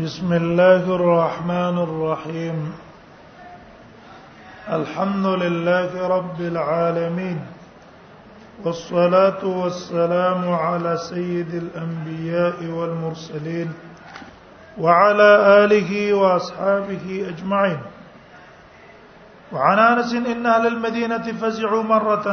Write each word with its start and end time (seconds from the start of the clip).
بسم 0.00 0.32
الله 0.32 0.84
الرحمن 0.98 1.78
الرحيم 1.78 2.72
الحمد 4.72 5.26
لله 5.26 6.06
رب 6.08 6.40
العالمين 6.40 7.38
والصلاه 8.64 9.44
والسلام 9.44 10.52
على 10.54 10.96
سيد 10.96 11.54
الانبياء 11.54 12.64
والمرسلين 12.64 13.72
وعلى 14.78 15.30
اله 15.64 16.14
واصحابه 16.14 17.26
اجمعين 17.28 17.78
وعن 19.52 19.78
انس 19.78 20.12
ان 20.12 20.46
اهل 20.46 20.66
المدينه 20.66 21.32
فزعوا 21.40 21.82
مره 21.82 22.26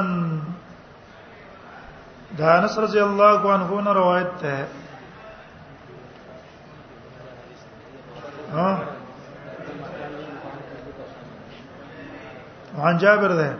ده 2.39 2.59
انس 2.59 2.79
رضي 2.79 3.03
الله 3.03 3.51
عنه 3.53 3.91
روايته 3.91 4.67
ها 8.53 8.69
وعن 12.77 12.97
جابر 12.97 13.31
ده 13.37 13.57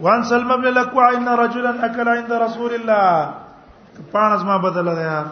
وان 0.00 0.22
سلم 0.30 0.56
بن 0.56 0.66
الاكوع 0.68 1.10
ان 1.12 1.28
رجلا 1.42 1.86
اكل 1.86 2.08
عند 2.08 2.32
رسول 2.32 2.74
الله 2.74 3.34
كبان 3.96 4.46
ما 4.50 4.56
بدل 4.68 4.94
ده 4.94 5.26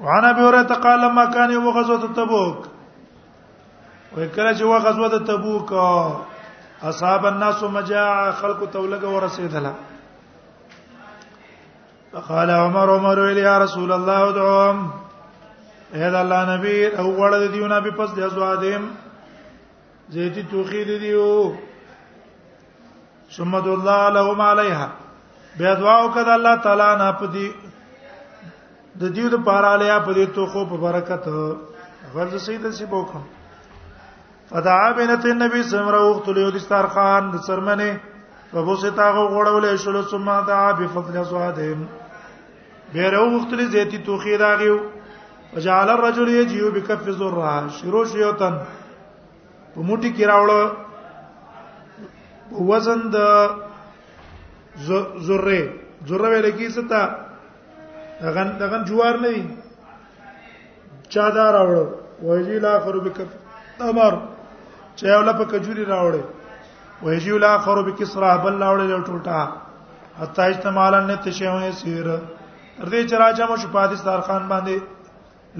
وعن 0.00 0.24
ابي 0.24 0.40
هريره 0.40 0.74
قال 0.86 1.00
لما 1.10 1.24
كان 1.34 1.50
يوم 1.50 1.68
غزوه 1.68 2.00
تبوك 2.14 2.68
وکله 4.16 4.52
چې 4.52 4.62
غزوه 4.64 5.18
تبوك 5.24 5.70
اصحاب 6.88 7.26
الناس 7.26 7.62
مجاع 7.72 8.30
خلق 8.40 8.60
تولګه 8.72 9.08
ورسېدله 9.08 9.72
فقال 12.12 12.50
عمر 12.50 12.88
عمر 12.94 13.18
ویل 13.18 13.38
یا 13.38 13.58
رسول 13.62 13.92
الله 13.96 14.18
ادعوهم 14.28 14.78
اې 15.94 16.10
دا 16.14 16.20
الله 16.22 16.56
نبی 16.56 16.76
او 16.86 17.04
وړ 17.18 17.48
دیونه 17.56 17.80
به 17.86 17.90
پس 17.98 18.10
د 18.14 18.18
ازوادم 18.28 18.82
زيتي 20.14 20.42
توخي 20.52 20.84
دیو 20.84 21.52
ثم 23.36 23.54
الله 23.56 24.08
لهم 24.18 24.40
عليها 24.40 24.88
بیا 25.58 25.74
دعا 25.74 25.96
وکړه 26.04 26.32
الله 26.36 26.56
تعالی 26.68 26.88
نه 27.02 27.10
پدی 27.24 27.48
د 29.04 29.12
دیو 29.18 29.28
د 29.36 29.44
پاراله 29.50 29.84
یا 29.92 29.98
پدی 30.08 30.26
توخو 30.38 30.64
په 30.72 30.76
برکت 30.86 31.24
غرض 32.14 32.36
سید 32.46 32.70
سی 32.78 32.84
بوکم 32.94 33.22
فدعا 34.50 34.90
بنت 34.98 35.22
النبي 35.26 35.62
سمره 35.62 36.10
وخت 36.10 36.28
له 36.36 36.50
دسترخوان 36.50 37.30
د 37.32 37.36
سرمنه 37.48 37.90
وبوستا 38.54 39.08
غو 39.14 39.24
غړولې 39.36 39.72
شلو 39.82 40.02
ثم 40.12 40.28
دعا 40.48 40.70
بفضل 40.78 41.16
صادم 41.32 41.78
بیره 42.94 43.22
وخت 43.34 43.50
له 43.58 43.64
زيتي 43.74 43.98
توخي 44.06 44.34
راغيو 44.42 44.76
وجعل 45.56 45.88
الرجل 45.94 46.26
يجيو 46.28 46.70
بكف 46.76 47.04
ذره 47.20 47.52
شروع 47.76 48.04
شيوتن 48.14 48.54
په 49.74 49.82
موټي 49.82 50.12
کې 50.16 50.24
راوړ 50.32 50.50
وزن 52.70 53.00
د 53.14 53.16
ذره 55.28 55.60
ذره 56.10 56.28
ویل 56.34 56.48
کی 56.56 56.68
ستا 56.80 57.02
دغه 58.24 58.42
دغه 58.64 58.78
جوار 58.90 59.14
نه 59.22 59.28
وي 59.36 59.44
چا 61.14 61.26
دا 61.38 61.46
راوړ 61.60 61.86
وایي 62.26 62.58
لا 62.66 62.72
خرو 62.84 63.00
بکف 63.08 63.30
امر 63.92 64.14
چې 65.00 65.08
یو 65.16 65.20
لپ 65.26 65.38
کجوري 65.50 65.84
راوړې 65.88 66.22
ويجي 67.08 67.30
الاخر 67.36 67.78
بکسرا 67.88 68.32
بل 68.46 68.54
راوړې 68.64 68.86
یو 68.92 69.00
ټوټه 69.08 69.42
حتی 70.20 70.46
استعمالن 70.54 71.06
نه 71.10 71.16
تشهونه 71.26 71.70
سیر 71.80 72.08
تر 72.78 72.88
دې 72.92 73.02
چې 73.08 73.16
راځه 73.22 73.44
مو 73.52 73.56
شپادي 73.64 73.96
ستارخان 74.02 74.42
باندې 74.52 74.76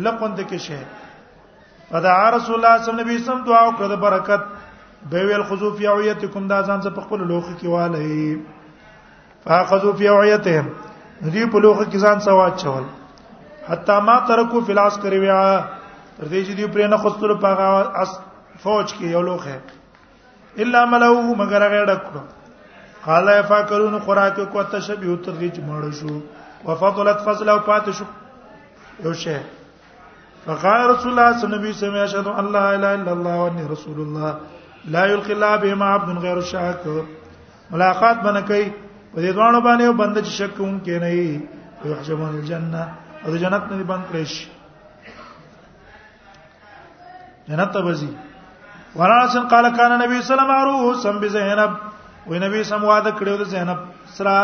لقند 0.09 0.39
کې 0.49 0.59
شه 0.67 1.89
فدعا 1.93 2.27
رسول 2.37 2.55
الله 2.55 2.73
صلی 2.77 2.91
الله 2.93 3.05
علیه 3.05 3.21
وسلم 3.25 3.45
دعا 3.49 3.63
وکړه 3.69 3.89
د 3.93 4.01
برکت 4.07 4.43
به 5.11 5.21
ویل 5.29 5.43
خذو 5.51 5.71
فی 5.83 5.87
عیتکم 5.97 6.45
دا 6.55 6.59
ځان 6.69 6.81
څخه 6.85 6.95
په 7.01 7.09
خپل 7.09 7.21
لوخ 7.35 7.45
کې 7.59 7.69
والي 7.75 8.41
فاخذو 9.45 9.93
فی 10.01 10.09
عیتهم 10.17 10.67
دې 11.25 11.45
په 11.53 11.59
لوخ 11.69 11.79
کې 11.89 11.99
ځان 12.09 12.19
سواد 12.31 12.55
چول 12.63 12.85
حتی 13.75 14.01
ما 14.11 14.19
ترکو 14.31 14.61
فی 14.71 14.81
العسکر 14.81 15.19
ویعا 15.25 15.51
تر 16.19 16.25
دې 16.25 16.41
چې 16.47 16.55
دې 16.59 16.67
پرې 16.75 16.87
نه 16.93 16.97
خستلو 17.05 17.35
پاغه 17.45 18.27
فوج 18.63 18.87
کې 18.97 19.07
یو 19.17 19.23
لوخه 19.29 19.57
الا 20.65 20.81
ملو 20.93 21.19
مگر 21.41 21.61
هغه 21.67 21.81
ډکو 21.91 22.21
قال 23.05 23.27
يا 23.35 23.43
فاكرون 23.53 23.95
قرات 24.09 24.37
کو 24.55 24.63
تشبيه 24.75 25.13
تر 25.25 25.33
دې 25.33 25.49
چې 25.55 25.61
مړ 25.69 25.83
شو 26.01 26.15
وفضلت 26.69 27.19
فضل 27.29 27.47
او 27.55 27.59
پات 27.71 27.87
شو 28.01 28.05
یو 29.07 29.13
شه 29.25 29.39
فقال 30.45 30.79
رسول 30.91 31.11
الله 31.13 31.29
صلى 31.31 31.31
الله 31.31 31.31
عليه 31.61 31.77
وسلم 31.79 31.97
اشهد 32.03 32.27
ان 32.43 32.47
لا 32.59 32.67
اله 32.75 32.91
الا 32.99 33.13
الله 33.17 33.35
وان 33.43 33.57
رسول 33.73 33.99
الله 34.07 34.31
لا 34.97 35.05
يلقي 35.15 35.33
الله 35.39 35.53
بما 35.65 35.87
عبد 35.97 36.11
غير 36.29 36.39
الشاك 36.45 36.81
ملاقات 37.71 38.17
باندې 38.17 38.49
کوي 38.49 38.73
په 39.15 39.21
دې 39.21 39.33
دوانو 39.35 39.61
باندې 39.67 39.83
یو 39.89 39.93
بند 40.05 40.15
چې 40.23 40.31
شک 40.41 40.51
کوم 40.63 40.77
کې 40.87 40.91
نه 41.05 41.11
وي 41.19 41.35
او 41.81 41.85
يحجبون 41.93 42.29
الجنه 42.37 42.83
او 43.27 43.33
جنت 43.43 43.63
نه 43.73 43.85
باندې 43.93 44.07
پرېش 44.15 44.33
شي 44.39 44.49
جنت 47.53 47.71
ته 47.75 47.81
ورانس 48.99 49.37
قال 49.51 49.65
کان 49.77 49.93
نبی 50.01 50.21
صلی 50.29 50.41
الله 50.43 50.61
علیه 50.63 50.83
وسلم 50.91 51.19
بزینب 51.21 51.73
وی 52.31 52.39
نبی 52.45 52.63
سم 52.69 52.85
واده 52.85 53.11
کړو 53.11 53.37
د 53.41 53.43
زینب 53.55 53.79
سره 54.19 54.39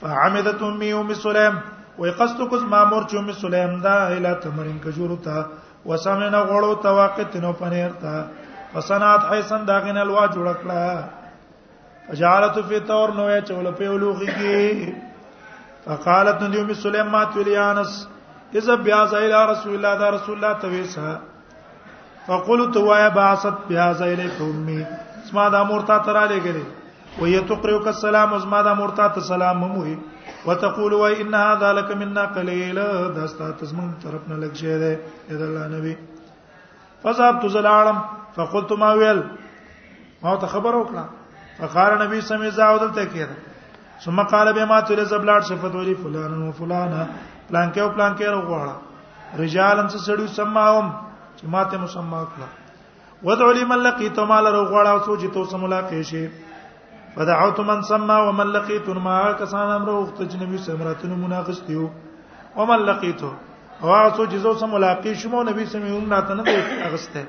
فعمدت 0.00 0.62
امي 0.68 0.92
ام 1.00 1.12
سليم 1.24 1.54
وی 1.98 2.10
قصد 2.20 2.38
کوز 2.52 2.62
مامور 2.74 3.02
چې 3.02 3.16
ام 3.16 3.32
سليم 3.40 3.74
دا 3.86 3.96
اله 4.16 4.32
تمرین 4.44 4.78
کجورو 4.84 5.16
ته 5.26 5.42
وسمنه 5.90 6.40
غړو 6.52 6.78
ته 6.86 6.94
واقعت 6.98 7.36
نو 7.42 7.52
پنیر 7.58 7.92
ته 7.92 8.24
وسنات 8.74 9.22
حسن 9.32 9.64
داغن 9.72 9.96
الوا 10.04 10.22
جوړکړه 10.36 11.04
فجالت 12.08 12.56
فی 12.70 12.78
تور 12.92 13.08
نوې 13.08 13.40
چول 13.48 13.72
په 13.82 13.98
لوخي 14.06 14.26
کې 14.26 14.92
فقالت 15.84 16.42
نبی 16.46 16.60
ام 16.64 16.72
سليم 16.86 17.06
ما 17.16 17.20
تولي 17.36 17.58
انس 17.66 18.00
اذا 18.62 18.74
بیا 18.86 19.02
زایل 19.12 19.32
رسول 19.52 19.74
الله 19.76 19.98
دا 20.04 20.10
رسول 20.16 20.34
الله 20.34 20.52
تویسه 20.64 21.20
فقلت 22.26 22.76
وایا 22.76 23.08
باثت 23.18 23.66
بها 23.68 23.92
زیل 23.98 24.28
قومي 24.38 24.80
اسما 25.24 25.48
دا 25.48 25.62
مرتا 25.64 25.98
ترا 25.98 26.26
لګره 26.30 26.64
و 27.20 27.24
هي 27.24 27.40
تقرئك 27.40 27.86
السلام 27.92 28.34
اسما 28.34 28.62
دا 28.68 28.74
مرتا 28.80 29.08
ته 29.08 29.20
سلام 29.30 29.58
موي 29.64 29.98
وتقول 30.46 30.92
و 31.00 31.06
ان 31.06 31.34
هذا 31.40 31.72
لك 31.80 31.92
منا 32.02 32.24
قليل 32.38 32.76
دا 33.18 33.26
ستاسو 33.34 33.66
زمون 33.72 33.94
طرف 34.04 34.28
نه 34.28 34.36
لګ 34.46 34.54
شه 34.54 34.78
ده 34.78 34.98
اذا 35.36 35.44
الله 35.44 35.66
نبي 35.76 35.96
فذهبت 37.04 37.46
زلالم 37.58 37.98
فقلت 38.36 38.72
ما 38.84 38.92
ويل 39.02 39.22
ما 40.22 40.36
ته 40.36 40.46
خبر 40.46 40.82
وکړه 40.84 41.04
فقال 41.60 41.98
نبي 42.06 42.20
سمي 42.32 42.50
زاودل 42.50 42.92
ته 43.00 43.04
کېده 43.04 43.36
ثم 44.04 44.22
قال 44.30 44.52
بما 44.52 44.80
تل 44.80 45.04
زبلاد 45.10 45.42
شفت 45.50 45.74
ولي 45.74 45.94
فلان 45.94 46.42
و 46.48 46.52
فلانا 46.52 47.06
پلان 47.48 47.72
کې 47.72 47.78
او 47.78 47.88
پلان 47.90 48.16
کې 48.18 48.26
وروړه 48.26 49.40
رجالن 49.40 49.88
څه 49.88 50.08
سړیو 50.08 50.26
سماوم 50.40 50.92
چې 51.42 51.50
ماته 51.50 51.76
مسما 51.82 52.20
کړه 52.32 52.48
ودعو 53.26 53.52
لمن 53.58 53.78
لقيت 53.86 54.18
ما 54.30 54.38
لرو 54.46 54.62
غواړه 54.64 55.04
سو 55.06 55.16
چې 55.22 55.28
تاسو 55.34 55.58
ملاقات 55.58 56.02
شي 56.10 56.26
فدعوت 57.14 57.58
من 57.70 57.82
سما 57.88 58.18
ومن 58.28 58.46
لقيت 58.58 58.88
ما 59.06 59.16
کسان 59.40 59.70
امر 59.72 59.88
وخت 59.94 60.20
جنبي 60.34 60.58
سمراتونو 60.68 61.16
مناقشتیو 61.24 61.88
ومن 62.56 62.86
لقيت 62.90 63.22
او 63.24 63.90
سو 64.16 64.26
چې 64.26 64.36
زو 64.46 64.52
سم 64.62 64.70
ملاقات 64.78 65.14
شمو 65.24 65.42
نبی 65.50 65.66
سمون 65.74 66.12
راته 66.16 66.34
نه 66.40 66.56
اغسته 66.86 67.26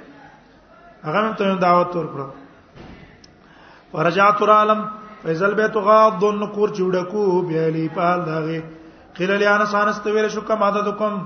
هغه 1.04 1.28
هم 1.28 1.34
ته 1.42 1.56
دعوت 1.68 1.94
ورکړه 2.02 3.98
ورجعت 3.98 4.42
العالم 4.50 4.88
فزل 5.24 5.54
بیت 5.62 5.76
غاض 5.86 6.24
النقور 6.30 6.70
چوډکو 6.78 7.42
بیالی 7.52 7.88
پال 8.00 8.26
داغه 8.32 8.64
قیل 9.20 9.32
لیان 9.42 9.66
سانست 9.72 10.08
ویل 10.16 10.30
شو 10.36 10.42
کما 10.48 10.68
عدد 10.68 10.90
کم 11.00 11.18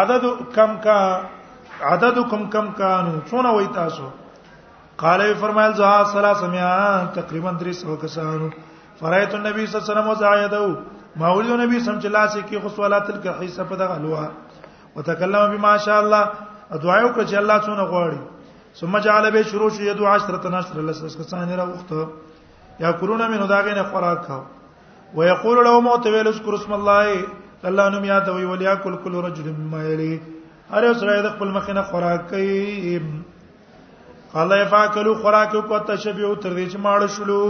عدد 0.00 0.24
کم 0.54 0.74
کا 0.82 0.96
عددکم 1.88 2.42
کم 2.52 2.70
کانو 2.78 3.18
څونه 3.30 3.50
وای 3.56 3.66
تاسو 3.74 4.08
قال 5.02 5.20
وی 5.20 5.34
فرمایل 5.40 5.72
زه 5.80 5.92
ثلاثه 6.12 6.46
میا 6.54 6.70
تقریبا 7.14 7.50
300 7.62 7.96
کسانو 8.02 8.48
فرایت 9.00 9.34
النبي 9.34 9.66
صلی 9.66 9.78
الله 9.80 9.90
علیه 9.92 9.92
وسلم 10.00 10.14
زایدو 10.14 10.76
ما 11.16 11.30
ولید 11.36 11.52
نبی 11.60 11.80
سم 11.80 11.98
چې 12.00 12.06
لاس 12.16 12.36
کې 12.36 12.56
خصوالات 12.64 13.06
تلک 13.06 13.26
حصہ 13.42 13.62
په 13.68 13.76
دغه 13.76 13.98
لوا 14.02 14.26
وتکلم 14.96 15.54
بما 15.56 15.76
شاء 15.86 15.98
الله 16.02 16.24
دعا 16.70 16.98
وکړه 17.04 17.24
چې 17.30 17.34
الله 17.42 17.58
څونه 17.68 17.86
غواړي 17.92 18.76
ثم 18.80 18.98
جعل 19.06 19.30
به 19.30 19.42
شروع 19.52 19.70
شو 19.76 19.82
یدو 19.88 20.06
عشرة 20.12 20.50
نشر 20.56 20.82
لسس 20.88 21.16
کسان 21.22 21.56
را 21.60 21.64
وخته 21.66 22.06
یا 22.82 22.92
کورونه 23.02 23.28
مینو 23.34 23.46
داغه 23.54 23.74
نه 23.78 23.82
خوراک 23.94 24.26
کاو 24.26 24.42
ويقول 25.14 25.64
لهم 25.70 25.96
تو 26.04 26.12
ويل 26.16 26.28
اذكر 26.34 26.54
اسم 26.60 26.72
الله 26.80 27.24
الله 27.72 27.88
نوم 27.96 28.04
یاد 28.10 28.28
وی 28.34 28.44
ولیا 28.50 28.74
کل 28.84 28.96
کل 29.06 29.16
رجل 29.24 29.50
مما 29.56 29.82
یلی 29.84 30.12
هر 30.72 30.84
یو 30.86 30.92
سره 30.98 31.14
د 31.22 31.28
خپل 31.36 31.48
مخ 31.54 31.70
نه 31.72 31.82
خوراک 31.86 32.28
کوي 32.30 32.98
قال 34.34 34.50
يفاكلوا 34.62 35.14
خوراک 35.22 35.52
کو 35.70 35.78
تشبيه 35.88 36.28
تر 36.42 36.52
دې 36.56 36.66
چې 36.72 36.78
ماړ 36.84 37.00
شلو 37.16 37.42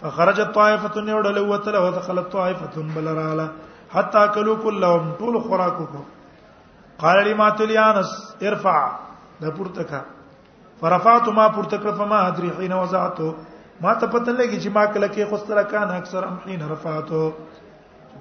فخرجت 0.00 0.50
طائفه 0.56 0.96
يودل 1.12 1.38
وتل 1.50 1.76
ودخلت 1.84 2.26
طائفه 2.32 2.82
بلرالا 2.94 3.44
حتى 3.94 4.22
كلوا 4.38 4.56
كلهم 4.64 5.12
طول 5.20 5.38
خوراک 5.44 5.76
کو 5.92 6.00
قال 7.04 7.22
لي 7.28 7.34
ما 7.42 7.46
تليانس 7.62 8.10
ارفع 8.50 8.74
د 9.44 9.56
پورته 9.60 9.82
کا 9.92 10.00
فرفعت 10.82 11.28
ما 11.38 11.46
پورته 11.48 11.78
کړ 11.82 11.92
فما 12.02 12.20
ادري 12.32 12.50
حين 12.58 12.72
وضعته 12.78 13.30
ما 13.86 13.94
ته 14.00 14.06
پته 14.16 14.32
لګی 14.38 14.58
چې 14.62 14.68
ما 14.80 14.84
کله 14.96 15.08
کې 15.08 15.30
خوستره 15.30 15.62
کان 15.76 15.90
اکثر 16.00 16.24
ام 16.32 16.34
حين 16.50 16.66
رفعته 16.74 17.24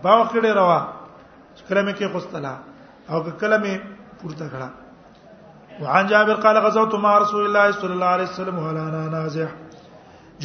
باو 0.07 0.23
کړه 0.29 0.55
روا 0.59 0.81
کله 1.67 1.81
مې 1.89 1.93
کې 1.97 2.11
خوستله 2.19 2.53
او 3.11 3.21
کلمه 3.41 3.75
پورته 4.21 4.47
کړه 4.53 4.69
وعن 5.85 6.07
جابر 6.11 6.35
قال 6.45 6.57
غزوت 6.65 6.93
مع 7.05 7.17
رسول 7.23 7.45
الله 7.47 7.71
صلى 7.71 7.93
الله 7.95 8.05
عليه 8.15 8.23
وسلم 8.31 8.59
ولا 8.65 8.83
نازح 9.15 9.49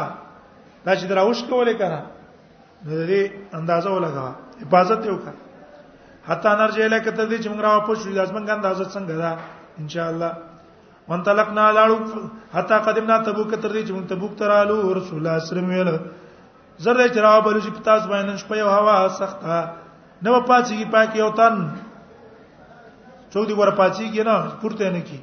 دا 0.86 0.92
چې 0.98 1.04
دراوش 1.10 1.38
کولې 1.50 1.74
کنه 1.80 2.00
نو 2.86 2.92
دې 3.10 3.22
اندازه 3.58 3.88
ولګا 3.96 4.26
حفاظت 4.62 5.00
یو 5.10 5.16
کړه 5.22 5.34
حتی 6.28 6.50
نرجه 6.60 6.86
له 6.92 6.98
کته 7.06 7.22
دې 7.30 7.38
چې 7.42 7.48
موږ 7.52 7.60
را 7.64 7.70
واپس 7.76 7.96
شو 8.02 8.10
داس 8.18 8.30
موږ 8.34 8.44
اندازه 8.58 8.84
څنګه 8.94 9.14
دا 9.22 9.30
ان 9.80 9.88
شاء 9.92 10.08
الله 10.12 10.30
من 11.08 11.20
تلقنا 11.28 11.64
لاړو 11.78 11.96
حتی 12.54 12.74
قدمنا 12.86 13.16
تبوک 13.26 13.50
تر 13.62 13.70
دې 13.76 13.82
چې 13.86 13.92
موږ 13.96 14.04
تبوک 14.10 14.32
ترالو 14.38 14.94
رسول 14.98 15.16
الله 15.18 15.34
صلی 15.38 15.58
الله 15.58 15.74
علیه 15.74 15.82
وسلم 15.82 16.24
زره 16.84 17.04
چې 17.14 17.20
را 17.24 17.40
بل 17.46 17.56
چې 17.64 17.70
پتاس 17.78 18.02
باندې 18.10 18.34
شپه 18.42 18.54
یو 18.62 18.68
هوا 18.76 19.08
سخته 19.08 19.58
نو 20.22 20.40
پاتې 20.50 20.72
کی 20.78 20.86
پاک 20.94 21.16
یو 21.16 21.30
تن 21.38 21.54
څو 23.32 23.40
دې 23.48 23.54
ور 23.60 23.70
پاتې 23.80 24.12
کی 24.12 24.22
نه 24.28 24.34
پورته 24.62 24.90
نه 24.96 25.00
کی 25.08 25.18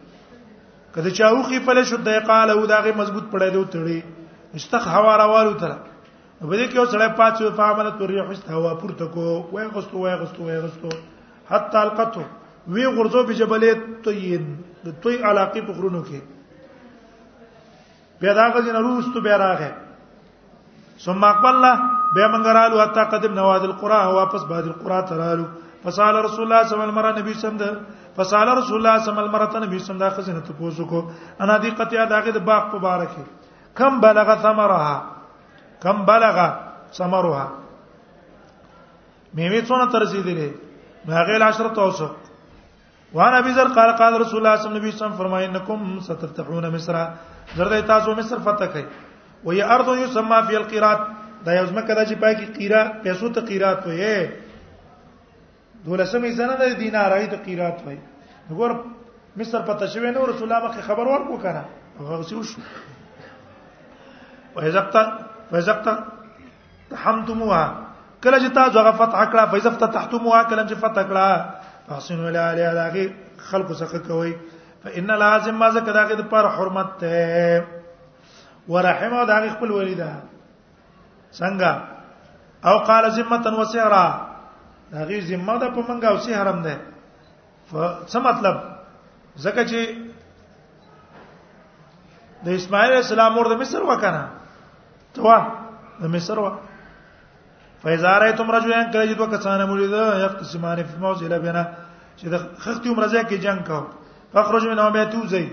کله 0.94 1.10
چې 1.18 1.22
او 1.28 1.38
خې 1.48 1.60
په 1.68 1.74
لشو 1.78 1.98
د 2.08 2.26
قال 2.30 2.48
او 2.56 2.62
داغه 2.72 2.92
مضبوط 2.98 3.26
پړې 3.34 3.50
دی 3.54 3.64
تړي 3.76 3.98
استخ 4.60 4.84
هوا 4.96 5.14
راوالو 5.22 5.54
تر 5.62 5.72
په 6.40 6.56
دې 6.60 6.66
کې 6.70 6.76
یو 6.80 6.86
سړی 6.94 7.10
پاتې 7.18 7.44
په 7.56 7.64
عمل 7.72 7.90
تر 8.02 8.10
یو 8.18 8.26
حس 8.30 8.42
هوا 8.58 8.74
پورته 8.82 9.06
کو 9.14 9.26
وای 9.54 9.68
غستو 9.78 9.98
وای 10.04 10.16
غستو 10.22 10.44
وای 10.50 10.60
غستو 10.66 10.90
حتی 11.52 11.78
القته 11.82 12.26
وی 12.76 12.86
غرزو 12.98 13.24
په 13.30 13.34
جبلې 13.40 13.72
طین 14.06 14.46
د 14.86 15.02
توي 15.06 15.18
علاقې 15.18 15.62
په 15.68 15.74
خرونو 15.80 16.04
کې 16.06 16.22
پیدا 18.20 18.46
غځین 18.58 18.76
روستو 18.88 19.22
به 19.26 19.38
راغې 19.46 19.72
ثم 21.06 21.24
اقبلنا 21.32 21.74
به 22.16 22.24
منګرالو 22.34 22.78
حتی 22.84 23.04
قدم 23.18 23.34
نواد 23.42 23.62
القرى 23.72 24.00
واپس 24.20 24.46
باد 24.54 24.68
القرى 24.72 25.02
ترالو 25.10 25.46
فصال 25.84 26.16
رسول 26.26 26.44
الله 26.48 26.64
صلی 26.64 26.76
الله 26.76 26.84
علیه 26.84 26.98
وسلم 26.98 27.20
نبی 27.20 27.34
صلی 27.34 27.50
الله 27.50 27.58
علیه 27.58 27.66
وسلم 27.66 28.03
فسال 28.16 28.48
رسول 28.58 28.78
الله 28.78 28.98
صلی 29.00 29.10
الله 29.10 29.22
علیه 29.22 29.30
وسلم 29.34 29.38
مرتن 29.40 29.64
به 29.74 29.80
سم 29.80 29.98
دا 29.98 30.10
خزنه 30.10 30.42
ته 30.46 30.54
پوسو 30.54 30.86
کو 30.86 31.00
انا 31.44 31.58
دی 31.58 31.70
قطیا 31.80 32.06
داغه 32.06 32.32
د 32.32 32.40
باغ 32.46 32.76
مبارک 32.76 33.12
کم 33.78 33.94
بلغ 34.02 34.28
ثمرها 34.44 34.96
کم 35.84 36.06
بلغ 36.06 36.38
ثمرها 36.98 37.46
میوه 39.34 39.62
څونه 39.68 39.86
ترسیدلې 39.94 40.50
هغه 41.10 41.34
العشره 41.42 41.70
توسو 41.70 42.08
وانا 43.14 43.38
ابي 43.40 43.52
ذر 43.54 43.68
قال 43.76 43.92
قال 43.98 44.22
رسول 44.22 44.38
الله 44.40 44.56
صلى 44.56 44.68
الله 44.70 44.80
عليه 44.80 44.90
وسلم 44.96 45.18
فرمای 45.18 45.46
انکم 45.46 46.00
ستفتحون 46.00 46.70
مصر 46.70 46.94
زرد 47.58 47.86
تاسو 47.88 48.14
مصر 48.16 48.38
فتح 48.46 48.66
کړئ 48.74 48.86
وهي 49.44 49.62
ارض 49.64 49.88
يسمى 49.98 50.38
في 50.48 50.58
القيرات 50.58 51.00
دا 51.46 51.52
یو 51.54 51.66
ځمکه 51.66 51.94
ده 51.98 52.06
چې 52.06 52.16
پای 52.22 52.34
کې 52.36 52.58
قیرا 52.58 52.82
پیسو 53.04 53.30
ته 53.30 53.42
قیرات 53.42 53.84
وې 53.88 54.43
دولسمې 55.86 56.30
سنه 56.38 56.56
د 56.62 56.76
دینارای 56.82 57.24
ته 57.34 57.38
قیرات 57.46 57.78
وای 57.86 57.98
وګور 58.52 58.72
مصر 59.42 59.62
پته 59.70 59.88
شوی 59.96 60.12
نو 60.18 60.26
رسول 60.30 60.46
الله 60.52 60.62
مخه 60.68 60.82
خبر 60.90 61.06
ورکو 61.12 61.36
کنه 61.46 61.64
هغه 62.00 62.16
څه 62.30 62.34
وشو 62.40 62.60
وایزقت 64.56 64.96
وایزقت 65.52 65.88
تحمتموها 66.90 67.64
کله 68.24 68.38
چې 68.44 68.50
تاسو 68.56 68.80
هغه 68.82 68.92
فتح 68.92 69.26
کړه 69.32 69.46
فایزفت 69.54 69.82
تحتموها 70.00 70.42
کله 70.44 70.64
چې 70.70 70.76
فتح 70.88 71.04
کړه 71.14 71.28
فاحسن 71.92 72.20
ولا 72.28 72.44
علی 72.56 72.62
هغه 72.70 72.92
خلق 73.52 73.70
څخه 73.78 73.98
کوي 74.10 74.34
فإن 74.84 75.10
لازم 75.24 75.56
ما 75.64 75.68
زکه 75.80 75.92
داغه 76.02 76.16
د 76.22 76.24
پر 76.36 76.46
حرمت 76.58 76.90
ته 77.04 77.18
ورحمه 78.70 79.26
داغه 79.26 79.50
خپل 79.56 79.70
ولیدا 79.78 80.12
څنګه 81.32 81.72
او 82.72 82.76
قال 82.90 83.04
ذمتا 83.16 83.50
وسعرا 83.56 84.08
هغه 84.94 85.20
ذمہ 85.28 85.54
ده 85.62 85.68
په 85.76 85.82
منګه 85.90 86.08
او 86.08 86.18
سي 86.26 86.32
حرم 86.36 86.62
ده 86.66 86.74
څه 88.12 88.18
مطلب 88.30 88.56
زکه 89.42 89.64
چې 89.70 89.82
د 92.46 92.48
اسماعیل 92.60 92.92
السلام 92.94 93.34
اور 93.38 93.46
د 93.50 93.56
مصر 93.62 93.82
وکنه 93.90 94.22
توا 95.18 95.38
د 96.02 96.06
مصر 96.16 96.38
وا 96.40 96.52
فایزاره 97.84 98.32
تم 98.38 98.52
رجلان 98.54 98.86
کله 98.94 99.06
چې 99.10 99.14
دوه 99.18 99.28
کسان 99.34 99.60
مرید 99.70 99.94
یقتسمان 100.26 100.78
فی 100.86 100.96
موز 101.02 101.18
الی 101.26 101.40
بنا 101.42 101.64
چې 102.20 102.26
د 102.30 102.36
خختي 102.64 102.90
عمر 102.94 103.04
ځای 103.14 103.24
کې 103.26 103.38
جنگ 103.46 103.60
کو 103.68 103.80
فخرج 104.34 104.64
من 104.70 104.80
ابیتو 104.80 105.26
زی 105.34 105.50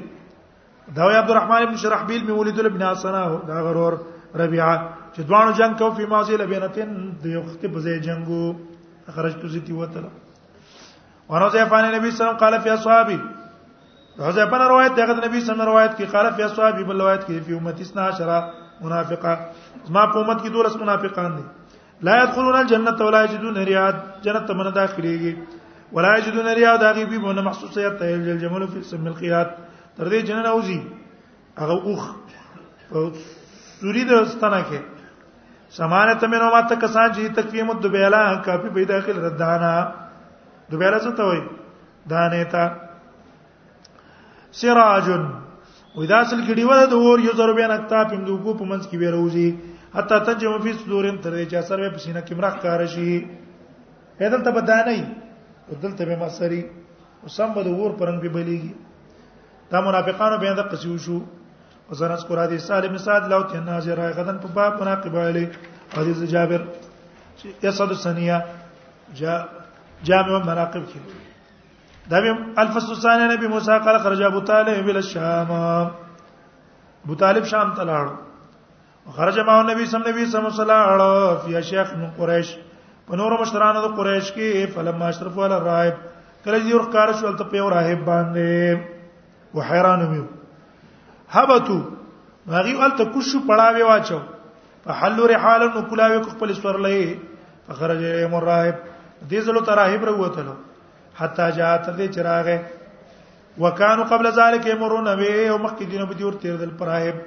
دا 0.97 1.05
عبد 1.23 1.31
الرحمن 1.31 1.63
ابن 1.63 1.77
شرحبیل 1.77 2.23
می 2.27 2.33
ولید 2.33 2.59
ابن 2.61 2.83
اسناه 2.83 3.41
دا 3.49 3.57
غرور 3.65 3.93
ربيعه 4.37 4.77
چې 5.15 5.21
دوانو 5.29 5.53
جنگ 5.59 5.73
کو 5.81 5.87
فی 5.97 6.05
موز 6.13 6.29
الی 6.31 6.47
بنتن 6.53 6.91
د 7.23 7.25
یو 7.27 7.43
خختي 7.47 7.69
په 7.69 7.81
ځای 7.81 7.99
جنگو 8.07 8.47
خرجت 9.11 9.47
زتي 9.47 9.73
وتل 9.73 10.05
ورزه 11.29 11.65
فان 11.65 11.85
نبی 11.95 12.11
صلی 12.11 12.27
الله 12.27 12.39
قال 12.41 12.61
فی 12.63 12.71
اصحابی 12.71 13.19
رزه 14.19 14.47
په 14.47 14.57
روایت 14.57 14.95
دغه 14.97 15.15
نبی 15.27 15.41
صلی 15.41 15.53
الله 15.55 15.65
روایت 15.71 15.97
کې 15.99 16.05
قال 16.13 16.27
فی 16.37 16.43
اصحابی 16.43 16.85
بل 16.85 17.01
روایت 17.01 17.23
کې 17.25 17.47
فی 17.47 17.55
امتی 17.59 17.85
12 17.85 18.45
منافقه 18.83 19.39
ما 19.95 20.07
په 20.07 20.19
امت 20.19 20.43
کې 20.43 20.49
دولس 20.55 20.77
منافقان 20.83 21.37
دي 21.37 21.45
لا 22.07 22.23
يدخلون 22.23 22.57
الجنه 22.61 22.97
ولا 23.01 23.23
يجدون 23.25 23.57
رياض 23.71 23.95
جنت 24.25 24.51
من 24.51 24.73
داخليږي 24.75 25.37
ولا 25.93 26.17
يجدون 26.19 26.49
رياض 26.61 26.83
هغه 26.85 27.05
به 27.05 27.19
بونه 27.19 27.43
محسوسه 27.49 27.89
ته 27.99 28.15
الجمل 28.15 28.69
فی 28.69 28.83
سم 28.91 29.07
القيات 29.07 29.57
تر 29.97 30.09
دې 30.11 30.23
جنن 30.29 30.47
اوزي 30.47 30.81
هغه 31.59 31.73
اوخ 31.83 32.11
سوري 33.81 34.05
د 34.05 34.25
ستنه 34.31 34.61
کې 34.71 35.00
سمانه 35.71 36.19
من 36.27 36.43
ما 36.51 36.61
تک 36.69 36.87
سان 36.93 37.11
چې 37.15 37.29
تقویم 37.39 37.69
د 37.79 37.87
بیلا 37.95 38.43
کافی 38.45 38.69
به 38.75 38.85
داخل 38.85 39.17
ردانا 39.25 39.75
د 40.71 40.75
بیلا 40.83 40.99
څه 41.05 41.11
ته 41.17 41.23
وای 41.29 41.41
دانه 42.11 42.45
تا 42.53 42.63
سراج 44.51 45.07
واذا 45.99 46.19
سل 46.31 46.41
کډی 46.49 46.65
ول 46.71 46.81
د 46.91 46.95
اور 46.99 47.19
یو 47.27 47.33
زر 47.39 47.53
بیان 47.55 47.71
اکتا 47.71 48.03
پم 48.11 48.23
دو 48.27 48.37
کو 48.43 48.55
پمنس 48.59 48.87
کی 48.91 48.97
بیروزی 48.99 49.49
حتی 49.95 50.17
تجم 50.27 50.59
فی 50.63 50.73
صدورم 50.83 51.17
تر 51.23 51.39
چې 51.51 51.55
اثر 51.63 51.79
په 51.95 51.99
سینه 52.03 52.21
کې 52.27 52.33
مرخ 52.35 52.55
کار 52.67 52.87
شي 52.87 53.25
هدل 54.21 54.41
ته 54.47 54.51
بدانه 54.51 55.07
ودل 55.71 55.93
ته 55.99 56.05
به 56.05 56.17
مسری 56.23 56.63
وسم 57.25 57.55
به 57.55 57.63
د 57.63 57.67
اور 57.67 57.91
پرنګ 58.01 58.19
به 58.23 58.31
بلیږي 58.35 58.73
دا 59.71 59.81
منافقانو 59.87 60.39
به 60.43 60.51
د 60.59 60.75
قصیو 60.75 60.99
شو 61.07 61.19
وزن 61.91 62.13
اذكر 62.13 62.43
حديث 62.43 62.63
سالم 62.67 62.97
سعد 62.97 63.25
لو 63.33 63.43
كان 63.51 63.65
ناظر 63.65 63.99
غدا 64.19 64.33
په 64.43 64.49
باب 64.57 64.81
مناقب 64.83 65.17
علي 65.17 65.47
حديث 65.97 66.19
جابر 66.33 66.63
يسد 67.63 67.91
السنيه 67.99 68.37
جاء 69.21 69.39
جامع 70.05 70.39
مناقب 70.53 70.85
کې 70.93 72.07
دا 72.11 72.21
به 72.27 72.63
الفصل 72.63 72.93
الثاني 72.93 73.35
نبي 73.35 73.47
موسى 73.49 73.79
قال 73.87 74.01
خرج 74.07 74.23
ابو 74.23 74.41
طالب 74.53 74.89
الى 74.91 74.99
الشام 74.99 75.51
ابو 77.05 77.15
طالب 77.15 77.45
شام 77.45 77.75
ته 77.75 77.85
لاړ 77.93 78.09
خرج 79.21 79.39
ما 79.51 79.61
نبی 79.75 79.85
صلی 79.91 80.03
الله 80.23 80.75
علیه 80.75 81.05
وسلم 81.45 81.45
فی 81.45 81.63
شیخ 81.71 81.93
من 81.97 82.11
قریش 82.19 82.57
په 83.09 83.17
نور 83.23 83.39
مشرانو 83.47 83.83
د 83.89 83.97
قریش 84.03 84.33
کې 84.35 84.75
فلما 84.75 85.09
اشرفوا 85.15 85.47
علی 85.47 85.55
الراهب 85.55 86.11
کله 86.45 86.59
دې 86.59 86.75
ورکار 86.75 87.13
شو 87.23 87.37
ته 87.43 87.53
په 87.55 87.71
راهب 87.79 88.11
باندې 88.11 89.57
وحیران 89.59 90.07
میو 90.13 90.27
حبتو 91.35 91.79
هغه 92.53 92.87
ال 92.87 92.95
ته 93.01 93.05
کوشو 93.15 93.41
پړاوي 93.51 93.83
واچو 93.89 94.19
فحلوا 94.85 95.27
رحالا 95.33 95.67
وکلاوي 95.79 96.21
خپل 96.29 96.53
سورلې 96.59 97.67
فخرج 97.69 98.01
اليهم 98.05 98.37
الراهب 98.39 98.79
دې 99.31 99.39
زلو 99.49 99.61
تراهب 99.69 100.03
وروتلو 100.09 100.55
حتا 101.21 101.49
جاءت 101.59 101.87
دې 101.87 102.09
چراغه 102.17 103.61
وکانو 103.65 104.05
قبل 104.15 104.31
ذلك 104.39 104.67
يمرون 104.73 105.11
به 105.23 105.45
او 105.51 105.59
مخکې 105.59 105.85
دینه 105.93 106.05
به 106.13 106.21
دیور 106.23 106.39
تیر 106.47 106.57
دل 106.65 106.71
پراهب 106.83 107.23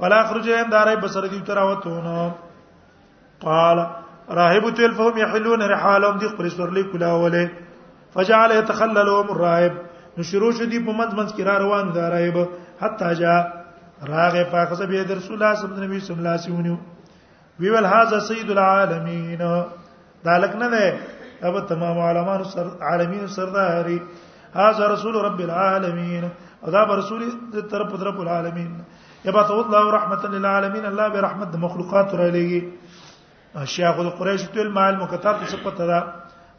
فلا 0.00 0.20
خرج 0.32 0.48
اليهم 0.50 0.70
دارای 0.76 0.96
بصر 1.06 1.28
دې 1.28 1.46
تراوتونه 1.46 2.34
قال 3.46 3.82
راهب 4.40 4.70
تل 4.80 4.94
فهم 5.00 5.18
يحلون 5.22 5.62
رحالهم 5.62 6.18
دي 6.22 6.28
خپل 6.34 6.50
سورلې 6.56 6.92
کلاوله 6.92 7.50
فجعل 8.18 8.50
يتخللهم 8.58 9.30
الراهب 9.38 9.82
نشروش 10.20 10.62
دي 10.62 10.84
په 10.84 10.92
منځ 11.00 11.20
منځ 11.22 11.34
کې 11.36 11.42
را 11.50 11.58
روان 11.66 11.92
دا 11.98 12.08
راهب 12.18 12.46
حتا 12.80 13.12
جا 13.12 13.32
راغ 14.02 14.32
راغه 14.32 14.44
پاخذ 14.44 14.82
به 14.86 15.04
در 15.04 15.14
رسول 15.16 15.42
الله 15.42 15.54
صلی 15.54 15.66
الله 15.72 15.84
علیه 15.86 15.96
وسلم 16.00 16.22
لاسیونی 16.24 16.78
وی 17.60 17.68
ول 17.70 17.84
هاذا 17.84 18.20
سید 18.20 18.50
العالمین 18.50 19.38
دا 20.24 20.36
لک 20.38 20.56
نه 20.56 20.68
ده 20.68 21.00
اب 21.42 21.66
تمام 21.68 21.98
عالمان 21.98 22.44
سر 22.44 22.66
عالمین 22.90 23.26
سرداری 23.26 24.00
هاذا 24.54 24.86
رسول 24.94 25.14
رب 25.24 25.40
العالمین 25.40 26.24
او 26.62 26.70
دا 26.70 26.84
رسول 26.98 27.22
طرف 27.70 27.90
رب 28.06 28.20
العالمین 28.20 28.72
تو 29.24 29.56
الله 29.60 29.90
رحمت 29.96 30.24
للعالمین 30.24 30.84
الله 30.84 31.08
به 31.08 31.20
برحمت 31.20 31.54
مخلوقات 31.56 32.14
را 32.14 32.30
لګي 32.32 32.62
شیخ 33.64 33.96
قریش 34.18 34.42
تل 34.54 34.68
مال 34.68 34.96
مکتاب 34.96 35.36
څه 35.46 35.56
پته 35.64 35.86
ده 35.86 36.04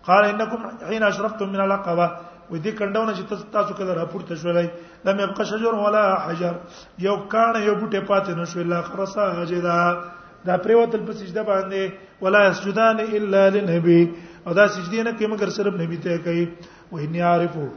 قال 0.03 0.23
انکم 0.25 0.57
حين 0.89 1.03
اشرفتم 1.03 1.45
من 1.49 1.59
العقبه 1.61 2.11
و 2.51 2.55
دې 2.57 2.71
کندونه 2.79 3.13
چې 3.15 3.43
تاسو 3.53 3.73
کله 3.77 3.93
راپورته 3.99 4.35
شولای 4.41 4.67
لم 5.07 5.17
يبقى 5.23 5.45
شجر 5.47 5.73
ولا 5.79 6.03
حجر 6.27 6.53
یو 7.05 7.15
کانه 7.33 7.59
یو 7.65 7.75
بوټه 7.75 7.99
پاتې 7.99 8.29
نشو 8.37 8.59
الا 8.63 8.81
خرسا 8.91 9.25
جدا 9.49 9.79
دا 10.49 10.57
پریوتل 10.67 11.03
په 11.09 11.13
سجده 11.21 11.43
باندې 11.49 11.91
ولا 12.27 12.45
يسجدان 12.47 12.99
الا 13.05 13.43
للنبي 13.57 13.99
او 14.47 14.53
دا 14.61 14.67
سجدي 14.77 15.03
نه 15.03 15.11
کوي 15.19 15.27
مگر 15.33 15.49
صرف 15.57 15.73
نبی 15.81 15.97
ته 16.07 16.17
کوي 16.29 16.47
و 16.91 16.97
هني 17.03 17.21
عارفو 17.29 17.67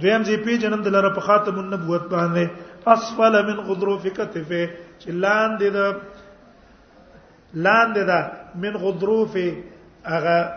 دویم 0.00 0.24
ځې 0.24 0.44
پی 0.44 0.58
جنم 0.64 0.82
دلاره 0.88 1.14
په 1.18 1.28
خاتم 1.28 1.58
النبوت 1.64 2.02
باندې 2.10 2.48
اسفل 2.96 3.42
من 3.50 3.60
غضروف 3.70 4.06
کتفه 4.06 4.62
چې 5.00 5.08
لاندې 5.08 5.70
دا 5.72 5.94
لاندې 7.54 7.98
دا 7.98 8.32
من 8.66 8.76
غضروف 8.86 9.36
هغه 10.04 10.52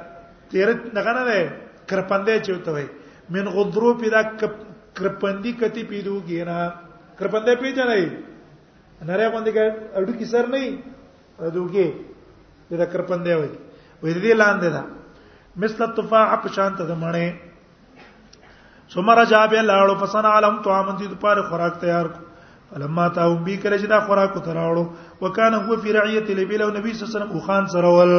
تیر 0.54 0.74
نه 0.98 1.02
غنره 1.02 1.52
کرپندې 1.90 2.48
چوتوي 2.50 2.86
من 3.30 3.48
غدرو 3.56 3.94
پیدا 4.00 4.22
کرپندی 4.96 5.52
کتی 5.60 5.84
پیدو 5.90 6.16
گینا 6.28 6.58
کرپندې 7.20 7.54
پیژنې 7.62 8.02
نره 9.10 9.26
باندې 9.30 9.52
کې 9.54 9.66
اډو 9.96 10.14
کی 10.18 10.26
سر 10.26 10.46
نه 10.54 10.62
دوګي 11.54 11.90
دا 12.82 12.86
کرپندې 12.86 13.34
وای 13.36 13.52
وې 14.04 14.14
دې 14.22 14.34
لاندې 14.42 14.70
دا 14.74 14.82
مثل 15.62 15.84
التفاع 15.84 16.36
په 16.44 16.50
شانت 16.56 16.78
د 16.82 16.92
مړې 16.98 17.28
سمرا 18.94 19.24
جابه 19.26 19.62
لاړو 19.62 19.96
پسن 20.02 20.26
عالم 20.26 20.56
تو 20.66 20.70
امن 20.74 20.96
دي 21.00 21.08
پر 21.22 21.38
خوراک 21.50 21.74
تیار 21.82 22.06
کو 22.06 22.20
فلما 22.74 23.06
تاو 23.16 23.36
بي 23.46 23.56
کله 23.58 23.78
چې 23.78 23.88
دا 23.88 24.00
خوراک 24.08 24.32
تراړو 24.44 24.86
وکانه 25.22 25.58
هو 25.68 25.76
فی 25.80 25.90
رعیت 25.94 26.30
لبیل 26.30 26.62
او 26.62 26.70
نبی 26.76 26.94
صلی 26.94 27.04
الله 27.04 27.14
علیه 27.14 27.20
وسلم 27.20 27.40
خوان 27.46 27.66
سرول 27.68 28.12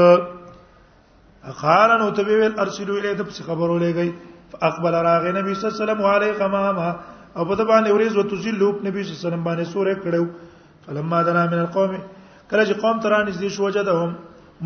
اخارن 1.53 2.01
او 2.01 2.11
تبیل 2.17 2.55
ارسلوا 2.65 2.97
الیه 2.99 3.13
د 3.21 3.23
خبرو 3.47 3.77
لګی 3.79 4.09
فاقبل 4.53 4.95
راغ 5.09 5.25
نبی 5.39 5.55
صلی 5.55 5.65
الله 5.67 5.75
علیه 5.75 5.85
وسلم 5.85 6.03
علی 6.15 6.33
قمامه 6.41 6.89
او 7.37 7.45
په 7.51 7.65
باندې 7.71 7.91
ورز 7.97 8.17
وتزلوب 8.17 8.75
نبی 8.87 9.03
صلی 9.03 9.11
الله 9.11 9.23
علیه 9.23 9.27
وسلم 9.27 9.45
باندې 9.49 9.67
سورې 9.75 9.95
کړو 10.05 10.25
فلما 10.87 11.23
دنا 11.29 11.45
من 11.53 11.61
القوم 11.65 11.93
کله 12.51 12.65
چې 12.69 12.75
قوم 12.83 13.01
تران 13.05 13.25
نږدې 13.33 13.49
شو 13.57 13.63
وجدهم 13.67 14.11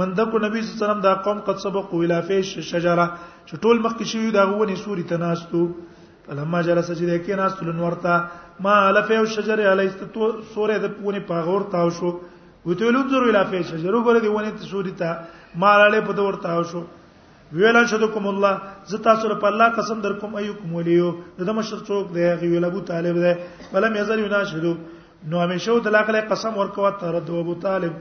من 0.00 0.08
دکو 0.18 0.38
نبی 0.46 0.58
صلی 0.62 0.68
الله 0.68 0.76
علیه 0.76 0.84
وسلم 0.86 1.04
دا 1.06 1.12
قوم 1.26 1.38
قد 1.48 1.58
سبق 1.66 1.94
ویلا 1.94 2.20
فی 2.28 2.42
شجره 2.48 3.06
چې 3.46 3.54
ټول 3.62 3.76
مخکې 3.86 4.04
شوی 4.12 4.30
دا 4.38 4.42
غونې 4.46 4.76
سورې 4.84 5.08
تناستو 5.12 5.62
فلما 6.26 6.58
جلس 6.68 6.88
چې 6.90 7.04
دکې 7.12 7.38
ناستل 7.42 7.72
نورتا 7.80 8.14
ما 8.64 8.74
الفیو 8.88 9.24
شجره 9.36 9.70
علی 9.72 9.86
استو 9.86 10.26
سورې 10.54 10.78
د 10.84 10.86
پونه 10.98 11.20
پاغور 11.32 11.70
تاو 11.76 11.88
شو 12.00 12.10
وته 12.68 12.92
لوځرو 12.94 13.34
الفیو 13.36 13.62
شجره 13.72 14.04
ګره 14.06 14.20
دی 14.24 14.28
ونه 14.28 14.50
ته 14.58 14.62
سورې 14.72 14.98
تا 14.98 15.14
ما 15.64 15.76
لاله 15.80 16.00
په 16.06 16.12
دور 16.20 16.40
تاو 16.48 16.62
شو 16.72 16.82
ویل 17.52 17.76
شدکم 17.90 18.26
الله 18.26 18.54
ز 18.90 18.94
تاسو 19.06 19.28
په 19.42 19.46
الله 19.46 19.66
قسم 19.78 19.98
در 20.02 20.12
کوم 20.18 20.34
ايکم 20.36 20.74
وليو 20.74 21.10
د 21.38 21.48
مشر 21.58 21.78
څوک 21.86 22.10
دی 22.14 22.20
هغه 22.26 22.46
ویل 22.52 22.64
ابو 22.70 22.80
طالب 22.90 23.14
دی 23.22 23.32
فلم 23.72 23.96
یزل 23.96 24.18
یناشدو 24.26 24.72
نو 25.30 25.36
همیشه 25.44 25.76
د 25.86 25.94
لاکله 25.96 26.20
قسم 26.32 26.56
ورکوه 26.58 26.90
تر 27.02 27.20
د 27.30 27.30
ابو 27.42 27.54
طالب 27.66 27.92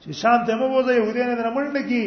چې 0.00 0.12
شان 0.20 0.44
ته 0.46 0.54
مو 0.60 0.68
وځي 0.72 0.92
يهودانه 0.92 1.34
نه 1.40 1.50
منډه 1.56 1.82
کی 1.88 2.02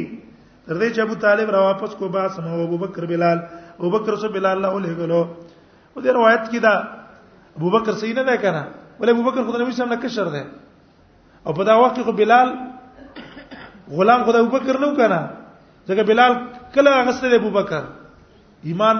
تر 0.65 0.77
دې 0.77 0.89
چې 0.95 1.01
ابو 1.07 1.15
طالب 1.25 1.49
را 1.57 1.61
واپس 1.65 1.95
کو 1.97 2.07
با 2.13 2.29
سم 2.37 2.47
ابو 2.67 2.77
بکر 2.85 3.05
بلال 3.15 3.41
ابو 3.79 3.89
بکر 3.97 4.15
سو 4.25 4.29
بلال 4.39 4.57
الله 4.65 4.85
له 4.87 4.93
غلو 5.03 5.17
او 5.25 6.01
دې 6.01 6.07
روایت 6.21 6.45
کې 6.51 6.59
دا 6.59 6.73
ابو 7.57 7.69
بکر 7.77 7.93
صحیح 8.03 8.13
نه 8.19 8.23
ده 8.33 8.37
کنه 8.45 8.63
ولې 8.99 9.09
ابو 9.15 9.23
بکر 9.31 9.43
خدای 9.45 9.63
نبی 9.67 9.71
سم 9.83 9.89
نه 9.95 10.03
کشر 10.07 10.25
ده 10.25 10.45
او 11.47 11.53
په 11.59 11.63
دا 11.71 11.81
وخت 11.83 11.95
کې 11.95 12.11
بلال 12.11 12.55
غلام 14.01 14.23
خدای 14.27 14.41
ابو 14.45 14.57
بکر 14.59 14.79
نو 14.85 14.95
کنه 15.03 15.23
ځکه 15.87 16.03
بلال 16.13 16.37
کله 16.75 16.91
غسته 17.07 17.29
د 17.33 17.35
ابوبکر 17.39 17.83
ایمان 18.71 18.97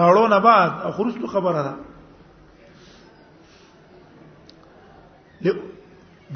راړو 0.00 0.22
نه 0.34 0.38
بعد 0.46 0.70
او 0.86 0.90
خرسلو 0.98 1.26
خبره 1.34 1.60
ده 1.66 1.74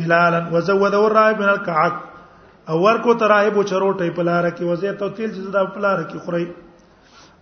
بلالا 0.03 0.41
وزوده 0.53 0.99
الراهب 1.07 1.43
من 1.45 1.49
الكعك 1.55 1.95
او 2.75 2.79
ورکو 2.85 3.15
تراهب 3.25 3.63
چروټي 3.71 4.11
په 4.21 4.29
لار 4.29 4.49
کې 4.51 4.65
وزه 4.71 4.93
ته 5.03 5.11
تیل 5.19 5.35
چې 5.35 5.53
دا 5.59 5.65
په 5.75 5.81
لار 5.87 6.01
کې 6.09 6.19
خوري 6.29 6.47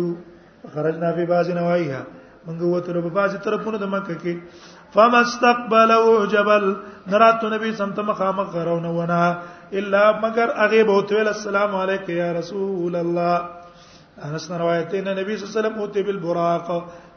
خرجنا 0.75 1.09
في 1.17 1.23
بعض 1.31 1.45
نواحيها 1.59 2.01
موږ 2.47 2.59
وته 2.75 3.05
په 3.07 3.11
بعض 3.19 3.29
طرفونو 3.47 3.77
د 3.83 3.85
مکه 3.97 4.15
کې 4.21 4.33
فما 4.95 5.19
استقبلوا 5.27 6.19
جبل 6.31 6.65
نرات 7.11 7.41
نبی 7.53 7.69
سنت 7.77 7.97
مقام 8.09 8.39
غرونه 8.41 8.89
ونا 8.97 9.21
الا 9.79 10.01
مگر 10.23 10.49
هغه 10.57 10.81
بوته 10.89 11.15
السلام 11.21 11.71
عليك 11.75 12.09
يا 12.09 12.31
رسول 12.39 12.95
الله 12.95 13.41
انس 14.25 14.51
روایت 14.51 14.93
ان 14.93 15.07
نبی 15.17 15.37
صلی 15.37 15.47
الله 15.47 15.49
علیه 15.51 15.57
وسلم 15.59 15.77
اوتی 15.79 16.03
بالبراق 16.09 16.67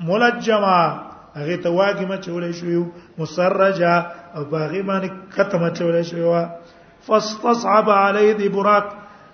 ملجما 0.10 0.80
هغه 1.36 1.58
ته 1.64 1.70
واګی 1.78 2.06
ما 2.12 2.18
چولې 2.28 2.52
شوی 2.62 2.78
مسرجا 3.24 3.96
او 4.36 4.42
باغی 4.54 4.82
باندې 4.92 5.10
کته 5.36 5.58
ما 5.66 5.70
شو 5.82 5.90
شوی 6.12 6.30
فاستصعب 7.08 7.88
علی 7.96 8.28
دی 8.38 8.48
براق 8.58 8.86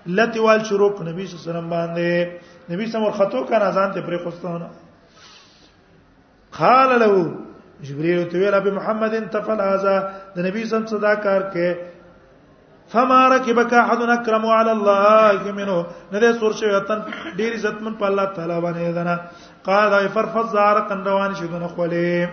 لتیوال 0.06 0.64
شروع 0.68 0.88
په 0.90 1.04
نبی 1.10 1.26
صلی 1.26 1.36
الله 1.36 1.46
علیه 1.46 1.52
وسلم 1.52 1.70
باندې 1.74 2.74
نبی 2.74 2.86
سم 2.90 3.02
ورخطو 3.02 3.44
کنه 3.50 3.70
ځان 3.72 3.92
ته 3.94 4.00
پرې 4.00 4.22
خوستونه 4.24 4.68
قال 6.58 6.98
له 7.00 7.36
جبريل 7.86 8.28
تو 8.32 8.36
ویل 8.38 8.54
ابي 8.54 8.70
محمد 8.70 9.14
تفل 9.34 9.60
هذا 9.66 9.96
د 10.36 10.46
نبی 10.46 10.64
سم 10.70 10.86
صدا 10.94 11.14
کار 11.14 11.42
کې 11.42 11.76
فما 12.92 13.28
ركبك 13.34 13.74
احد 13.74 14.02
اكرم 14.02 14.46
على 14.46 14.72
الله 14.72 15.52
منه 15.52 15.86
نده 16.12 16.32
سور 16.40 16.52
شوی 16.62 16.74
وطن 16.76 17.00
ډیر 17.36 17.54
عزت 17.60 17.82
من 17.82 17.94
په 17.94 18.06
الله 18.10 18.24
تعالی 18.38 18.58
باندې 18.60 18.94
دنا 18.98 19.16
قال 19.70 19.94
اي 20.00 20.08
فرفض 20.08 20.50
زار 20.56 20.80
قن 20.90 21.02
روان 21.12 21.34
شي 21.40 21.46
دنه 21.46 21.68
خولې 21.68 22.28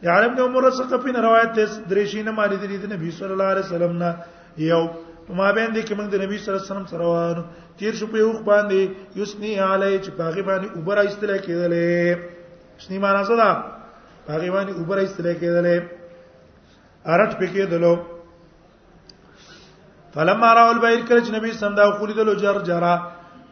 یعرب 0.02 0.32
نے 0.38 0.42
عمر 0.42 0.70
ثقفین 0.78 1.16
روایت 1.26 1.54
ته 1.58 1.68
درشینه 1.90 2.30
مالی 2.30 2.56
د 2.62 2.90
نبی 2.92 3.10
صلی 3.18 3.32
الله 3.32 3.44
علیه 3.52 3.64
وسلم 3.66 3.94
نه 4.02 4.10
یو 4.56 4.84
ما 5.28 5.52
باندې 5.52 5.82
کې 5.86 5.94
موږ 5.94 6.08
د 6.10 6.22
نبی 6.24 6.38
صلی 6.38 6.50
الله 6.52 6.62
علیه 6.62 6.70
وسلم 6.72 6.86
سره 6.86 7.04
روان 7.04 7.44
تیر 7.78 7.94
شو 8.00 8.06
په 8.14 8.18
یو 8.24 8.32
باندې 8.48 9.20
یسنی 9.20 9.52
علی 9.68 9.92
چې 9.98 10.10
پاغه 10.18 10.42
باندې 10.50 10.66
اوبر 10.76 10.98
ایستل 11.04 11.34
کېدلې 11.46 12.26
یسنی 12.80 12.98
معنا 13.06 13.22
څه 13.30 13.34
ده 13.42 13.50
پاغه 14.26 14.50
باندې 14.56 14.78
اوبر 14.82 14.96
ایستل 15.04 15.26
کېدلې 15.38 15.97
ارټ 17.14 17.34
پکې 17.40 17.64
دلو 17.72 17.94
فلما 20.14 20.48
راو 20.58 20.70
البعیر 20.72 21.04
کله 21.08 21.20
چې 21.26 21.30
نبی 21.36 21.52
سم 21.60 21.74
دا 21.78 21.88
خوري 22.00 22.14
دلو 22.18 22.34
جر 22.44 22.58
جرا 22.70 22.94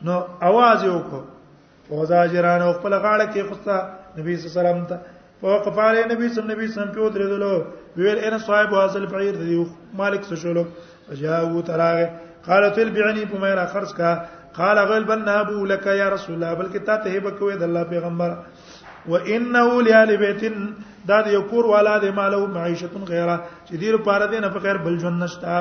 نو 0.09 0.15
आवाज 0.49 0.83
یې 0.85 0.91
وکړو 0.97 1.21
فوزا 1.89 2.25
جران 2.35 2.61
او 2.67 2.71
خپل 2.79 2.93
غاړه 2.95 3.27
کې 3.33 3.43
خوستا 3.51 3.77
نبی 4.19 4.37
صلی 4.37 4.47
الله 4.47 4.53
علیه 4.53 4.61
وسلم 4.61 4.83
ته 4.91 4.99
فوقف 5.41 5.79
علی 5.85 6.03
نبی 6.13 6.29
سم 6.35 6.47
نبی 6.51 6.67
سم 6.75 6.89
په 6.97 7.09
درې 7.11 7.29
دلو 7.35 7.65
ویل 8.05 8.19
انا 8.29 8.39
صاحب 8.47 8.75
حاصل 8.79 9.07
بعیر 9.15 9.35
دی 9.43 9.59
مالک 10.01 10.23
څه 10.23 10.35
شولو 10.43 10.65
جاءو 11.21 11.63
تراغه 11.71 12.09
قالت 12.49 12.79
البعني 12.85 13.25
بما 13.33 13.55
را 13.61 13.65
خرج 13.75 13.93
کا 14.01 14.13
قال 14.59 14.79
غلبا 14.91 15.15
نابو 15.23 15.67
لك 15.73 15.87
يا 16.01 16.09
رسول 16.15 16.35
الله 16.37 16.55
بلکې 16.55 16.87
تا 16.87 16.97
ته 17.07 17.19
به 17.19 17.31
کوي 17.41 17.57
د 17.57 17.63
الله 17.63 17.85
پیغمبر 17.85 18.37
وانه 19.09 19.83
لال 19.89 20.17
بیت 20.25 20.45
دا 21.09 21.19
د 21.27 21.29
یو 21.37 21.43
کور 21.51 21.65
والا 21.73 21.95
د 22.05 22.15
مالو 22.19 22.47
معیشتون 22.55 23.03
غیره 23.11 23.37
چې 23.67 23.75
دیر 23.83 23.97
پاره 24.09 24.27
دی 24.31 24.39
نه 24.45 24.49
په 24.55 24.59
غیر 24.65 24.77
بل 24.87 24.97
جون 25.03 25.19
نشتا 25.23 25.59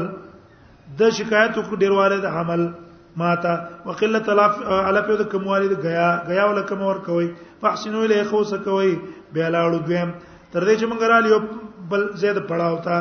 د 1.01 1.09
شکایت 1.19 1.55
ډیرواله 1.81 2.21
د 2.25 2.37
عمل 2.41 2.65
ماته 3.21 3.53
وقله 3.89 4.19
تلاف 4.27 4.57
على 4.65 5.01
په 5.07 5.19
د 5.21 5.29
کمواله 5.33 5.69
د 5.75 5.85
غیا 5.87 6.05
غیا 6.27 6.45
ول 6.49 6.61
کم 6.71 6.81
ور 6.89 6.99
کوي 7.07 7.27
فاحسنوا 7.63 8.03
الیه 8.07 8.23
خوسه 8.31 8.57
کوي 8.67 8.93
به 9.33 9.49
لاړو 9.55 9.83
دویم 9.87 10.11
تر 10.51 10.63
دې 10.67 10.75
چې 10.79 10.85
مونږ 10.91 11.01
را 11.11 11.19
لیو 11.25 11.39
بل 11.91 12.01
زید 12.23 12.39
پړاو 12.47 12.83
تا 12.83 12.97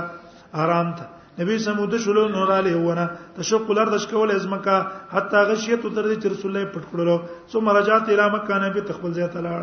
آرام 0.65 0.93
تا 0.99 1.05
نبی 1.43 1.59
سمود 1.65 1.95
شلو 2.05 2.23
نور 2.35 2.53
علی 2.57 2.75
ونه 2.75 3.05
تشق 3.37 3.71
الارض 3.75 3.95
شکول 4.03 4.31
ازمکا 4.35 4.77
حتی 5.15 5.41
غشیت 5.51 5.83
تر 5.95 6.05
دې 6.11 6.17
چې 6.23 6.27
رسول 6.33 6.51
الله 6.51 6.65
پټ 6.75 6.85
کړلو 6.91 7.17
سو 7.53 7.61
مرجات 7.69 8.09
اله 8.17 8.27
مکه 8.35 8.57
نبی 8.65 8.81
تخبل 8.91 9.13
زیات 9.21 9.35
لاړ 9.37 9.63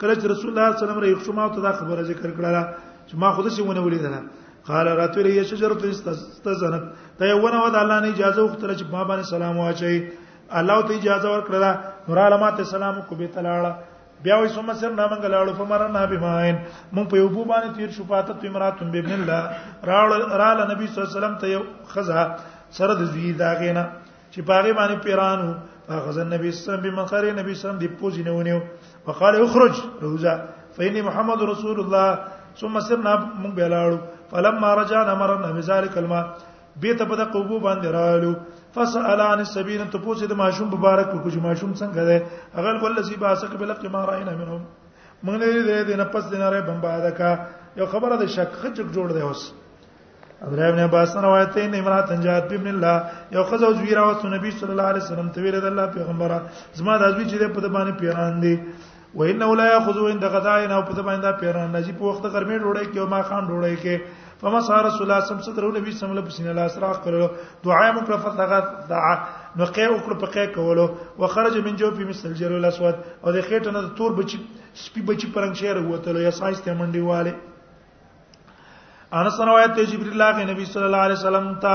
کله 0.00 0.14
چې 0.20 0.26
رسول 0.34 0.48
الله 0.50 0.76
صلی 0.76 0.84
الله 0.84 0.84
علیه 0.84 0.84
وسلم 0.84 1.02
رې 1.04 1.14
خشما 1.20 1.44
ته 1.54 1.60
دا 1.68 1.72
خبره 1.80 2.02
ذکر 2.10 2.28
کړه 2.36 2.64
چې 3.08 3.14
ما 3.24 3.32
خود 3.38 3.48
شي 3.58 3.62
ونه 3.68 3.80
ولیدله 3.80 4.22
قال 4.66 4.86
راتو 5.00 5.20
لري 5.26 5.44
شجره 5.52 5.92
استزنت 5.92 7.22
دا 7.22 7.26
یو 7.30 7.38
ونه 7.44 7.62
ود 7.66 7.74
الله 7.84 8.00
نه 8.04 8.08
اجازه 8.08 8.42
وختله 8.42 8.74
چې 8.74 8.92
ما 8.96 9.02
باندې 9.08 9.34
سلام 9.34 9.56
واچي 9.56 9.92
الله 10.60 10.80
ته 10.90 10.94
اجازه 11.00 11.28
ورکړه 11.32 12.08
نور 12.08 12.22
علامات 12.26 12.62
سلام 12.74 13.00
کو 13.08 13.14
به 13.22 13.26
تلاړه 13.38 13.72
بیا 14.24 14.36
وې 14.40 14.48
سم 14.56 14.68
سر 14.80 14.90
نامه 15.00 15.16
غلاړو 15.22 15.52
په 15.60 15.64
مرنه 15.70 16.00
به 16.10 16.18
ماین 16.24 16.56
مونږ 16.94 17.06
په 17.12 17.16
یو 17.22 17.28
بو 17.34 17.42
باندې 17.52 17.70
تیر 17.76 17.90
شو 17.96 18.04
پاتہ 18.10 18.32
تو 18.42 18.46
امراتم 18.50 18.90
به 18.92 18.98
ابن 19.02 19.12
الله 19.14 19.42
راړ 19.92 20.10
راړ 20.42 20.56
نبی 20.72 20.86
صلی 20.90 20.98
الله 21.00 21.10
علیه 21.10 21.18
وسلم 21.20 21.34
ته 21.44 21.50
یو 21.54 21.62
خزہ 21.92 22.22
سره 22.78 22.94
د 23.00 23.10
زوی 23.14 23.32
داغینا 23.40 23.84
چې 24.30 24.40
پاره 24.50 24.72
باندې 24.72 25.04
پیرانو 25.08 25.50
هغه 25.88 26.12
ځن 26.12 26.28
نبی 26.34 26.50
صلی 26.52 26.60
الله 26.60 26.62
علیه 26.62 26.78
وسلم 26.78 26.86
به 26.90 27.02
مخری 27.02 27.30
نبی 27.40 27.54
صلی 27.54 27.54
الله 27.54 27.74
علیه 27.74 27.78
وسلم 27.78 27.82
دی 27.82 27.90
پوزینه 28.02 28.32
ونیو 28.38 28.60
وقاله 29.06 29.38
اخرج 29.46 29.76
روزه 30.06 30.34
فإني 30.76 31.02
محمد 31.08 31.40
رسول 31.52 31.80
الله 31.84 32.08
ثم 32.62 32.80
سرنا 32.88 33.14
مونږ 33.42 33.52
بلاړو 33.58 33.96
فلما 34.32 34.74
رجعنا 34.82 35.14
مرنا 35.24 35.52
بذلك 35.58 35.98
الماء 36.04 36.24
بیت 36.82 37.02
په 37.10 37.14
د 37.20 37.32
قبو 37.34 37.60
باندې 37.60 37.86
رالو 37.98 38.34
فسالان 38.74 39.40
السبيل 39.46 39.80
ته 39.92 39.98
پوښتې 39.98 40.28
د 40.32 40.38
ماشوم 40.42 40.68
مبارک 40.74 41.10
کو 41.12 41.30
چې 41.32 41.40
ماشوم 41.46 41.72
څنګه 41.80 42.04
ده 42.10 42.60
هغه 42.60 42.84
ول 42.84 43.02
سی 43.08 43.16
باسق 43.24 43.56
بلق 43.62 43.82
ما 43.96 44.04
راینا 44.10 44.36
منهم 44.42 44.62
موږ 45.24 45.34
نه 45.40 45.48
دې 45.48 45.82
دې 45.88 45.96
نه 46.02 46.06
پس 46.14 46.30
دیناره 46.30 46.60
بمباده 46.68 47.10
کا 47.18 47.32
یو 47.80 47.86
خبره 47.94 48.16
ده 48.22 48.26
شک 48.36 48.56
خچک 48.62 48.94
جوړ 48.96 49.12
دی 49.16 49.20
اوس 49.26 49.42
عبدالله 50.44 50.68
ابن 50.72 50.78
عباس 50.86 51.12
روایت 51.26 51.58
نه 51.64 51.78
امرات 51.82 52.10
انجات 52.14 52.52
ابن 52.60 52.66
الله 52.66 53.04
یو 53.38 53.44
خزه 53.50 53.66
او 53.68 53.72
زویرا 53.80 54.02
او 54.10 54.28
نبی 54.36 54.50
صلی 54.62 54.70
الله 54.72 54.88
علیه 54.92 55.02
وسلم 55.04 55.28
ته 55.36 55.42
ویل 55.46 55.58
د 55.60 55.64
الله 55.72 55.86
پیغمبره 55.98 56.40
زما 56.80 56.96
د 57.02 57.06
ازوی 57.10 57.26
چې 57.28 57.54
په 57.58 57.68
باندې 57.68 58.00
پیران 58.00 58.40
دي 58.46 58.56
و 59.20 59.22
انه 59.30 59.54
لا 59.60 59.64
یاخذو 59.72 60.08
عند 60.08 60.22
غداین 60.34 60.70
او 60.74 60.82
په 60.90 61.02
باندې 61.02 61.40
پیران 61.42 61.70
نه 61.70 61.84
چې 61.84 61.92
په 61.98 62.04
وخت 62.10 62.24
غرمه 62.26 62.58
ډوړې 62.58 62.92
کې 62.92 62.98
او 63.02 63.06
ما 63.14 63.22
خان 63.30 63.46
ډوړې 63.46 63.82
کې 63.82 64.21
فمسح 64.42 64.74
رسول 64.74 65.06
الله 65.06 65.20
صلی 65.22 65.30
الله 65.30 65.38
علیه 65.38 65.38
وسلم 65.38 65.54
صدر 65.54 65.64
نبی 65.80 65.90
صلی 65.92 65.94
الله 65.94 66.12
علیه 66.12 66.30
وسلم 66.30 66.30
پسینه 66.30 66.52
لاس 66.58 66.78
راخ 66.84 66.96
کړو 67.04 67.26
دعا 67.64 67.82
یې 67.88 67.94
وکړه 67.96 68.16
فتغت 68.24 68.66
دعا 68.92 69.12
نو 69.60 69.64
کې 69.74 69.86
وکړه 69.94 70.16
پکې 70.22 70.54
کولو 70.56 70.86
وخرج 71.22 71.54
من 71.66 71.74
جو 71.82 71.90
په 71.98 72.06
مثل 72.08 72.32
جرو 72.40 72.58
الاسود 72.62 72.94
او 73.24 73.28
د 73.36 73.46
خېټه 73.46 73.70
نه 73.76 73.80
تور 74.00 74.10
بچی 74.18 74.38
سپي 74.82 75.02
بچی 75.12 75.26
پرنګ 75.34 75.54
شهر 75.62 75.78
وته 75.92 76.24
یا 76.26 76.32
سایز 76.40 76.58
ته 76.64 76.74
منډي 76.74 77.02
والے 77.10 77.32
انس 79.20 79.38
روایت 79.50 79.72
ته 79.76 79.88
جبرئیل 79.92 80.14
الله 80.18 80.34
نبی 80.52 80.64
صلی 80.74 80.84
الله 80.90 81.02
علیه 81.08 81.18
وسلم 81.22 81.46
تا 81.66 81.74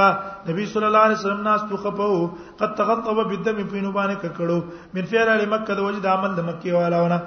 نبی 0.52 0.64
صلی 0.76 0.86
الله 0.90 1.04
علیه 1.08 1.20
وسلم 1.24 1.42
ناس 1.50 1.62
تو 1.70 1.76
خپو 1.88 2.12
قد 2.64 2.70
تغطب 2.84 3.18
بالدم 3.32 3.58
په 3.74 3.82
نوبانه 3.88 4.16
ککړو 4.22 4.60
من 4.96 5.04
فعل 5.16 5.46
مکه 5.56 5.72
د 5.76 5.80
وجد 5.90 6.06
عمل 6.18 6.32
د 6.36 6.42
مکه 6.52 6.74
والاونه 6.76 7.22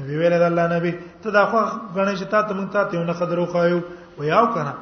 نبی 0.00 0.16
ویل 0.16 0.34
د 0.38 0.42
الله 0.46 0.66
نبی 0.76 0.92
ته 1.22 1.30
دا 1.36 1.42
خو 1.50 1.60
غنې 1.94 2.14
چې 2.18 2.24
تا 2.32 2.40
ته 2.48 2.54
مونږ 2.58 2.68
ته 2.74 2.94
یو 2.98 3.04
نه 3.08 3.12
خدرو 3.20 3.46
خایو 3.54 3.80
و 4.18 4.24
یاو 4.30 4.46
کنه 4.56 4.72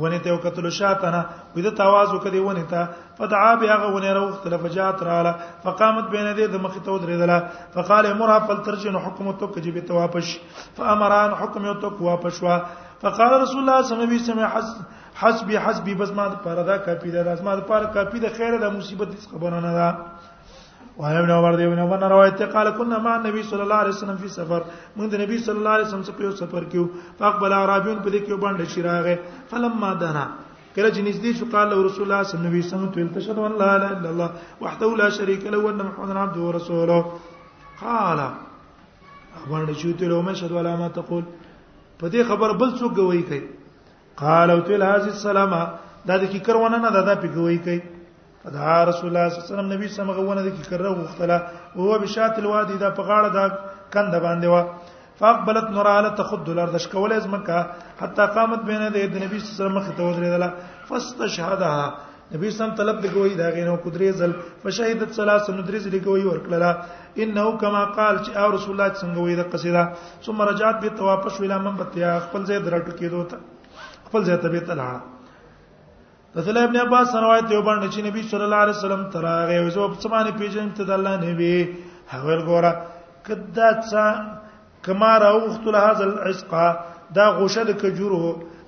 ونه 0.00 0.18
ته 0.24 0.32
وکتل 0.34 0.68
شاتنه 0.78 1.20
و 1.56 1.58
دې 1.62 1.70
تواز 1.80 2.08
وکړي 2.12 2.40
ونه 2.40 2.64
ته 2.64 2.88
فدعا 3.18 3.52
بها 3.62 3.86
ونه 3.96 4.12
رو 4.18 4.24
اختلاف 4.28 4.64
جات 4.76 5.02
رااله 5.08 5.32
فقامت 5.64 6.06
بین 6.14 6.26
دې 6.36 6.46
د 6.54 6.64
مخ 6.64 6.74
ته 6.84 6.90
ودرېدله 6.90 7.38
فقال 7.74 8.06
امر 8.12 8.34
فل 8.48 8.64
ترجن 8.70 8.96
حکم 9.08 9.30
تو 9.32 9.46
کجې 9.52 9.70
به 9.76 9.80
ته 9.80 9.94
واپس 9.94 10.36
فامران 10.80 11.34
حکم 11.44 11.64
یو 11.70 11.74
تو 11.84 11.90
واپس 12.08 12.42
وا 12.42 12.58
فقال 13.04 13.32
رسول 13.40 13.60
الله 13.62 13.82
صلی 13.82 13.96
الله 14.10 14.20
علیه 14.20 14.56
وسلم 14.56 14.90
حسبي 15.20 15.56
حسبي 15.58 15.94
بس 15.94 16.10
ما 16.18 16.26
د 16.28 16.40
پاره 16.44 16.62
دا 16.70 16.76
کافی 16.84 17.10
ده 17.14 17.36
ما 17.48 17.54
د 17.56 17.60
پاره 17.70 17.86
کافی 17.94 18.20
ده 18.20 18.28
خیره 18.36 18.58
د 18.60 18.76
مصیبت 18.76 19.08
څخه 19.08 19.32
خبر 19.32 19.60
نه 19.60 19.72
ده 19.76 19.88
وعن 21.00 21.16
ابن 21.16 21.30
عمر 21.30 21.56
دی 21.56 21.64
ابن 21.64 21.78
عمر 21.78 22.02
روایت 22.10 22.42
قال 22.54 22.70
كنا 22.76 22.98
مع 22.98 23.16
النبي 23.16 23.42
صلى 23.42 23.62
الله 23.62 23.74
عليه 23.74 23.88
وسلم 23.96 24.16
في 24.16 24.28
سفر 24.28 24.62
من 24.96 25.08
د 25.10 25.14
نبی 25.20 25.38
صلی 25.44 25.56
الله 25.56 25.70
علیه 25.76 25.84
وسلم 25.86 26.02
څخه 26.02 26.22
یو 26.22 26.32
سفر 26.40 26.64
کیو 26.72 26.86
فقبل 27.18 27.52
عربيون 27.52 28.02
په 28.02 28.10
دې 28.14 28.20
کې 28.24 28.40
باندې 28.44 28.68
شراغه 28.74 29.16
فلما 29.50 29.92
دنا 30.02 30.24
کله 30.76 30.90
چې 30.94 31.00
نږدې 31.06 31.38
شو 31.38 31.46
قال 31.54 31.72
رسول 31.86 32.04
الله 32.08 32.22
صلی 32.30 32.40
الله 32.40 32.50
علیه 32.52 32.66
وسلم 32.66 32.90
تو 32.96 33.20
تشهد 33.20 33.38
ان 33.46 33.56
لا 33.62 33.70
اله 33.76 33.90
الا 33.96 34.10
الله 34.10 34.30
وحده 34.64 34.90
لا 35.02 35.08
شريك 35.20 35.46
له 35.54 35.58
وان 35.66 35.82
محمد 35.84 36.16
عبده 36.24 36.40
ورسوله 36.48 36.98
قال 37.84 38.20
باندې 38.24 39.74
چې 39.78 39.96
ته 40.02 40.12
له 40.12 40.20
مشهد 40.30 40.50
ولا 40.58 40.74
ما 40.82 40.90
تقول 41.00 41.24
په 41.46 42.12
دې 42.12 42.28
خبر 42.32 42.56
بل 42.64 42.76
څوک 42.76 42.92
گوي 43.00 43.22
کوي 43.30 43.42
قال 44.24 44.54
او 44.56 44.60
تل 44.70 44.86
هذه 44.90 45.16
السلامه 45.16 45.62
دا 46.12 46.22
د 46.26 46.32
کی 46.36 46.44
کرونه 46.50 46.84
نه 46.84 47.04
دا 47.10 47.18
په 47.24 47.34
گوي 47.40 47.58
کوي 47.68 47.80
فدعا 48.44 48.76
رسول 48.90 49.06
الله 49.08 49.24
صلی 49.28 49.36
الله 49.36 49.44
علیه 49.46 49.54
وسلم 49.54 49.70
نبی 49.74 49.86
سمغه 49.98 50.22
ونه 50.28 50.42
د 50.46 50.50
کره 50.70 50.90
غختله 51.00 51.36
او 51.78 51.84
بشات 52.04 52.34
الوادی 52.40 52.76
دا 52.84 52.88
په 52.98 53.02
غاړه 53.08 53.28
دا 53.38 53.44
کنده 53.94 54.18
باندې 54.26 54.46
و 54.52 54.56
فاقبلت 55.20 55.66
نوراله 55.76 56.10
تخد 56.20 56.48
الارض 56.54 56.76
شکول 56.84 57.12
از 57.18 57.24
مکه 57.34 57.58
حتا 58.02 58.24
قامت 58.36 58.60
بینه 58.70 58.86
د 59.14 59.14
نبی 59.24 59.36
صلی 59.38 59.46
الله 59.46 59.54
علیه 59.54 59.62
وسلم 59.64 59.74
مخ 59.78 59.86
ته 59.96 60.02
ودرېدله 60.08 60.48
فاستشهدها 60.88 61.82
نبی 62.34 62.48
سم 62.58 62.70
طلب 62.80 62.96
د 63.04 63.06
کوی 63.14 63.32
دا 63.42 63.46
غینو 63.56 63.76
قدرې 63.84 64.10
زل 64.20 64.32
فشهدت 64.62 65.10
ثلاث 65.18 65.44
ندرز 65.56 65.84
د 65.94 65.96
کوی 66.06 66.22
ورکړه 66.28 66.70
انه 67.24 67.44
کما 67.62 67.82
قال 67.98 68.14
چې 68.24 68.30
او 68.42 68.46
رسول 68.56 68.72
الله 68.74 68.88
څنګه 69.00 69.18
وې 69.26 69.34
د 69.40 69.42
قصیده 69.52 69.82
ثم 70.26 70.38
رجعت 70.50 70.76
به 70.82 70.90
توافش 71.00 71.34
ویلا 71.40 71.58
من 71.66 71.74
بتیا 71.82 72.10
خپل 72.26 72.40
ځای 72.50 72.58
درټ 72.66 72.86
کېدو 73.00 73.20
ته 73.30 73.36
خپل 74.08 74.20
ځای 74.30 74.36
ته 74.42 74.48
به 74.56 74.60
تلها 74.68 74.94
د 76.34 76.38
عبد 76.40 76.56
ابن 76.56 76.76
عباس 76.82 77.08
روایت 77.24 77.46
یو 77.56 77.62
باندې 77.70 77.88
چې 77.94 78.00
نبی 78.06 78.22
صلی 78.30 78.44
الله 78.46 78.60
علیه 78.64 78.76
وسلم 78.78 79.02
تراغه 79.14 79.54
او 79.62 79.64
زه 79.74 79.80
په 79.94 80.00
سمانه 80.04 80.30
پیژنم 80.42 80.68
ته 80.76 80.84
د 80.90 80.92
الله 80.94 81.16
نبی 81.28 81.56
هغه 82.12 82.34
ګوره 82.48 82.70
کدا 83.26 83.68
څا 83.90 84.04
کما 84.86 85.10
راوخت 85.24 85.62
له 85.74 85.78
هاذ 85.86 85.98
العسق 86.04 86.52
دا 87.18 87.26
غوشه 87.38 87.64
د 87.70 87.76
کجورو 87.82 88.20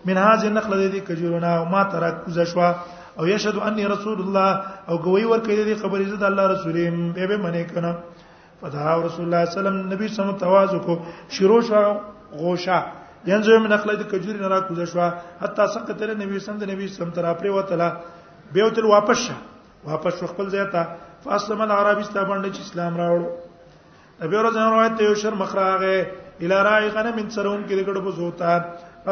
من 0.06 0.16
هاذ 0.24 0.44
النخل 0.48 0.72
د 0.82 0.94
دې 0.94 1.00
کجورونه 1.08 1.50
او 1.60 1.64
ما 1.74 1.82
ترک 1.94 2.18
کوزشوا 2.24 2.68
او 3.18 3.28
یشهد 3.30 3.56
انی 3.68 3.86
رسول 3.92 4.18
الله 4.24 4.50
او 4.88 4.94
گوی 5.06 5.24
ورکړي 5.24 5.62
دې 5.68 5.76
خبرې 5.82 6.06
زه 6.10 6.16
د 6.24 6.26
الله 6.30 6.44
رسولیم 6.54 6.98
به 7.20 7.26
به 7.30 7.38
منې 7.44 7.72
کنه 7.72 7.96
فدا 8.60 8.96
رسول 9.06 9.24
الله 9.24 9.44
صلی 9.44 9.48
الله 9.48 9.48
علیه 9.48 9.58
وسلم 9.60 9.80
نبی 9.94 10.08
سم 10.18 10.32
تواضع 10.44 10.78
کو 10.88 10.98
شروع 11.38 11.60
شو 11.70 11.82
غوشه 12.42 12.78
ینځو 13.26 13.58
من 13.64 13.72
اخلید 13.72 14.00
کجوري 14.10 14.38
نه 14.38 14.48
را 14.48 14.60
کوزه 14.68 14.84
شو 14.92 15.00
حتی 15.42 15.62
سقط 15.74 15.96
تر 16.00 16.14
نبی 16.16 16.38
سم 16.46 16.56
د 16.60 16.64
نبی 16.70 16.88
سم 16.96 17.10
تر 17.16 17.24
اپری 17.26 17.48
وتلا 17.56 17.88
به 18.52 18.64
وتل 18.66 18.84
واپس 18.84 19.18
شه 19.24 19.34
واپس 19.84 20.14
شو 20.20 20.26
خپل 20.32 20.46
ځای 20.54 20.66
ته 20.72 20.82
فاصله 21.24 21.54
مل 21.60 21.70
عربي 21.78 22.04
ستا 22.10 22.22
باندې 22.28 22.50
چې 22.56 22.60
اسلام 22.64 22.96
راوړو 23.00 23.28
نبی 24.24 24.36
ورځ 24.36 24.54
روایت 24.56 24.96
ته 25.00 25.08
یو 25.08 25.14
شر 25.24 25.34
مخراغه 25.34 26.10
الی 26.40 26.54
رای 26.68 26.88
غنه 26.88 27.16
من 27.16 27.30
سرون 27.36 27.64
کې 27.66 27.74
دګړو 27.80 28.00
بوزوتا 28.06 28.64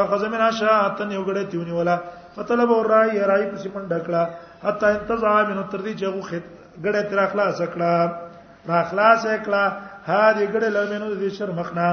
اخذ 0.02 0.24
من 0.34 0.40
عشاء 0.50 0.78
یو 1.10 1.24
غړې 1.26 1.50
تیونی 1.50 1.72
ولا 1.78 1.96
فطلب 2.36 2.72
اور 2.76 2.86
رای 2.92 3.18
رای 3.20 3.50
پس 3.50 3.66
من 3.74 3.88
ډکړه 3.90 4.22
حتی 4.64 4.86
انتظام 4.96 5.52
من 5.56 5.68
تر 5.70 5.78
دې 5.78 5.94
چې 6.00 6.04
غو 6.04 6.20
خت 6.20 6.44
غړې 6.84 7.10
تر 7.10 7.18
اخلاص 7.26 7.60
کړه 7.74 8.70
را 8.70 8.80
اخلاص 8.86 9.22
کړه 9.26 9.72
ها 10.06 10.34
دې 10.34 10.46
غړې 10.56 10.68
لمنو 10.76 11.14
دې 11.16 11.34
شر 11.38 11.50
مخنا 11.60 11.88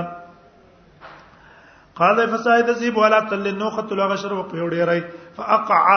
قال 1.99 2.17
فسائد 2.31 2.69
ذيب 2.79 2.95
ولا 2.97 3.19
تل 3.29 3.57
نوخت 3.59 3.89
لغه 3.99 4.15
شر 4.21 4.33
وقف 4.33 4.55
وړي 4.65 5.01
فاقع 5.37 5.87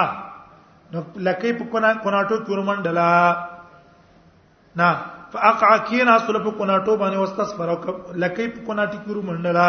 لکې 1.26 1.50
په 1.58 1.64
کنا 1.72 1.90
کناټو 2.04 2.38
کورمن 2.48 2.82
ډلا 2.86 3.08
نه 4.80 4.88
فاقع 5.34 5.70
کینا 5.90 6.16
سل 6.26 6.38
په 6.48 6.58
کناټو 6.58 6.96
باندې 7.02 7.16
واستسفر 7.22 7.68
او 7.74 7.78
لکې 7.78 8.56
په 8.56 8.66
کناټي 8.68 8.98
کورمن 9.06 9.38
ډلا 9.46 9.68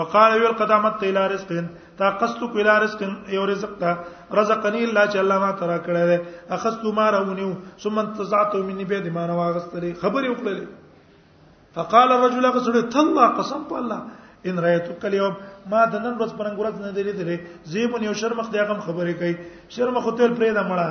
وقال 0.00 0.36
يل 0.42 0.58
قدامت 0.62 1.04
الى 1.08 1.22
رزق 1.34 1.54
تا 2.00 2.10
قصت 2.18 2.42
الى 2.48 2.78
رزق 2.86 3.06
يو 3.38 3.44
رزق 3.54 3.72
تا 3.78 3.94
رزقني 4.40 4.84
الله 4.84 5.06
چې 5.06 5.18
الله 5.22 5.38
ما 5.44 5.50
ترا 5.62 5.78
کړه 5.86 6.04
ده 6.10 6.54
اخذت 6.58 6.84
ما 7.00 7.06
رونیو 7.18 7.50
ثم 7.86 7.98
انتزعت 8.04 8.54
مني 8.68 8.84
به 8.94 9.06
دمانه 9.06 9.34
واغستلې 9.38 10.02
خبر 10.04 10.28
یو 10.30 10.36
کړلې 10.42 11.78
فقال 11.78 12.16
الرجل 12.18 12.50
قصد 12.58 12.82
تلا 12.98 13.26
قسم 13.40 13.68
په 13.72 13.82
الله 13.84 14.00
ان 14.48 14.58
رايتو 14.64 14.92
کل 15.02 15.14
یوم 15.14 15.34
ما 15.70 15.84
د 15.92 15.94
نن 16.04 16.14
ورځ 16.20 16.32
پرنګورت 16.38 16.74
نه 16.84 16.90
دی 16.96 17.02
لیدل 17.08 17.30
زیبون 17.72 18.02
یو 18.04 18.14
شرمخ 18.20 18.48
دی 18.52 18.58
هغه 18.60 18.74
خبرې 18.86 19.14
کوي 19.20 19.34
شرمخ 19.76 20.04
تل 20.18 20.32
پرې 20.38 20.50
نه 20.56 20.62
مړه 20.62 20.90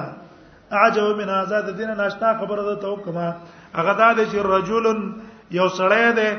عجب 0.81 1.07
من 1.21 1.29
آزاد 1.39 1.73
دین 1.79 1.95
ناشتا 2.01 2.33
خبره 2.41 2.63
ده 2.69 2.75
تو 2.85 2.93
کما 3.05 3.25
هغه 3.77 3.93
دا 4.01 4.09
چې 4.31 4.37
رجل 4.53 4.87
یو 5.59 5.67
سړی 5.77 6.13
دی 6.21 6.29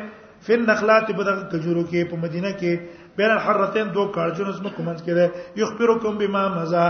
فن 0.46 0.60
نخلات 0.70 1.10
په 1.14 1.22
دغه 1.28 1.42
کجورو 1.52 1.84
کې 1.90 2.00
په 2.10 2.16
مدینه 2.26 2.50
کې 2.60 2.72
بین 3.18 3.30
الحرتين 3.36 3.92
دوه 3.96 4.12
کارجن 4.18 4.46
اسمه 4.54 4.70
کومنس 4.78 5.00
کړي 5.08 5.58
یخبرکم 5.62 6.18
بما 6.24 6.42
مزا 6.58 6.84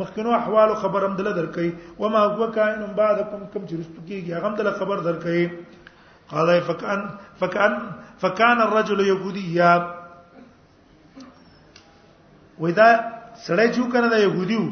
مخکنو 0.00 0.30
احوال 0.36 0.74
خبرم 0.84 1.16
دل 1.18 1.28
درکې 1.38 2.00
و 2.00 2.08
ما 2.14 2.22
هو 2.30 2.50
کائن 2.58 2.82
بعدکم 2.96 3.42
کوم 3.52 3.66
چې 3.66 3.74
رستو 3.82 4.00
کېږي 4.06 4.30
هغه 4.36 4.54
دل 4.56 4.70
خبر 4.78 4.96
درکې 5.08 5.82
قال 6.28 6.62
فكان 6.62 7.10
فكان 7.40 7.78
فكان 8.18 8.60
الرجل 8.62 9.00
يهوديا 9.00 9.94
ودا 12.58 12.96
سړی 13.46 13.68
چې 13.74 13.82
کنه 13.92 14.08
دا 14.08 14.16
يهوديو 14.18 14.64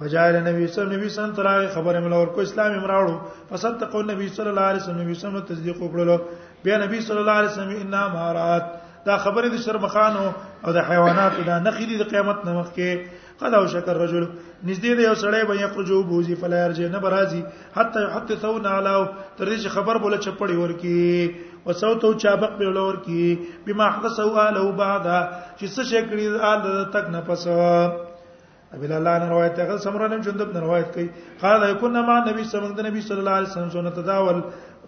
فجاء 0.00 0.30
النبي 0.30 0.66
صلى 0.66 0.82
الله 0.84 0.94
عليه 0.96 1.06
وسلم 1.06 1.32
ترا 1.34 1.68
خبر 1.74 2.00
مل 2.00 2.12
اور 2.12 2.26
کو 2.26 2.40
اسلام 2.40 2.72
امراړو 2.80 3.14
فصدق 3.50 3.96
النبي 3.96 4.28
صلى 4.28 4.50
الله 4.50 4.62
عليه 4.62 4.80
وسلم 4.82 4.98
نبی 5.00 5.14
سم 5.14 5.38
تصدیق 5.38 5.76
وکړلو 5.82 6.18
بیا 6.64 6.78
نبی 6.86 7.00
صلى 7.00 7.20
الله 7.20 7.32
عليه 7.32 7.48
وسلم 7.48 7.70
انا 7.70 8.08
مارات 8.08 8.62
دا 9.06 9.16
خبره 9.16 9.48
د 9.48 9.56
شرمخانو 9.66 10.32
او 10.66 10.72
د 10.72 10.78
حیواناتو 10.88 11.42
دا 11.42 11.58
نخې 11.58 11.82
دي 11.88 11.96
د 11.98 12.10
قیامت 12.10 12.44
نمخ 12.44 12.68
کې 12.72 13.08
قد 13.40 13.54
او 13.54 13.66
شکر 13.66 13.96
رجل 14.04 14.26
نږدې 14.66 14.94
دی 14.98 15.04
یو 15.04 15.14
سړی 15.14 15.44
به 15.48 15.54
یخرجو 15.62 15.96
بوزي 16.10 16.34
فلا 16.42 16.60
يرجع 16.66 16.86
نه 16.92 16.98
برازي 17.00 17.40
حتی 17.74 18.04
حتی 18.14 18.36
ثون 18.44 18.66
علاو 18.70 19.02
تر 19.40 19.48
دې 19.56 19.68
خبر 19.74 19.98
بوله 20.04 20.16
چپړی 20.16 20.56
ورکی 20.60 21.66
وسوتو 21.66 22.12
چابق 22.24 22.54
به 22.62 22.72
لور 22.78 22.96
کی 23.02 23.26
بما 23.66 23.88
حدثه 23.98 24.46
اله 24.46 24.64
بعدا 24.80 25.20
چې 25.56 25.66
څه 25.74 25.82
شي 25.84 26.00
کړی 26.08 26.26
آل 26.52 26.90
تک 26.96 27.10
نه 27.16 27.20
پس 27.28 27.46
ابي 27.52 28.92
الله 28.94 29.16
نه 29.18 29.28
روایت 29.34 29.58
هغه 29.64 29.76
سمرانم 29.86 30.20
جندب 30.28 30.52
نه 30.58 30.66
روایت 30.66 30.94
کوي 30.98 31.08
قال 31.46 31.68
كنا 31.72 32.02
مع 32.02 32.16
النبي 32.22 32.44
صلى 32.54 32.64
الله 32.64 32.90
عليه 32.90 33.06
صلی 33.08 33.18
الله 33.24 33.30
علیه 33.30 33.48
وسلم 33.48 33.70
سنه 33.78 33.90
تداول 34.02 34.42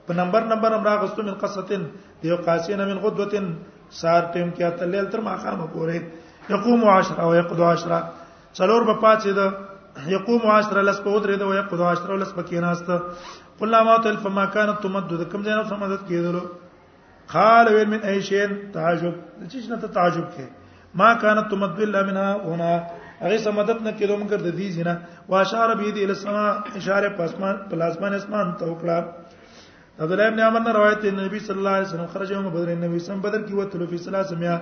په 0.09 0.13
نمبر 0.23 0.41
نمبر 0.55 0.73
امر 0.81 0.97
غستو 1.05 1.23
من 1.29 1.35
قصتن 1.45 1.87
دیو 2.23 2.37
قاسین 2.49 2.79
من 2.87 2.99
غدوتن 3.09 3.55
سار 4.03 4.29
ټیم 4.35 4.57
کې 4.57 4.63
اتل 4.69 5.11
تر 5.17 5.21
ما 5.29 5.37
خامه 5.47 5.69
پورې 5.77 6.55
يقوم 6.57 6.89
عشر 6.97 7.21
او 7.29 7.35
يقضى 7.43 7.63
عشر 7.63 8.03
څلور 8.59 8.85
په 8.89 9.01
پاتې 9.07 9.29
ده 9.41 9.49
یقوم 10.07 10.43
عشر 10.51 10.83
لس 10.85 11.01
په 11.05 11.11
ودرې 11.17 11.37
دا 11.41 11.47
وي 11.51 11.61
قد 11.73 11.81
عشر 11.91 12.17
لس 12.23 12.33
پکې 12.37 12.61
ناست 12.61 12.91
قل 13.61 13.77
ما 13.89 13.97
تل 14.07 14.17
فما 14.23 14.45
كانت 14.57 14.83
تمدد 14.83 15.23
کوم 15.33 15.43
ځای 15.45 15.57
نه 15.61 15.77
مدد 15.85 16.03
کیدلو 16.09 16.43
قال 17.33 17.73
ويل 17.75 17.89
من 17.89 18.05
اي 18.11 18.21
شيء 18.29 18.47
تعجب 18.75 19.15
چې 19.49 19.71
نه 19.71 19.77
ته 19.85 19.93
تعجب 19.97 20.27
کې 20.37 20.93
ما 21.03 21.15
كانت 21.23 21.51
تمدد 21.55 21.81
الا 21.89 22.03
منها 22.11 22.53
هنا 22.53 22.71
هغه 23.23 23.37
سمدد 23.47 23.81
نه 23.87 23.97
کېدوم 23.99 24.29
کړ 24.29 24.45
د 24.49 24.55
دې 24.59 24.69
جنا 24.77 24.95
واشار 25.35 25.75
به 25.83 25.97
دې 25.97 26.15
السما 26.17 26.45
اشاره 26.83 27.13
پاسمان 27.23 27.65
پلاسمان 27.73 28.19
اسمان 28.21 28.55
ته 28.61 28.71
وکړه 28.73 30.05
عبد 30.05 30.13
الله 30.13 30.27
ابن 30.33 30.45
عمر 30.51 30.61
نے 30.69 30.73
روایت 30.81 31.05
ہے 31.09 31.11
نبی 31.27 31.39
صلی 31.49 31.59
اللہ 31.59 31.77
علیہ 31.81 31.87
وسلم 31.89 32.13
خرج 32.17 32.33
یوم 32.33 32.49
بدر 32.59 32.75
نبی 32.87 32.87
صلی 32.87 32.87
اللہ 32.87 32.97
علیہ 32.97 33.11
وسلم 33.13 33.25
بدر 33.25 33.43
کی 33.49 33.55
وتلو 33.61 33.87
فی 33.95 33.99
ثلاثمیا 34.09 34.57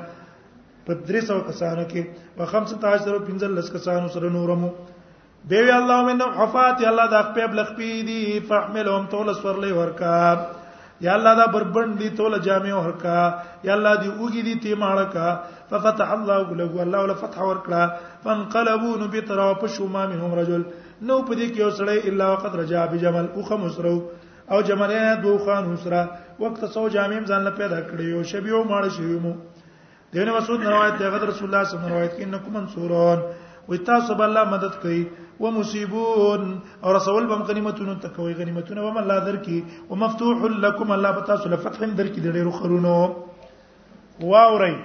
په 0.88 0.92
300 1.12 1.40
کسانو 1.50 1.88
کې 1.92 2.34
په 2.40 2.54
515 2.58 3.24
پنځل 3.30 3.60
لس 3.60 3.72
کسانو 3.78 4.08
سره 4.18 4.30
نورمو 4.40 4.72
دی 5.48 5.56
وی 5.62 5.70
الله 5.70 6.02
منهم 6.04 6.32
حفات 6.40 6.80
یالا 6.82 7.06
د 7.14 7.22
خپل 7.24 7.46
بلخ 7.54 7.72
پی 7.78 7.86
دی 8.08 8.20
فحملهم 8.50 9.06
تول 9.14 9.28
سورلې 9.34 9.70
ورکا 9.78 11.00
یالا 11.06 11.16
الله 11.16 11.32
دا 11.38 11.44
بربند 11.56 11.98
دی 12.02 12.08
تول 12.20 12.36
جامع 12.46 12.72
ورکا 12.76 13.16
یالا 13.68 13.92
دی 14.04 14.08
اوګی 14.12 14.42
دی 14.48 14.54
تی 14.62 14.72
مالکا 14.84 15.26
ففتح 15.72 16.10
الله 16.16 16.56
له 16.60 16.80
الله 16.84 17.02
له 17.10 17.14
فتح 17.24 17.40
ورکړه 17.48 17.90
فانقلبوا 18.24 18.92
نبترا 19.02 19.50
پشوما 19.64 20.06
منهم 20.14 20.34
رجل 20.40 20.64
نو 21.02 21.18
پدې 21.28 21.46
کې 21.52 21.60
اوسړې 21.60 22.08
الا 22.12 22.30
وقت 22.32 22.54
رجا 22.62 22.86
بجمل 22.92 23.28
او 23.34 23.42
خمسرو 23.50 23.94
او 24.50 24.62
جملې 24.62 25.22
دو 25.26 25.36
خان 25.46 25.72
وسره 25.72 26.42
وقت 26.46 26.64
سو 26.78 26.86
جامع 26.94 27.20
ځان 27.24 27.44
له 27.50 27.58
پیدا 27.58 27.80
کړی 27.90 28.14
او 28.16 28.22
شبيو 28.30 28.62
ماړ 28.64 28.96
شيمو 28.96 29.36
دینه 30.14 30.36
مسعود 30.38 30.66
روایت 30.70 30.98
دی 31.02 31.08
غد 31.16 31.28
رسول 31.32 31.48
الله 31.52 31.64
صلی 31.64 31.64
الله 31.64 31.64
علیه 31.64 31.74
وسلم 31.74 31.94
روایت 31.94 32.16
کین 32.22 32.34
کینکم 32.46 32.72
سورون 32.74 33.22
و 33.68 33.76
تاسو 33.90 34.14
بل 34.20 34.24
الله 34.28 34.50
مدد 34.54 34.74
کړئ 34.82 35.04
ومصيبون 35.40 36.60
او 36.84 36.92
رسول 36.96 37.26
بم 37.26 37.42
غنیمتونو 37.42 37.94
تکوي 37.94 38.32
غنیمتونه 38.34 38.82
وم 38.82 38.98
الله 38.98 39.18
درکي 39.24 39.64
ومفتوح 39.90 40.42
لكم 40.64 40.92
الله 40.92 41.10
بتاسو 41.10 41.48
لفتح 41.48 41.84
درکي 41.84 42.20
د 42.20 42.26
ډیرو 42.36 42.50
خرونو 42.50 42.94
واوري 44.20 44.76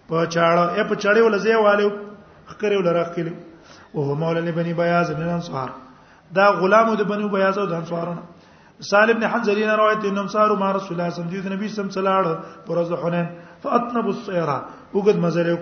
پچاړه 0.08 0.64
اے 0.76 0.82
پچړې 0.88 1.20
ولځي 1.26 1.56
والو 1.56 1.88
خکر 2.52 2.72
ول 2.78 2.88
راخلې 2.88 3.32
او 3.94 4.00
هو 4.08 4.14
مولا 4.22 4.40
لبني 4.48 4.74
بیاز 4.82 5.10
من 5.20 5.28
انصار 5.36 5.68
دا 6.38 6.50
غلام 6.62 6.92
د 7.00 7.08
بنو 7.10 7.28
بیاز 7.34 7.58
او 7.58 7.66
د 7.72 7.82
انصارانو 7.82 8.86
سالم 8.88 9.18
بن 9.20 9.28
حنزلین 9.34 9.70
روایت 9.82 10.04
انهم 10.10 10.28
صاروا 10.34 10.56
مع 10.64 10.72
رسول 10.78 10.92
الله 10.92 11.10
صلی 11.10 11.22
الله 11.22 11.30
علیه 11.34 11.42
وسلم 11.42 11.52
نبی 11.54 11.68
سم 11.76 11.86
صلاړ 11.90 12.24
پر 12.66 13.06
حنین 13.06 13.30
فاتنبوا 13.62 14.12
الصيره 14.12 14.64
وقد 14.96 15.16
مزلوا 15.16 15.58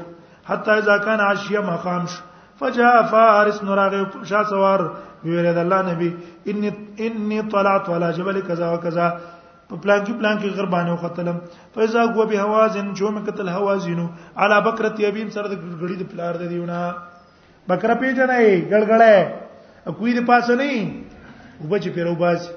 حتى 0.48 0.79
اذا 0.83 0.96
كان 1.07 1.20
عشيه 1.29 1.59
مقام 1.70 2.05
شو 2.14 2.22
فجاء 2.61 2.94
فارس 3.12 3.59
نراغه 3.64 4.25
شا 4.31 4.42
سوار 4.51 4.81
ویل 5.25 5.47
د 5.55 5.59
الله 5.59 5.81
نبی 5.90 6.09
انی 6.51 6.71
انی 7.09 7.40
طلعت 7.53 7.88
ولا 7.88 8.11
جبل 8.18 8.40
کذا 8.49 8.71
وکذا 8.75 9.09
په 9.71 9.75
پلان 9.85 10.01
کې 10.05 10.12
پلان 10.21 10.37
کې 10.40 10.49
غربانه 10.57 10.92
وختلم 10.94 11.37
فزا 11.75 12.03
غو 12.16 12.25
به 12.33 12.38
حوازن 12.44 12.92
جو 13.01 13.11
مکتل 13.16 13.49
حوازینو 13.55 14.07
علا 14.44 14.59
بکرت 14.66 15.01
یبیم 15.07 15.29
سره 15.38 15.49
د 15.55 15.59
غړي 15.81 15.97
د 16.03 16.11
پلار 16.12 16.35
د 16.42 16.49
دیونه 16.55 16.79
بکر 17.73 17.94
پیجنې 17.94 18.71
ګړګړې 18.71 19.94
کوی 19.99 20.14
د 20.14 20.27
پاسه 20.27 20.55
نه 20.61 21.64
وبچ 21.64 21.88
پیرو 21.99 22.14
باز 22.23 22.49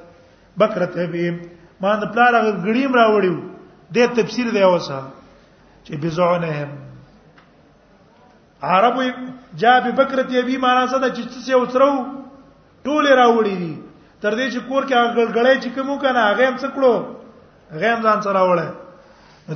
بکرت 0.63 0.95
یبیم 1.05 1.37
ما 1.85 1.95
د 2.05 2.11
پلار 2.13 2.33
غړیم 2.63 2.91
راوړیو 2.93 3.37
د 3.97 4.15
تفسیر 4.21 4.51
دی 4.59 4.63
اوسه 4.69 5.01
چې 5.85 5.95
بزونه 6.05 6.51
هم 6.59 6.69
عربو 8.61 9.01
جاب 9.57 9.83
بکرت 9.97 10.29
یبی 10.33 10.57
معنا 10.61 10.83
څه 10.91 10.97
ده 11.01 11.09
چې 11.15 11.23
څه 11.45 11.53
وڅرو 11.61 11.91
ټول 12.85 13.03
راوړي 13.21 13.55
دي 13.63 13.73
تر 14.21 14.33
دې 14.37 14.45
چې 14.53 14.59
کور 14.69 14.83
کې 14.89 14.95
غلګړې 15.15 15.53
چې 15.63 15.69
کوم 15.75 15.89
کنه 16.03 16.21
هغه 16.29 16.45
هم 16.49 16.57
څکړو 16.63 16.93
هغه 17.73 17.87
هم 17.93 18.01
ځان 18.05 18.19
سره 18.25 18.33
راوړل 18.39 18.69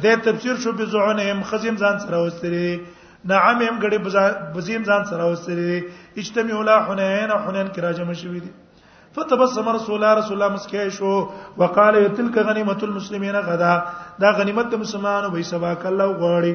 دې 0.04 0.15
تفسیر 0.28 0.56
شو 0.63 0.72
به 0.80 0.86
زعونه 0.94 1.24
هم 1.32 1.44
خزم 1.50 1.76
ځان 1.84 1.96
سره 2.04 2.18
وستري 2.26 2.72
نعم 3.32 3.62
هم 3.68 3.76
غړي 3.84 3.98
بزیم 4.56 4.84
ځان 4.89 5.04
سره 5.12 5.24
وستري 5.32 5.82
اجتماع 6.22 6.62
لا 6.70 6.78
حنین 6.88 7.30
حنین 7.46 7.68
کې 7.74 7.80
راجم 7.86 8.10
شوې 8.22 8.39
دي 8.44 8.52
فتبسم 9.15 9.68
رسول 9.78 9.96
الله 9.96 10.13
رسول 10.20 10.34
الله 10.38 10.54
مسکی 10.56 10.89
شو 10.98 11.12
وقاله 11.60 12.10
تلک 12.18 12.36
غنیمت 12.50 12.82
المسلمین 12.84 13.36
غدا 13.50 13.74
دا 14.22 14.32
غنیمت 14.39 14.74
مسلمانانو 14.86 15.30
به 15.36 15.41
سبا 15.52 15.72
کله 15.84 16.04
غوړي 16.22 16.54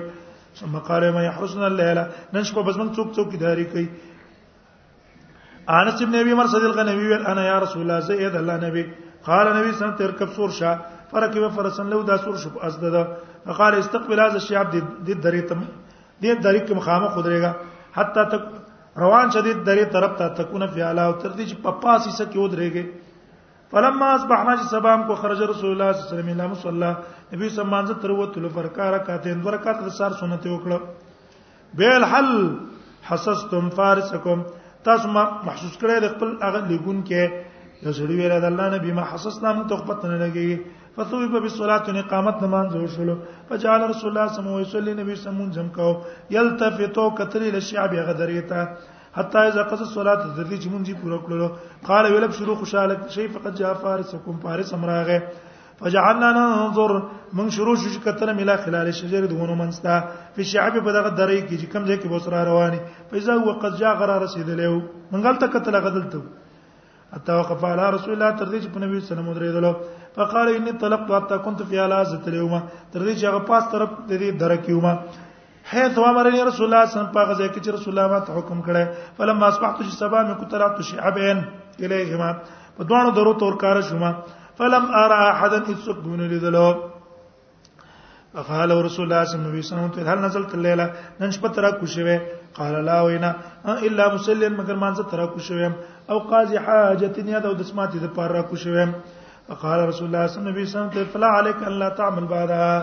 ثم 0.58 0.78
قال 0.78 1.12
ما 1.12 1.22
يحرسنا 1.24 1.66
الليل 1.66 1.98
نن 2.32 2.42
شپه 2.44 2.62
بس 2.62 2.76
من 2.76 2.94
څوک 2.94 3.14
څوک 3.16 3.36
داری 3.40 3.64
کوي 3.72 3.86
انس 5.68 6.02
ابن 6.02 6.14
ابي 6.14 6.34
مرصد 6.34 6.64
الغنوي 6.64 7.06
ويل 7.08 7.26
انا 7.26 7.42
يا 7.46 7.58
رسول 7.58 7.82
الله 7.82 8.00
زيد 8.00 8.34
الله 8.34 8.56
نبي 8.56 8.84
قال 9.26 9.46
نبي 9.56 9.72
سن 9.78 9.94
تركب 9.96 10.28
سور 10.36 10.50
شا 10.50 10.74
فركب 11.12 11.48
فرسن 11.56 11.86
لو 11.90 12.02
دا 12.02 12.16
سور 12.16 12.36
شب 12.36 12.58
اسدد 12.58 12.96
فقال 13.46 13.74
استقبل 13.78 14.20
هذا 14.20 14.36
الشعب 14.36 14.66
دي 15.06 15.14
دري 15.14 15.40
تم 15.40 15.64
دي 16.20 16.34
دري 16.34 16.60
کوم 16.60 16.80
خامه 16.80 17.08
خدريګه 17.08 17.50
حتا 17.94 18.22
تک 18.32 18.42
روان 18.98 19.30
شدید 19.30 19.62
دري 19.64 19.84
طرف 19.84 20.18
ته 20.18 20.28
تكون 20.28 20.66
في 20.66 20.82
اعلى 20.82 21.00
او 21.04 21.12
تر 21.12 21.30
دې 21.30 21.44
چې 21.50 21.54
پپا 21.64 21.96
سې 21.98 22.10
سکه 22.18 22.38
ودرېږي 22.40 23.72
فلما 23.72 24.06
اصبحنا 24.14 24.54
صبام 24.70 25.02
کو 25.06 25.14
خرج 25.22 25.42
رسول 25.42 25.70
الله 25.72 25.92
صلى 25.92 26.02
الله 26.02 26.06
عليه 26.06 26.14
وسلم 26.16 26.28
الى 26.28 26.48
مصلى 26.52 26.92
نبی 27.32 27.48
سمانځه 27.58 27.94
تر 28.02 28.10
وته 28.20 28.40
لفرکاره 28.44 28.98
کاته 29.08 29.30
اندور 29.32 29.56
کاته 29.66 29.82
د 29.88 29.94
سار 29.98 30.12
سنت 30.20 30.44
وکړه 30.52 30.78
بیل 31.80 32.04
حل 32.12 32.30
حسستم 33.10 33.68
فارسکم 33.78 34.38
تاسو 34.86 35.12
ما 35.16 35.22
محسوس 35.48 35.76
کړئ 35.80 35.96
د 36.04 36.12
خپل 36.14 36.30
هغه 36.46 36.60
لګون 36.70 37.00
کې 37.10 37.86
یو 37.86 37.92
سړی 37.98 38.16
ویل 38.20 38.34
د 38.36 38.46
الله 38.50 38.66
نبی 38.76 38.92
ما 38.98 39.04
حسسنا 39.12 39.52
من 39.58 39.68
تخبط 39.74 40.06
نه 40.10 40.16
لګي 40.22 40.78
فثوب 40.96 41.36
بالصلاه 41.46 41.98
اقامت 42.02 42.42
نماز 42.44 42.66
جوړ 42.76 42.94
شلو 42.96 43.14
فجعل 43.50 43.84
رسول 43.92 44.10
الله 44.10 44.26
صلی 44.32 44.42
الله 44.44 44.56
علیه 44.62 44.70
وسلم 44.76 44.98
نبی 45.02 45.14
سمون 45.26 45.50
جمکاو 45.58 45.92
یلتفتو 46.36 47.04
کتری 47.20 47.50
لشعب 47.58 47.94
غدریتا 48.08 48.64
حتا 49.18 49.42
اذا 49.50 49.62
قضى 49.70 49.84
الصلاه 49.88 50.34
ذری 50.40 50.58
چې 50.64 50.72
مونږی 50.72 50.98
پوره 51.02 51.20
کړلو 51.26 51.48
قال 51.90 52.12
ویلب 52.14 52.34
شروع 52.40 52.58
خوشاله 52.64 52.98
شي 53.18 53.28
فقط 53.38 53.58
جاء 53.62 53.72
فارسکم 53.86 54.42
فارس 54.46 54.74
امراغه 54.80 55.22
فجعلنا 55.80 56.28
ننظر 56.38 56.90
من 57.38 57.46
شروع 57.56 57.74
شو 57.82 57.88
چې 57.88 58.04
کتنه 58.06 58.32
ملا 58.38 58.54
خلال 58.64 58.88
شجر 58.96 59.26
دونه 59.32 59.54
منستا 59.60 59.92
په 60.38 60.46
شعب 60.52 60.74
په 60.86 60.92
دغه 60.96 61.12
درې 61.20 61.38
کې 61.44 61.56
چې 61.60 61.72
کم 61.74 61.84
ځای 61.90 61.98
کې 62.00 62.12
بوسره 62.14 62.42
رواني 62.48 62.80
فإذا 63.12 63.36
هو 63.44 63.54
قد 63.62 63.78
جاء 63.82 63.92
غرا 64.00 64.16
رسیدلو 64.24 64.72
منګل 65.12 65.38
ته 65.44 65.54
قتل 65.54 65.78
غدلته 65.86 66.20
حتى 67.14 67.36
وقف 67.38 67.64
على 67.68 67.86
رسول 67.96 68.12
الله 68.16 68.28
تر 68.40 68.52
دې 68.52 68.60
چې 68.64 68.74
په 68.74 68.82
نبی 68.84 69.00
سلام 69.06 69.30
درېدلو 69.30 70.18
فقال 70.18 70.50
اني 70.56 70.74
طلقت 70.84 71.14
حتى 71.18 71.38
كنت 71.48 71.62
في 71.70 71.80
لازه 71.82 72.34
اليوم 72.34 72.54
تر 72.56 73.06
دې 73.06 73.14
چې 73.20 73.24
هغه 73.32 73.46
پاس 73.52 73.70
طرف 73.76 73.94
دې 74.10 74.38
درکیوما 74.44 74.92
حيث 75.72 75.98
امرني 76.10 76.44
رسول 76.50 76.66
الله 76.66 76.66
صلی 76.66 76.74
الله 76.74 76.82
علیه 76.82 76.92
وسلم 76.92 77.14
پاغه 77.16 77.38
ځکه 77.38 77.62
چې 77.62 77.78
رسول 77.78 77.94
الله 77.94 78.12
ماته 78.14 78.36
حکم 78.40 78.60
کړی 78.68 79.16
فلما 79.22 79.48
اصبحت 79.54 79.96
صبا 80.04 80.22
من 80.28 80.40
كنت 80.44 80.60
لا 80.64 80.68
تشعبين 80.82 81.42
اليهما 81.78 82.30
په 82.78 82.90
دوانو 82.92 83.16
درو 83.20 83.34
تور 83.44 83.56
کار 83.64 83.80
شوما 83.92 84.12
فلم 84.60 84.84
ارى 85.02 85.18
احدا 85.32 85.58
يسق 85.72 86.00
من 86.12 86.20
لذلو 86.32 86.68
فقال 88.34 88.70
رسول 88.86 89.04
الله 89.06 89.22
صلى 89.28 89.38
الله 89.38 89.52
عليه 89.52 89.58
وسلم 89.58 90.08
هل 90.10 90.18
نزلت 90.26 90.52
الليله 90.58 90.86
نن 91.20 91.30
شپه 91.36 91.48
ترا 91.56 91.70
کوشوي 91.80 92.16
قال 92.58 92.74
لا 92.88 92.98
وینا 93.06 93.30
الا 93.86 94.04
مصلي 94.14 94.48
مگر 94.60 94.76
مانزه 94.82 95.02
ترا 95.10 95.26
کوشوي 95.34 95.68
او 96.10 96.18
قاضي 96.30 96.58
حاجتين 96.66 97.28
يد 97.34 97.44
او 97.48 97.54
دسماتي 97.60 97.98
د 98.04 98.06
پار 98.16 98.30
را 98.36 98.42
کوشوي 98.50 98.84
فقال 99.48 99.78
رسول 99.90 100.06
الله 100.08 100.26
صلى 100.26 100.38
الله 100.38 100.52
عليه 100.52 100.66
وسلم 100.68 101.04
فلا 101.14 101.28
عليك 101.38 101.60
الا 101.70 101.88
تعمل 101.98 102.24
بعدها 102.34 102.74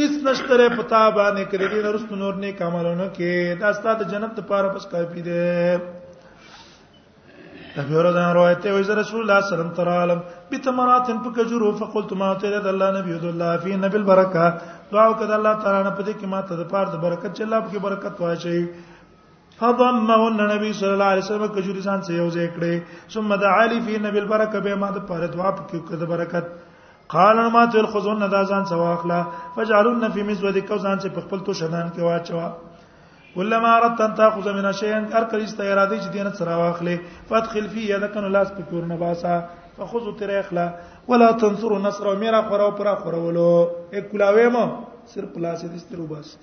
اس 0.00 0.12
نشتره 0.26 0.66
پتا 0.78 1.00
باندې 1.16 1.42
کړی 1.52 1.66
دی 1.72 1.78
نورست 1.84 2.12
نور 2.22 2.34
نه 2.42 2.50
کمالونه 2.60 3.04
کې 3.16 3.60
دا 3.62 3.68
ستاسو 3.80 4.10
جنت 4.12 4.36
ته 4.36 4.42
پاره 4.50 4.68
پس 4.76 4.84
کافی 4.94 5.20
دی 5.28 5.40
تبه 7.76 7.94
ورځ 7.96 8.18
روایت 8.38 8.60
ته 8.62 8.68
رسول 8.78 8.90
الله 8.92 9.04
صلی 9.08 9.20
الله 9.20 9.38
علیه 9.38 9.54
وسلم 9.54 9.70
تر 9.80 9.88
عالم 10.00 10.20
بتمرات 10.50 11.08
په 11.24 11.30
کجرو 11.38 11.70
فقلت 11.78 12.12
ما 12.20 12.28
ته 12.42 12.52
رد 12.52 12.66
الله 12.72 12.88
نبی 12.98 13.16
د 13.24 13.32
الله 13.32 13.56
فی 13.64 13.74
نبی 13.80 13.96
البرکه 14.00 14.44
دعا 14.92 15.04
وکړه 15.08 15.34
الله 15.38 15.54
تعالی 15.64 15.80
نه 15.86 15.90
پدې 15.98 16.14
کې 16.18 16.30
ما 16.34 16.40
ته 16.50 16.60
د 16.60 16.68
پاره 16.70 16.92
د 16.92 17.02
برکت 17.06 17.34
چې 17.34 17.42
الله 17.46 17.60
په 17.66 17.82
برکت 17.86 18.22
واشي 18.26 18.60
فضمهن 19.58 20.40
نبی 20.52 20.70
صلی 20.78 20.92
الله 20.94 21.10
علیه 21.14 21.26
وسلم 21.26 21.52
کجوري 21.58 21.84
ځان 21.88 22.06
سه 22.06 22.16
یو 22.20 22.28
ځای 22.36 22.48
کړې 22.54 23.12
ثم 23.16 23.36
دعا 23.44 23.60
لی 23.74 23.82
فی 23.88 24.00
نبی 24.06 24.22
البرکه 24.22 24.64
به 24.68 24.80
ما 24.84 24.90
د 24.98 25.04
پاره 25.12 25.28
دعا 25.36 25.50
وکړه 25.50 25.90
پا 25.92 25.98
د 26.04 26.10
برکت 26.14 26.56
قال 27.16 27.38
ما 27.58 27.66
تلخذون 27.76 28.26
دا 28.36 28.40
ځان 28.54 28.64
سوا 28.72 28.88
اخلا 28.96 29.20
فجعلن 29.58 30.08
فی 30.16 30.22
مزود 30.30 30.58
کو 30.70 30.80
ځان 30.86 31.04
چې 31.04 31.18
په 31.18 31.26
خپل 31.28 31.44
تو 31.50 31.58
شدان 31.60 31.92
کې 31.94 32.00
واچوا 32.08 33.36
ولما 33.38 33.70
اردت 33.76 34.00
ان 34.08 34.12
تاخذ 34.22 34.48
من 34.58 34.66
شيء 34.82 34.92
ار 34.98 35.24
کلیست 35.34 35.60
اراده 35.60 36.02
چې 36.02 36.18
دینه 36.18 36.34
سره 36.42 36.58
واخلې 36.60 37.24
فادخل 37.32 37.70
فی 37.76 37.86
یدکن 37.92 38.30
لاس 38.38 38.52
په 38.60 38.68
کور 38.72 38.86
نه 38.92 38.96
باسا 39.04 39.36
فخذو 39.78 40.10
ترخلا 40.18 40.66
ولا 41.08 41.30
تنصروا 41.38 41.78
نصر 41.86 42.06
میرا 42.18 42.40
خورو 42.50 42.70
پرا 42.78 42.94
خورولو 43.02 43.46
یک 43.92 44.10
کلاوې 44.10 44.48
ما 44.54 44.64
صرف 45.14 45.36
لاس 45.44 45.62
دې 45.64 45.78
سترو 45.82 46.06
بس 46.10 46.36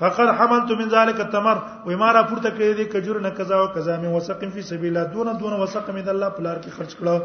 فقد 0.00 0.28
حملت 0.40 0.70
من 0.80 0.88
ذلك 0.94 1.20
التمر 1.20 1.56
و 1.86 1.96
ما 2.02 2.12
را 2.12 2.22
پورته 2.22 2.50
کړې 2.50 2.76
دې 2.78 2.86
کجور 2.92 3.20
نه 3.20 3.30
قضا 3.30 3.56
او 3.62 3.66
قضا 3.74 3.96
مې 4.02 4.14
وسقم 4.16 4.50
فی 4.50 4.62
سبیل 4.70 4.96
الله 4.96 5.12
دون 5.14 5.38
دون 5.42 5.60
وسقم 5.60 5.98
دې 6.04 6.08
الله 6.14 6.28
پلار 6.38 6.56
کې 6.60 6.68
خرج 6.68 6.96
کړو 6.96 7.22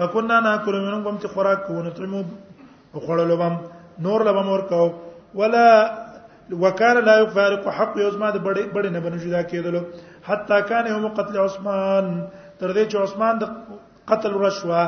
فكنا 0.00 0.40
ناكل 0.40 0.80
منهم 0.80 1.04
کوم 1.04 1.18
چې 1.18 1.26
خوراک 1.26 1.66
کوونه 1.66 1.90
تر 2.00 2.06
مو 2.06 2.24
خوړلو 3.06 3.38
بم 3.44 3.56
نور 4.08 4.24
لبم 4.26 4.48
ورکاو 4.50 4.90
ولا 5.40 5.64
وکاله 6.52 7.00
لا 7.06 7.16
يفارق 7.20 7.68
حق 7.78 7.96
یوزما 8.02 8.30
د 8.34 8.42
بڑے 8.50 8.62
بڑے 8.76 8.90
نه 8.90 9.00
بنو 9.06 9.18
شو 9.22 9.30
دا 9.30 9.42
کېدلو 9.42 9.82
حتا 10.28 10.60
کان 10.70 10.86
هم 10.92 11.08
قتل 11.18 11.38
عثمان 11.46 12.12
تر 12.58 12.72
دې 12.76 12.84
چې 12.90 12.96
عثمان 13.02 13.38
د 13.40 13.44
قتل 14.10 14.32
رشوا 14.42 14.82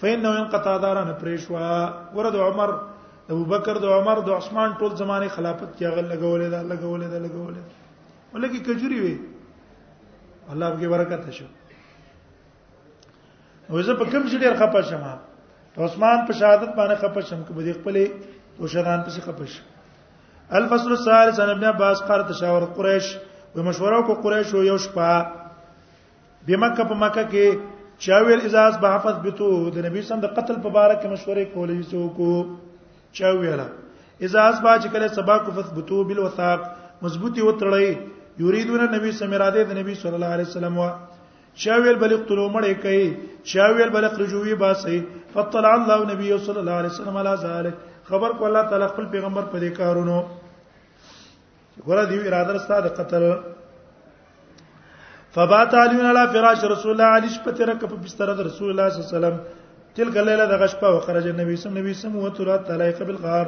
فإنه 0.00 0.34
ينقطع 0.38 0.76
داران 0.82 1.12
پرېشوا 1.20 1.68
ورد 2.18 2.34
عمر 2.46 2.70
ابو 3.30 3.44
بکر 3.54 3.78
د 3.84 3.94
عمر 3.94 4.20
د 4.26 4.30
عثمان 4.36 4.70
ټول 4.78 4.94
زمانه 5.00 5.28
خلافت 5.36 5.72
کې 5.78 5.84
هغه 5.84 6.02
لګولې 6.02 6.48
دا 6.48 6.62
لګولې 6.62 7.08
دا 7.08 7.18
لګولې 7.26 7.62
ولکه 8.34 8.58
کجوري 8.66 9.00
وي 9.00 9.14
الله 10.52 10.70
به 10.70 10.88
برکت 10.88 11.30
شي 11.32 11.44
او 13.70 13.82
زه 13.88 13.94
په 14.02 14.14
کوم 14.14 14.28
شي 14.32 14.38
ډیر 14.44 14.54
خپه 14.62 14.82
شم 14.92 15.04
عثمان 15.84 16.24
په 16.26 16.32
شهادت 16.32 16.74
باندې 16.78 17.02
خپه 17.04 17.20
شم 17.28 17.42
کې 17.48 17.52
بده 17.52 17.72
خپلې 17.80 18.56
او 18.58 18.66
شهدان 18.76 19.04
پسې 19.06 19.20
خپه 19.20 19.46
شم 19.56 20.56
الفصل 20.60 20.92
الثالث 20.98 21.40
عن 21.46 21.50
ابن 21.50 21.64
عباس 21.74 22.02
قال 22.08 22.24
تشاور 22.32 22.64
قريش 22.78 23.10
ومشوره 23.58 24.00
کو 24.06 24.14
قريش 24.28 24.54
یو 24.70 24.78
شپه 24.86 25.12
بمکه 26.48 26.84
په 26.90 26.94
مکه 27.02 27.22
کې 27.32 27.46
چاویل 28.06 28.40
اجازه 28.48 28.80
به 28.82 28.90
حفظ 28.94 29.16
بتو 29.24 29.48
د 29.76 29.84
نبی 29.86 30.02
سم 30.08 30.20
د 30.24 30.32
قتل 30.36 30.56
په 30.64 30.70
باره 30.76 30.94
کې 31.00 31.08
مشورې 31.12 31.44
کولې 31.54 31.78
څوک 31.90 32.16
چاویل 33.18 33.60
اجازه 34.28 34.62
با 34.64 34.72
چې 34.82 34.88
کله 34.94 35.06
سبا 35.18 35.36
کو 35.44 35.50
فثبتو 35.56 35.96
بالوثاق 36.08 36.60
مضبوطی 37.04 37.42
وتړی 37.42 37.86
یریدون 38.44 38.82
نبی 38.96 39.12
سم 39.20 39.32
اراده 39.36 39.64
د 39.70 39.72
نبی 39.80 39.94
صلی 40.02 40.16
الله 40.18 40.30
علیه 40.36 40.48
وسلم 40.50 40.78
وا 40.82 40.90
چاویل 41.62 41.96
بل 42.02 42.12
قتلو 42.16 42.48
مړې 42.54 42.72
کوي 42.82 43.08
چاویل 43.52 43.90
بل 43.96 44.08
خرجوي 44.16 44.54
باسي 44.64 44.98
فطلع 45.34 45.72
الله 45.78 45.98
نبی 46.12 46.28
صلی 46.48 46.60
الله 46.62 46.76
علیه 46.80 46.92
وسلم 46.94 47.16
علی 47.22 47.34
ذلک 47.46 47.74
خبر 48.10 48.30
کو 48.38 48.44
الله 48.46 48.62
تعالی 48.70 48.86
خپل 48.92 49.06
پیغمبر 49.14 49.44
په 49.54 49.58
دې 49.60 49.70
کارونو 49.76 50.16
ګوره 51.86 52.04
دی 52.12 52.20
اراده 52.28 52.58
ستا 52.66 52.80
د 52.88 52.94
قتل 53.00 53.32
فبات 55.34 55.74
علی 55.74 56.00
علی 56.10 56.22
فراش 56.32 56.64
رسول 56.72 56.90
الله 56.90 57.14
علی 57.16 57.28
شپته 57.30 57.64
رکه 57.66 57.86
په 57.86 57.96
بستر 58.04 58.32
د 58.38 58.46
رسول 58.50 58.70
الله 58.70 58.88
صلی 58.90 59.00
الله 59.00 59.10
علیه 59.10 59.16
وسلم 59.16 59.36
تلک 59.96 60.16
لیله 60.26 60.46
د 60.52 60.58
غشپه 60.62 60.88
وخرج 60.96 61.28
النبي 61.32 61.56
صلی 61.56 61.70
الله 61.70 61.80
علیه 61.84 61.96
وسلم 61.98 62.16
وترات 62.24 62.66
تعالی 62.68 62.90
قبل 63.00 63.16
غار 63.26 63.46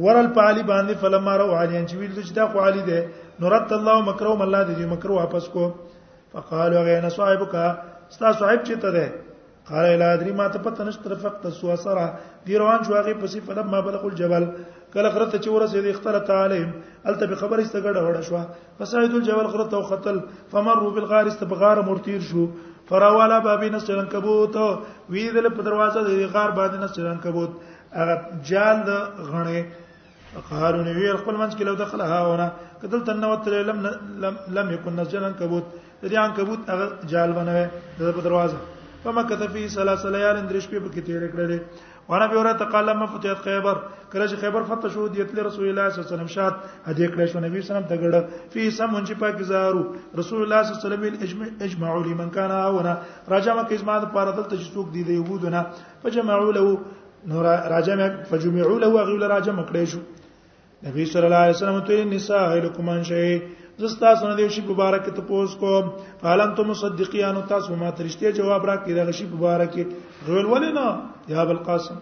ورل 0.04 0.28
پالی 0.36 0.64
باندې 0.70 1.00
فلما 1.02 1.34
رو 1.42 1.46
علی 1.62 1.80
چې 1.80 1.98
ویل 2.02 2.12
چې 2.24 2.34
دا 2.38 2.46
خو 2.54 2.62
علی 2.68 2.84
ده 2.90 3.00
نورت 3.44 3.74
الله 3.78 4.06
مکروم 4.10 4.42
الله 4.46 4.62
دې 4.70 4.92
مکرو 4.94 5.16
واپس 5.20 5.48
کو 5.56 5.66
فقالوا 6.34 6.84
غینا 6.90 7.10
صاحبک 7.18 7.56
ستا 8.18 8.32
صاحب 8.42 8.64
چته 8.70 8.92
ده 8.98 9.12
قال 9.70 9.86
الا 9.94 10.12
ادري 10.14 10.32
ما 10.40 10.48
ته 10.54 10.64
پته 10.68 10.88
نشته 10.90 11.12
رفقت 11.14 11.48
سو 11.60 11.76
سرا 11.84 12.06
دی 12.48 12.58
روان 12.64 12.84
شو 12.88 12.96
هغه 12.98 13.16
پسې 13.22 13.50
فلم 13.50 13.70
ما 13.74 13.82
بلغ 13.90 14.06
الجبل 14.12 14.48
کله 14.94 15.10
خرته 15.16 15.38
چې 15.38 15.50
ورسې 15.52 15.80
دې 15.84 15.92
اختلط 15.96 16.32
عليهم 16.38 16.72
الته 17.12 17.32
به 17.32 17.42
خبر 17.44 17.64
استګړه 17.64 18.02
وړه 18.06 18.22
شو 18.30 18.80
فساید 18.80 19.16
الجبل 19.20 19.52
خرته 19.56 19.78
او 19.80 19.84
قتل 19.92 20.20
فمروا 20.56 20.94
بالغار 21.00 21.32
است 21.34 21.44
بغار 21.56 21.82
مرتیر 21.92 22.22
شو 22.32 22.46
فراواله 22.90 23.38
بابین 23.48 23.76
سرن 23.86 24.08
کبوت 24.14 24.56
وی 25.12 25.24
دل 25.36 25.46
په 25.58 25.62
دروازه 25.70 26.00
د 26.08 26.10
غار 26.34 26.52
باندې 26.60 26.88
سرن 26.96 27.18
کبوت 27.26 27.52
هغه 28.00 28.16
جال 28.50 28.78
د 28.90 28.92
غنې 29.32 29.60
قارون 30.50 30.88
وی 30.98 31.08
خپل 31.22 31.36
منځ 31.42 31.52
کې 31.58 31.66
لو 31.70 31.76
دخلها 31.84 32.20
ونه 32.30 32.48
کدل 32.82 33.00
تن 33.08 33.24
وت 33.32 33.46
لم 33.70 33.80
لم 34.24 34.36
لم 34.58 34.68
يكن 34.76 34.94
نسرن 35.00 35.34
کبوت 35.40 35.66
د 36.04 36.04
دې 36.12 36.18
ان 36.26 36.32
کبوت 36.38 36.62
هغه 36.72 36.86
جال 37.14 37.30
ونه 37.38 37.54
د 37.98 38.02
په 38.16 38.22
دروازه 38.26 38.58
فما 39.04 39.22
کتفی 39.30 39.64
سلاسل 39.78 40.16
یال 40.26 40.38
اندریش 40.42 40.66
په 40.72 40.90
کې 40.94 41.02
تیر 41.08 41.22
کړل 41.34 41.52
وانا 42.10 42.28
به 42.28 42.36
اوره 42.38 42.54
تقال 42.58 42.86
لما 42.88 43.06
فتحت 43.06 43.38
خیبر 43.44 43.78
کله 44.14 44.28
چې 44.28 44.36
خیبر 44.40 44.62
فتح 44.68 44.88
شو 44.94 45.08
دیت 45.08 45.30
له 45.36 45.42
رسول 45.48 45.68
الله 45.70 45.90
صلی 45.90 45.98
الله 46.02 46.06
علیه 46.08 46.16
وسلم 46.16 46.28
شاد 46.36 46.54
هدی 46.86 47.06
کړه 47.14 47.26
شو 47.32 47.40
نبی 47.40 47.62
صلی 47.62 47.70
الله 47.70 47.70
علیه 47.70 47.70
وسلم 47.76 47.90
دګړه 47.92 48.22
فی 48.54 48.62
سمون 48.78 49.06
چې 49.06 49.14
پاک 49.22 49.42
زارو 49.52 49.84
رسول 50.22 50.42
الله 50.44 50.62
صلی 50.64 50.74
الله 50.74 50.82
علیه 50.82 51.28
وسلم 51.28 51.64
اجمع 51.68 51.94
لمن 52.08 52.30
کان 52.38 52.52
اونا 52.52 52.96
راجع 53.34 53.54
مکه 53.60 53.74
اجماع 53.76 53.98
د 54.04 54.12
پاره 54.18 54.32
دلته 54.32 54.58
چې 54.58 54.74
څوک 54.74 54.92
دی 54.94 55.04
د 55.04 55.10
یهودونه 55.10 55.66
فجمعوا 56.04 56.52
له 56.52 56.78
نو 57.28 57.42
راجع 57.76 57.98
فجمعوا 58.32 58.80
له 58.84 58.88
غیر 58.88 59.28
راجع 59.36 59.54
مکړه 59.54 59.90
شو 59.92 60.00
نبی 60.90 61.06
صلی 61.16 61.26
الله 61.26 61.44
علیه 61.48 61.56
وسلم 61.58 61.80
ته 61.92 62.06
نساء 62.16 62.46
لکم 62.68 62.90
ان 62.96 63.04
شی 63.12 63.24
زستا 63.80 64.16
سن 64.16 64.36
دی 64.38 64.50
شي 64.50 64.62
مبارک 64.68 65.06
ته 65.16 65.22
پوس 65.28 65.56
کو 65.60 65.74
فالم 66.22 66.54
تم 66.56 66.68
مصدقیان 66.70 67.36
تاسو 67.48 67.76
ما 67.76 67.90
ترشته 67.92 68.32
جواب 68.32 68.66
را 68.66 68.76
کړی 68.76 69.08
غشي 69.08 69.26
مبارک 69.26 69.76
رول 70.28 70.46
ولینا 70.46 70.88
یا 71.28 71.42
ابو 71.42 71.52
القاسم 71.52 71.96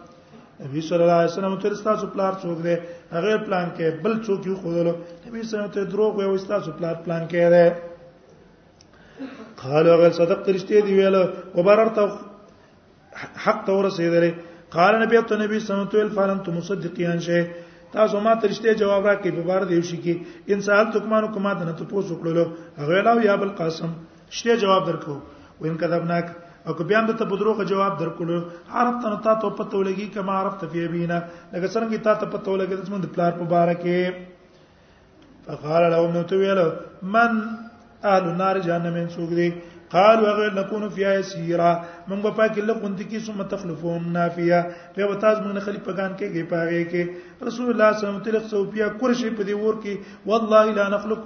نبی 0.65 0.81
صلی 0.81 1.03
الله 1.03 1.13
علیه 1.21 1.31
وسلم 1.33 1.55
تر 1.61 1.73
تاسو 1.83 2.07
پلار 2.07 2.33
څوک 2.41 2.57
دی 2.63 2.75
هغه 3.11 3.37
پلان 3.45 3.67
کې 3.77 4.01
بل 4.03 4.13
څوک 4.25 4.45
یو 4.47 4.55
خودلو 4.55 4.93
نبی 5.27 5.41
صلی 5.43 5.57
الله 5.57 5.69
علیه 5.69 5.75
وسلم 5.75 5.89
دروغ 5.91 6.15
وایي 6.15 6.47
تاسو 6.47 6.71
پلار 6.71 6.95
پلان 7.05 7.23
کې 7.27 7.49
دی 7.53 7.69
قال 9.61 9.87
هغه 9.87 10.09
صدق 10.19 10.39
ترشته 10.45 10.81
دی 10.89 10.93
ویل 10.97 11.15
وبررت 11.55 11.97
حق 13.45 13.65
تور 13.65 13.85
رسیدلې 13.85 14.33
قال 14.75 14.95
نبی 15.05 15.21
ته 15.27 15.35
نبی 15.45 15.59
صلی 15.59 15.73
الله 15.75 15.87
علیه 15.89 15.99
وسلم 15.99 16.15
فالم 16.17 16.37
تم 16.45 16.53
مصدقیان 16.57 17.19
شه 17.29 17.47
تاسو 17.91 18.19
ما 18.25 18.33
ترشته 18.43 18.73
جواب 18.81 19.05
راکې 19.09 19.31
په 19.37 19.45
بار 19.51 19.63
دیو 19.71 19.83
شي 19.91 19.97
کې 20.03 20.53
ان 20.53 20.61
سوال 20.67 20.91
تکمانو 20.95 21.29
کما 21.37 21.53
د 21.61 21.69
نه 21.69 21.77
تاسو 21.93 22.17
کړلو 22.23 22.43
هغه 22.83 23.01
لاو 23.07 23.23
یا 23.27 23.35
بل 23.43 23.53
قاسم 23.61 23.95
شته 24.39 24.57
جواب 24.63 24.85
درکو 24.89 25.15
وین 25.61 25.77
کذبناک 25.83 26.27
او 26.69 26.73
که 26.79 26.83
بیان 26.91 27.07
ته 27.13 27.25
په 27.31 27.39
دروغه 27.43 27.65
جواب 27.71 27.95
درکړو 28.01 28.37
عرب 28.81 28.99
ته 29.05 29.15
تا 29.27 29.33
ته 29.45 29.55
پته 29.61 29.81
ولګي 29.81 30.07
کما 30.17 30.35
عرب 30.41 30.59
ته 30.63 30.67
فی 30.73 30.85
بینا 30.97 31.19
لکه 31.53 31.67
څنګه 31.75 32.03
تا 32.09 32.13
ته 32.23 32.31
پته 32.35 32.51
ولګي 32.55 32.77
د 32.81 32.89
څمن 32.89 33.05
د 33.07 33.13
پلار 33.15 33.37
په 33.41 33.49
بار 33.55 33.73
کې 33.81 35.47
فقال 35.49 35.89
لهم 35.91 36.13
نو 36.17 36.23
تو 36.31 36.39
ویلو 36.43 36.67
من 37.17 37.41
اهل 37.49 38.31
النار 38.33 38.59
جهنم 38.67 39.09
سوګ 39.17 39.29
دی 39.41 39.49
قالوا 39.91 40.29
غير 40.31 40.53
نكون 40.53 40.89
فيها 40.89 41.13
يسيرا 41.13 41.71
موږ 42.09 42.21
په 42.23 42.31
پاکه 42.39 42.61
لغوند 42.61 42.99
کې 43.01 43.25
ثم 43.27 43.41
تخلفهم 43.53 44.11
نافيه 44.13 44.59
په 44.95 45.03
وتاز 45.11 45.37
موږ 45.45 45.53
نه 45.57 45.61
خلیفہ 45.67 45.91
ګان 45.99 46.11
کې 46.17 46.27
گی 46.33 46.43
پاره 46.51 46.83
کې 46.91 47.03
رسول 47.49 47.71
الله 47.71 47.93
صلی 47.93 47.97
الله 47.97 47.97
علیه 47.97 48.21
وسلم 48.21 48.27
تلخ 48.27 48.43
سوفیا 48.53 48.85
قرشی 49.01 49.29
په 49.39 49.43
دی 49.49 49.55
ور 49.63 49.79
کې 49.81 50.29
والله 50.29 50.63
لا 50.79 50.85
نخلق 50.93 51.21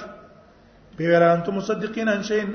په 1.00 1.10
ویران 1.12 1.42
ته 1.48 1.52
مصدقین 1.58 2.10
انشین 2.18 2.50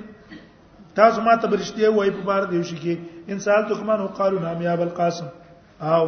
تاسو 1.03 1.27
ما 1.29 1.35
ته 1.43 1.51
برشتي 1.57 1.91
وای 1.99 2.15
په 2.19 2.23
بار 2.31 2.47
دیوشي 2.55 2.79
کې 2.85 3.35
انسان 3.37 3.67
تو 3.69 3.81
کمنو 3.83 4.07
قالو 4.21 4.47
نام 4.47 4.63
یا 4.69 4.73
ابو 4.79 4.87
القاسم 4.89 5.27
او 5.81 6.05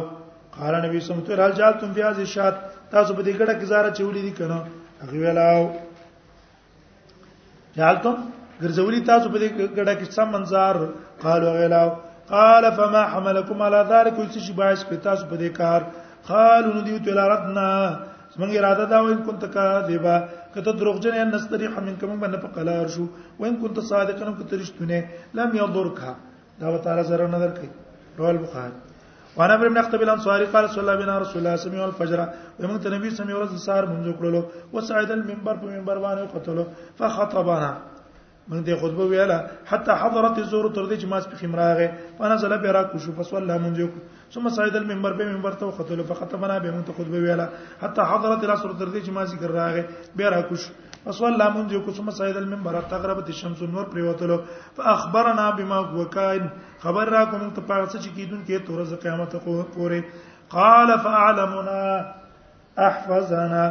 قال 0.59 0.73
نبی 0.85 0.99
صلی 0.99 1.11
الله 1.11 1.23
علیه 1.23 1.33
وسلم 1.33 1.45
هل 1.45 1.53
جالتم 1.61 1.89
فی 1.95 2.01
هذه 2.07 2.21
الشات 2.27 2.55
تاسو 2.93 3.11
په 3.17 3.21
دې 3.25 3.33
ګډه 3.39 3.53
کې 3.59 3.65
زاره 3.71 3.91
چولې 3.97 4.21
دي 4.27 4.31
کنه 4.39 4.57
هغه 5.01 5.15
ویلاو 5.23 5.63
جالتم 7.79 8.15
ګرځولې 8.63 8.99
تاسو 9.11 9.27
په 9.33 9.37
دې 9.43 9.49
ګډه 9.79 9.93
کې 9.99 10.05
سم 10.17 10.27
منظر 10.35 10.75
قالو 11.23 11.47
ویلاو 11.57 11.89
قال 12.33 12.63
فما 12.77 13.03
حملكم 13.13 13.57
على 13.67 13.81
ذلك 13.91 14.15
څه 14.33 14.39
شي 14.45 14.53
باعث 14.61 14.81
په 14.89 14.95
تاسو 15.07 15.23
په 15.31 15.35
دې 15.41 15.49
کار 15.59 15.79
قالو 16.29 16.73
نو 16.75 16.81
دیو 16.87 16.97
تل 17.05 17.19
راتنا 17.31 17.67
څنګه 18.33 18.57
اراده 18.59 18.85
دا 18.93 18.97
وین 19.01 19.17
كنت 19.27 19.45
كاذبا 19.53 20.15
کته 20.53 20.71
دروغجن 20.79 21.13
نه 21.17 21.23
نستریح 21.35 21.73
منکم 21.79 22.19
باندې 22.21 22.37
په 22.43 22.47
قلار 22.57 22.85
شو 22.95 23.05
وین 23.39 23.55
كنت 23.61 23.77
صادقا 23.93 24.33
کته 24.39 24.53
رښتونه 24.61 24.99
لم 25.37 25.49
يضرك 25.61 26.01
دا 26.61 26.67
وتعالى 26.73 27.03
زره 27.09 27.27
نظر 27.35 27.49
کوي 27.59 27.69
رواه 28.17 28.29
البخاري 28.33 28.86
وانا 29.37 29.53
امر 29.55 29.67
بن 29.69 29.77
اخطب 29.77 30.01
الانصاري 30.05 30.45
قال 30.53 30.69
صلى 30.69 30.81
الله 30.83 30.95
بنا 31.01 31.15
رسول 31.23 31.37
الله 31.41 31.55
سمي 31.63 31.79
الفجر 31.89 32.19
ومن 32.59 32.77
تنبي 32.83 33.09
سمي 33.17 33.33
ورز 33.37 33.53
سار 33.67 33.83
من 33.93 34.13
کړلو 34.19 34.41
وسعد 34.73 35.11
المنبر 35.17 35.55
په 35.61 35.65
منبر 35.73 35.97
وانا 36.03 36.25
قتلو 36.33 36.65
فخطبنا 36.99 37.71
من 38.51 38.59
دې 38.65 38.73
خطبه 38.81 39.05
ویلا 39.11 39.39
حتى 39.65 39.91
حضرت 40.03 40.35
الزور 40.43 40.65
تر 40.75 40.83
دې 40.89 40.95
چې 41.01 41.05
ماس 41.11 41.27
په 41.27 41.35
خمراغه 41.41 41.87
فنزل 42.19 42.57
برا 42.65 42.83
کوشو 42.91 43.11
من 43.11 43.61
منځ 43.65 43.89
ثم 44.33 44.49
سعد 44.49 44.75
المنبر 44.75 45.13
به 45.13 45.25
منبر 45.25 45.51
ته 45.53 45.69
قتلو 45.79 46.03
فخطبنا 46.03 46.57
به 46.59 46.71
من 46.71 46.83
ته 46.83 46.93
خطبه 46.93 47.17
ویلا 47.19 47.49
حتى 47.81 48.01
حضرت 48.11 48.43
العصر 48.43 48.69
تر 48.79 48.89
دې 48.93 49.05
چې 49.05 49.09
ماس 49.09 49.29
ذکر 49.29 49.51
راغه 49.51 49.83
برا 50.15 50.41
کوشو 50.41 50.71
فصلى 51.07 51.45
منذ 51.55 51.71
كسم 51.87 52.09
سيد 52.19 52.37
المنبر 52.43 52.75
تغربت 52.91 53.27
الشمس 53.29 53.63
نور 53.63 53.85
پریوتلو 53.93 54.37
فاخبرنا 54.77 55.45
بما 55.57 55.75
هو 55.91 56.05
كائن 56.05 56.49
خبر 56.83 57.05
را 57.09 57.23
کوم 57.31 57.49
ته 57.55 57.61
پاره 57.61 57.85
څه 57.87 57.97
چې 58.03 58.09
کیدون 58.15 58.41
کې 58.45 58.67
تر 58.67 58.83
ز 58.83 58.93
قیامت 59.03 59.35
پورې 59.75 60.01
قال 60.55 60.89
فاعلمنا 61.03 61.81
احفظنا 62.87 63.63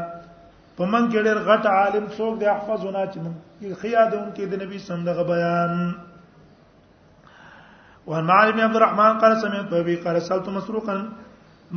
پمن 0.79 1.11
کې 1.13 1.19
ډېر 1.27 1.39
غټ 1.49 1.67
عالم 1.67 2.07
څوک 2.17 2.39
دی 2.41 2.47
احفظنا 2.47 3.05
چې 3.13 3.19
موږ 3.25 3.75
خیادون 3.85 4.33
کې 4.35 4.45
د 4.53 4.63
نبی 4.63 4.79
صندوق 4.89 5.21
بیان 5.33 5.93
وعن 8.07 8.25
معالم 8.31 8.61
عبد 8.71 8.77
الرحمن 8.77 9.19
قال 9.21 9.41
سمعت 9.45 9.73
ابي 9.83 9.97
قال 10.09 10.23
سالت 10.31 10.49
مسروقا 10.57 10.97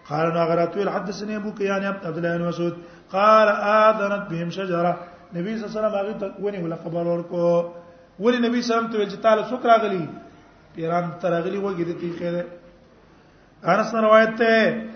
قال 0.09 0.29
نو 0.35 0.45
غراتو 0.51 0.81
الحدثني 0.83 1.37
ابو 1.37 1.51
كيان 1.55 1.85
عبد 1.85 2.17
الله 2.19 2.37
بن 2.37 2.45
مسعود 2.49 2.75
قال 3.13 3.49
اذنت 3.49 4.25
بهم 4.31 4.51
شجره 4.51 4.93
نبی 5.37 5.51
صلی 5.57 5.65
الله 5.65 5.67
علیه 5.69 5.89
وسلم 5.89 5.97
هغه 5.99 6.13
ته 6.21 6.27
ونی 6.45 6.59
ول 6.65 6.75
خبر 6.85 7.05
ورکو 7.07 7.65
ولی 8.25 8.39
نبی 8.49 8.63
صلی 8.63 8.73
الله 8.77 8.89
علیه 8.89 8.89
وسلم 8.99 9.11
ته 9.11 9.15
چې 9.17 9.23
تعالی 9.23 9.43
شکر 9.53 9.69
غلی 9.83 10.07
پیران 10.75 11.05
تر 11.21 11.33
غلی 11.43 11.61
وګی 11.61 12.01
دي 12.01 12.13
خیره 12.19 12.45
انس 13.73 13.95
روایت 13.95 14.39
ته 14.39 14.87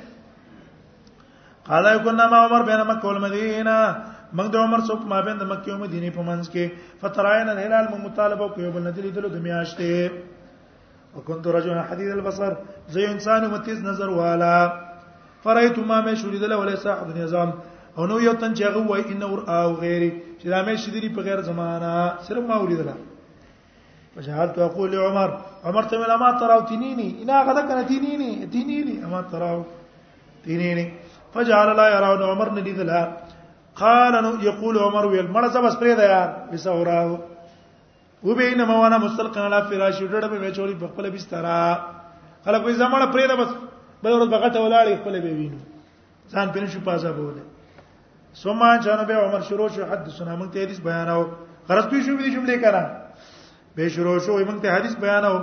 قال 1.68 1.96
كنا 1.98 2.26
مع 2.30 2.38
عمر 2.46 2.62
بين 2.62 2.82
مكه 2.84 3.06
والمدينه 3.06 4.02
موږ 4.34 4.46
د 4.52 4.56
عمر 4.64 4.80
څوک 4.88 5.00
مابین 5.12 5.36
د 5.38 5.42
مکه 5.50 5.70
او 5.72 5.78
مدینه 5.78 6.10
په 6.16 6.22
منځ 6.28 6.44
کې 6.50 6.64
فتراین 7.00 7.48
الهلال 7.48 7.86
مو 7.90 7.96
مطالبه 8.10 8.46
کوي 8.54 8.70
بل 8.74 8.82
ندی 8.86 9.00
لیدلو 9.02 9.28
د 9.30 9.36
میاشتې 9.36 10.10
وكنت 11.16 11.46
رجلا 11.46 11.82
حديد 11.90 12.10
البصر 12.10 12.52
زي 12.94 13.06
انسان 13.06 13.46
متیز 13.50 13.82
نظر 13.86 14.08
والا 14.18 14.54
فرایت 15.44 15.78
ما 15.78 15.98
مې 16.04 16.14
شو 16.20 16.30
لیدل 16.30 16.52
ولې 16.54 16.76
صاحب 16.82 17.16
نظام 17.16 17.50
او 17.98 18.06
نو 18.06 18.20
یو 18.20 18.34
تن 18.40 18.54
چې 18.54 18.62
هغه 18.62 18.80
وای 18.90 19.02
ان 19.14 19.22
اور 19.28 19.40
او 19.58 19.74
غیري 19.84 20.10
چې 20.40 20.46
دا 20.48 20.60
مې 20.66 20.76
شدري 20.84 21.08
په 21.18 21.22
غیر 21.28 21.40
زمانہ 21.50 21.92
صرف 22.28 22.42
ما 22.50 22.56
ولیدل 22.62 22.90
فجعلت 24.14 24.58
اقول 24.68 24.90
لعمر 24.94 25.30
عمر 25.70 25.82
تم 25.92 26.02
لما 26.10 26.32
تراو 26.42 26.60
تنيني 26.72 27.08
انا 27.22 27.42
غدا 27.48 27.60
كان 27.70 27.86
تنيني 27.86 28.46
تنيني 28.52 28.96
اما 29.06 29.20
تراو 29.32 29.62
تنيني 30.44 30.84
فجعل 31.34 31.72
لا 31.80 31.88
يرون 31.94 32.22
عمر 32.32 32.52
ندي 32.58 32.72
ذلها 32.80 33.25
قال 33.82 34.12
نو 34.24 34.32
یقول 34.48 34.76
عمر 34.80 35.04
ویل 35.12 35.26
مړه 35.32 35.48
زبس 35.54 35.74
پرې 35.80 35.94
ده 36.00 36.04
یار 36.10 36.28
بسورا 36.52 37.00
و 38.24 38.34
بین 38.36 38.62
ما 38.70 38.76
وانا 38.82 38.96
مستلقن 39.04 39.44
علی 39.52 39.60
فراش 39.70 39.98
ډډه 40.00 40.28
په 40.32 40.50
چوری 40.58 40.74
په 40.82 40.86
خپل 40.92 41.10
بستر 41.16 41.44
خلک 42.44 42.62
وې 42.64 42.72
زمړه 42.82 43.06
پرې 43.14 43.26
ده 43.30 43.34
بس 43.40 43.50
بل 44.02 44.12
ورځ 44.12 44.28
بغټه 44.34 44.60
ولاړې 44.60 44.94
خپل 45.00 45.20
به 45.20 45.30
وینو 45.30 45.58
ځان 46.32 46.48
پین 46.54 46.66
شو 46.74 46.80
پازا 46.88 47.12
بوله 47.12 47.42
سوما 48.44 48.70
جانو 48.86 49.04
به 49.10 49.14
عمر 49.26 49.40
شروع 49.50 49.68
شو 49.76 49.84
حدثنا 49.92 50.36
موږ 50.36 50.52
ته 50.54 50.62
حدیث 50.66 50.80
بیاناو 50.88 51.22
غرض 51.68 51.86
پی 51.92 52.02
شو 52.02 52.16
دې 52.16 52.28
جملې 52.36 52.56
کړه 52.64 52.90
به 53.76 53.88
شروع 53.98 54.18
شو 54.28 54.38
موږ 54.44 54.60
ته 54.64 54.72
حدیث 54.78 54.96
بیاناو 55.04 55.36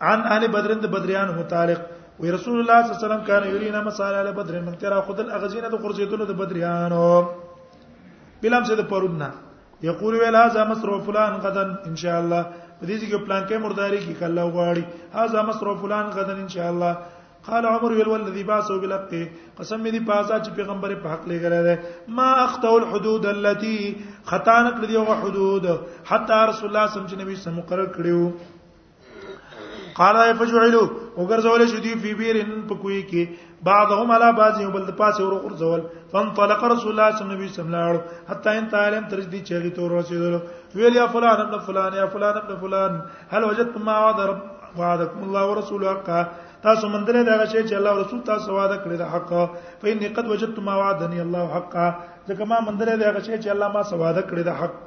عن 0.00 0.20
اهل 0.30 0.46
بدر 0.56 0.74
د 0.86 0.92
بدریان 0.96 1.28
هو 1.38 1.42
طارق 1.54 1.80
وی 2.22 2.30
رسول 2.30 2.58
الله 2.62 2.78
صلی 2.82 2.88
الله 2.88 3.00
علیه 3.02 3.06
وسلم 3.06 3.24
کان 3.30 3.42
یرینا 3.54 3.80
مسال 3.88 4.14
علی 4.14 4.32
بدر 4.38 4.60
من 4.62 4.74
ترى 4.82 5.00
خود 5.06 5.20
الاغزینه 5.20 5.68
د 5.70 5.74
قرزیدلو 5.86 6.24
د 6.26 6.32
بدریانو 6.40 7.06
بلم 8.42 8.64
څه 8.68 8.72
د 8.80 8.86
پرودنا 8.92 9.28
یقول 9.90 10.14
ویل 10.20 10.36
هاذا 10.42 10.62
مصر 10.70 10.88
فلان 11.06 11.32
غدا 11.46 11.62
ان 11.88 11.96
شاء 12.04 12.16
الله 12.22 12.42
په 12.80 12.86
دې 12.88 12.96
کې 13.00 13.18
پلان 13.26 13.42
کې 13.48 13.56
مرداري 13.66 14.00
کې 14.04 14.14
کله 14.22 14.40
وغواړي 14.46 14.84
هاذا 15.18 15.40
مصر 15.50 15.66
فلان 15.82 16.06
غدا 16.18 16.32
ان 16.44 16.48
شاء 16.54 16.68
الله 16.72 16.96
قال 17.50 17.64
عمر 17.72 17.90
ویل 17.98 18.08
ولذي 18.14 18.44
باسو 18.54 18.78
بالحق 18.86 19.10
قسم 19.60 19.82
دې 19.90 20.08
پاسا 20.12 20.38
چې 20.44 20.50
پیغمبر 20.62 20.94
په 21.02 21.14
حق 21.16 21.28
لګره 21.34 21.68
ده 21.68 22.18
ما 22.20 22.30
اخطو 22.46 22.74
الحدود 22.78 23.26
التي 23.34 23.76
خطا 24.32 24.58
نکړي 24.70 24.96
او 24.96 25.20
حدود 25.26 25.66
حتی 25.76 26.42
رسول 26.42 26.42
الله 26.42 26.56
صلی 26.56 26.66
الله 26.68 26.82
علیه 26.86 26.90
وسلم 26.96 27.10
چې 27.12 27.24
نبی 27.24 27.36
سم 27.46 27.60
مقرر 27.62 27.92
کړیو 28.00 28.26
قال 29.98 30.16
ای 30.24 30.32
فجعلوا 30.40 30.84
وګرځول 31.20 31.60
شو 31.70 31.78
دی 31.84 31.94
فی 32.02 32.12
بیرن 32.20 32.50
پکوي 32.68 33.00
کې 33.10 33.22
بعضهم 33.68 34.08
علی 34.16 34.28
بعض 34.40 34.54
یو 34.64 34.70
بل 34.76 34.84
پاسه 35.00 35.22
ور 35.26 35.34
ورځول 35.42 35.80
فانطلق 36.12 36.60
رسول 36.72 36.90
الله 36.92 37.08
صلی 37.18 37.28
الله 37.28 37.40
علیه 37.40 37.60
وسلم 37.60 37.96
حتی 38.30 38.50
ان 38.60 38.66
تعلم 38.74 39.04
تر 39.10 39.18
دې 39.32 39.40
چېږي 39.48 39.70
تور 39.76 39.90
رسیدل 39.98 40.34
ویل 40.74 40.94
یا 41.00 41.06
فلان 41.16 41.38
ابن 41.44 41.58
فلان 41.66 41.92
یا 42.00 42.06
فلان 42.14 42.36
ابن 42.42 42.52
فلان 42.62 42.92
هل 43.32 43.42
وجدتم 43.50 43.80
ما 43.88 43.96
وعد 44.04 44.20
رب 44.30 44.40
وعدكم 44.78 45.20
الله 45.26 45.42
ورسوله 45.50 45.86
حقا 45.94 46.20
تاسو 46.62 46.88
مندره 46.94 47.22
دا 47.30 47.36
شی 47.52 47.58
چې 47.68 47.74
الله 47.80 47.92
رسول 48.04 48.20
تاسو 48.30 48.52
وعده 48.58 48.76
کړی 48.84 48.96
دا 49.02 49.06
حق 49.14 49.30
په 49.84 49.92
ان 49.92 50.14
قد 50.20 50.26
وجدتم 50.36 50.64
ما 50.70 50.76
وعدني 50.80 51.20
الله 51.26 51.44
حقا 51.56 51.88
ځکه 52.30 52.44
ما 52.54 52.58
مندره 52.70 52.96
دا 53.04 53.12
شی 53.22 53.36
چې 53.42 53.48
الله 53.56 53.68
ما 53.76 53.82
سواده 53.92 54.22
کړی 54.22 54.42
دا 54.50 54.54
حق 54.62 54.80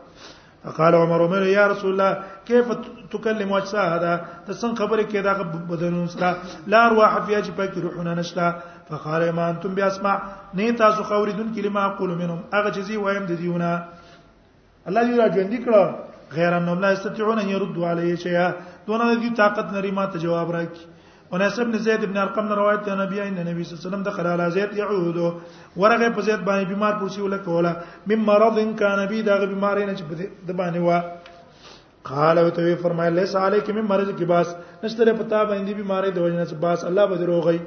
قال 0.73 0.95
عمر 0.95 1.21
عمر 1.23 1.43
يا 1.43 1.67
رسول 1.67 1.91
الله 1.91 2.23
كيف 2.45 2.65
تكلم 3.11 3.53
اجسا 3.53 3.79
هذا 3.95 4.25
تسن 4.47 4.75
خبره 4.75 5.03
کې 5.03 5.17
دا 5.21 5.33
بدنونو 5.69 6.07
سره 6.07 6.37
لا 6.67 6.85
ارواح 6.87 7.19
فيها 7.25 7.41
چې 7.41 7.51
پکې 7.57 7.77
روحونه 7.79 8.13
نشته 8.13 8.55
فقال 8.89 9.29
ما 9.31 9.49
انتم 9.49 9.75
باسمع 9.75 10.21
نه 10.53 10.71
تاسو 10.71 11.03
خوریدون 11.03 11.53
کلمه 11.55 11.85
اقول 11.85 12.09
منهم 12.09 12.39
هغه 12.53 12.71
چې 12.71 12.79
زی 12.79 12.97
وایم 12.97 13.25
د 13.25 13.31
دیونه 13.41 13.83
الله 14.87 15.01
دې 15.07 15.15
را 15.21 15.27
ژوندې 15.35 15.59
کړه 15.65 15.81
غیر 16.37 16.53
ان 16.57 16.69
الله 16.69 16.87
استطيعون 16.93 17.39
ان 17.39 17.49
يردوا 17.49 17.87
عليه 17.89 18.15
شيئا 18.15 18.53
دونه 18.87 19.15
دې 19.21 19.37
طاقت 19.37 19.73
نری 19.73 19.91
ما 19.91 20.05
ته 20.05 20.17
جواب 20.19 20.51
راکړي 20.57 20.94
انس 21.33 21.57
ابن 21.59 21.77
زید 21.83 22.03
ابن 22.03 22.17
ارقم 22.17 22.51
روایت 22.53 22.81
ته 22.85 22.95
نبی 22.95 23.19
ان 23.21 23.37
نبی 23.49 23.63
صلی 23.63 23.75
الله 23.75 23.79
علیه 23.81 23.87
وسلم 23.87 24.03
دخل 24.07 24.25
علی 24.33 24.49
زید 24.51 24.77
يعود 24.77 25.17
ورغه 25.77 26.09
په 26.09 26.21
زید 26.21 26.41
باندې 26.43 26.65
بیمار 26.73 26.93
پوسی 26.99 27.21
ولا 27.21 27.37
کوله 27.47 27.71
مم 28.11 28.21
مرض 28.29 28.57
کان 28.81 29.05
بی 29.13 29.21
دا 29.29 29.37
بیمار 29.45 29.79
نه 29.79 29.95
چې 29.95 30.03
د 30.49 30.59
باندې 30.59 30.85
وا 30.85 30.99
قال 32.11 32.37
او 32.37 32.49
ته 32.59 32.75
فرمایل 32.85 33.13
لیس 33.21 33.35
علیک 33.45 33.69
مم 33.79 33.87
مرض 33.93 34.09
کی 34.17 34.25
باس 34.33 34.53
نشته 34.83 35.13
پتا 35.13 35.43
باندې 35.45 35.73
بیماری 35.81 36.11
د 36.19 36.27
وجنه 36.27 36.59
باس 36.67 36.85
الله 36.91 37.05
به 37.13 37.23
دروغی 37.23 37.57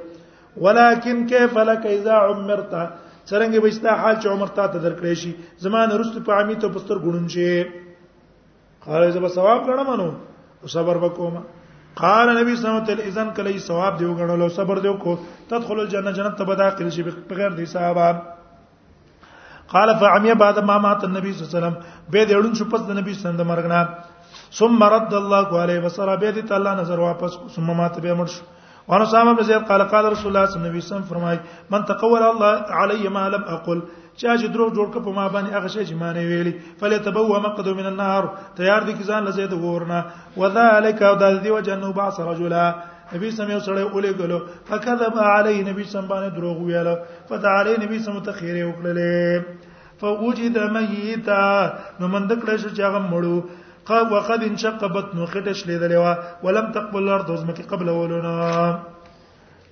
ولکن 0.63 1.27
کیف 1.33 1.57
لک 1.71 1.85
اذا 1.97 2.17
عمرت 2.27 2.71
څنګه 2.73 3.67
به 3.67 3.75
استا 3.75 3.99
حال 4.03 4.15
چې 4.15 4.27
عمر 4.33 4.55
ته 4.57 4.71
درکړې 4.79 5.13
شي 5.23 5.35
زمانه 5.67 5.99
رست 6.01 6.17
په 6.31 6.39
عمی 6.41 6.55
ته 6.63 6.69
پستر 6.79 7.03
غونون 7.07 7.27
شي 7.37 7.49
قال 8.87 9.11
زه 9.13 9.19
به 9.27 9.37
ثواب 9.39 9.69
غنم 9.71 9.93
نو 10.03 10.09
صبر 10.77 10.97
وکوم 11.05 11.41
قال 12.03 12.27
نبی 12.39 12.55
صلی 12.55 12.67
الله 12.69 12.91
علیه 12.91 13.07
وسلم 13.13 13.29
کله 13.37 13.51
ثواب 13.67 13.93
دی 13.99 14.05
وګڼلو 14.05 14.47
صبر 14.57 14.79
دی 14.79 14.89
کو 15.03 15.11
تدخل 15.49 15.79
الجنه 15.83 16.11
جنت 16.17 16.37
ته 16.39 16.43
بداخل 16.49 16.89
شي 16.95 17.03
بغیر 17.03 17.51
دی 17.59 17.65
صحابه 17.65 18.07
قال 19.73 19.89
فعمي 20.03 20.33
بعد 20.43 20.59
ما 20.69 20.77
مات 20.85 21.03
النبي 21.07 21.33
صلی 21.33 21.43
الله 21.43 21.51
علیه 21.51 21.59
وسلم 21.59 21.77
به 22.11 22.21
دې 22.27 22.33
اړون 22.39 22.53
شو 22.59 22.65
پس 22.73 22.81
د 22.89 22.95
نبی 22.99 23.11
صلی 23.13 23.19
الله 23.19 23.19
علیه 23.19 23.35
وسلم 23.39 23.51
مرګ 23.53 23.65
نه 23.73 23.79
ثم 24.59 24.81
رد 24.95 25.13
الله 25.21 25.47
علیه 25.65 25.79
وسلم 25.87 26.15
به 26.23 26.29
دې 26.35 26.43
تعالی 26.53 26.71
نظر 26.81 26.99
واپس 27.05 27.31
کو 27.41 27.45
ثم 27.57 27.69
مات 27.81 27.99
به 27.99 28.15
مړ 28.19 28.27
شو 28.35 28.45
وانا 28.91 29.05
صاحب 29.15 29.27
بن 29.39 29.43
زید 29.51 29.67
قال 29.73 29.81
قال 29.93 30.05
رسول 30.11 30.29
الله 30.35 30.45
صلی 30.51 30.57
الله 30.59 30.69
علیه 30.75 30.83
وسلم 30.85 31.03
فرمای 31.09 31.37
من 31.69 31.83
تقول 31.91 32.23
الله 32.23 32.53
علی 32.83 33.07
ما 33.17 33.27
لم 33.35 33.43
اقل 33.57 33.79
چا 34.21 34.31
چې 34.39 34.47
درو 34.53 34.65
جوړ 34.77 34.87
ک 34.93 35.01
په 35.03 35.11
ما 35.17 35.25
باندې 35.33 35.55
هغه 35.57 35.69
شی 35.73 35.81
چې 35.89 35.99
ما 35.99 36.07
نه 36.15 36.23
ویلي 36.29 36.51
فل 36.79 36.95
تبوه 37.03 37.37
مقدو 37.45 37.75
من 37.75 37.85
النار 37.91 38.25
تیار 38.57 38.81
دي 38.89 38.95
کزان 39.01 39.23
لزید 39.29 39.53
ورنه 39.65 39.99
وذالک 40.41 40.99
او 41.09 41.11
د 41.21 41.37
دې 41.43 41.51
وجه 41.57 41.77
نو 41.83 41.91
بعث 41.99 42.19
رجلا 42.31 42.65
نبی 43.13 43.29
سم 43.37 43.53
یو 43.53 43.59
سره 43.69 43.81
اوله 43.93 44.11
غلو 44.23 44.39
فکذب 44.71 45.19
علی 45.35 45.55
نبی 45.69 45.85
سم 45.93 46.07
باندې 46.11 46.35
دروغ 46.39 46.57
ویاله 46.65 46.95
فتعالی 47.31 47.75
نبی 47.85 47.99
سم 48.09 48.19
تخیر 48.29 48.57
وکړلې 48.65 50.03
فوجد 50.03 50.57
میتا 50.75 51.41
نو 51.99 52.07
مند 52.07 52.31
کړه 52.41 52.75
چې 52.75 52.81
هغه 52.89 53.05
مړو 53.15 54.07
وقد 54.13 54.43
انشق 54.51 54.83
بطن 54.97 55.25
خټه 55.25 55.55
شلیدلې 55.61 55.97
و 56.05 56.47
ولم 56.47 56.71
تقبل 56.79 57.03
الارض 57.05 57.31
زمکه 57.43 57.69
قبل 57.75 57.89
ولونه 57.95 58.79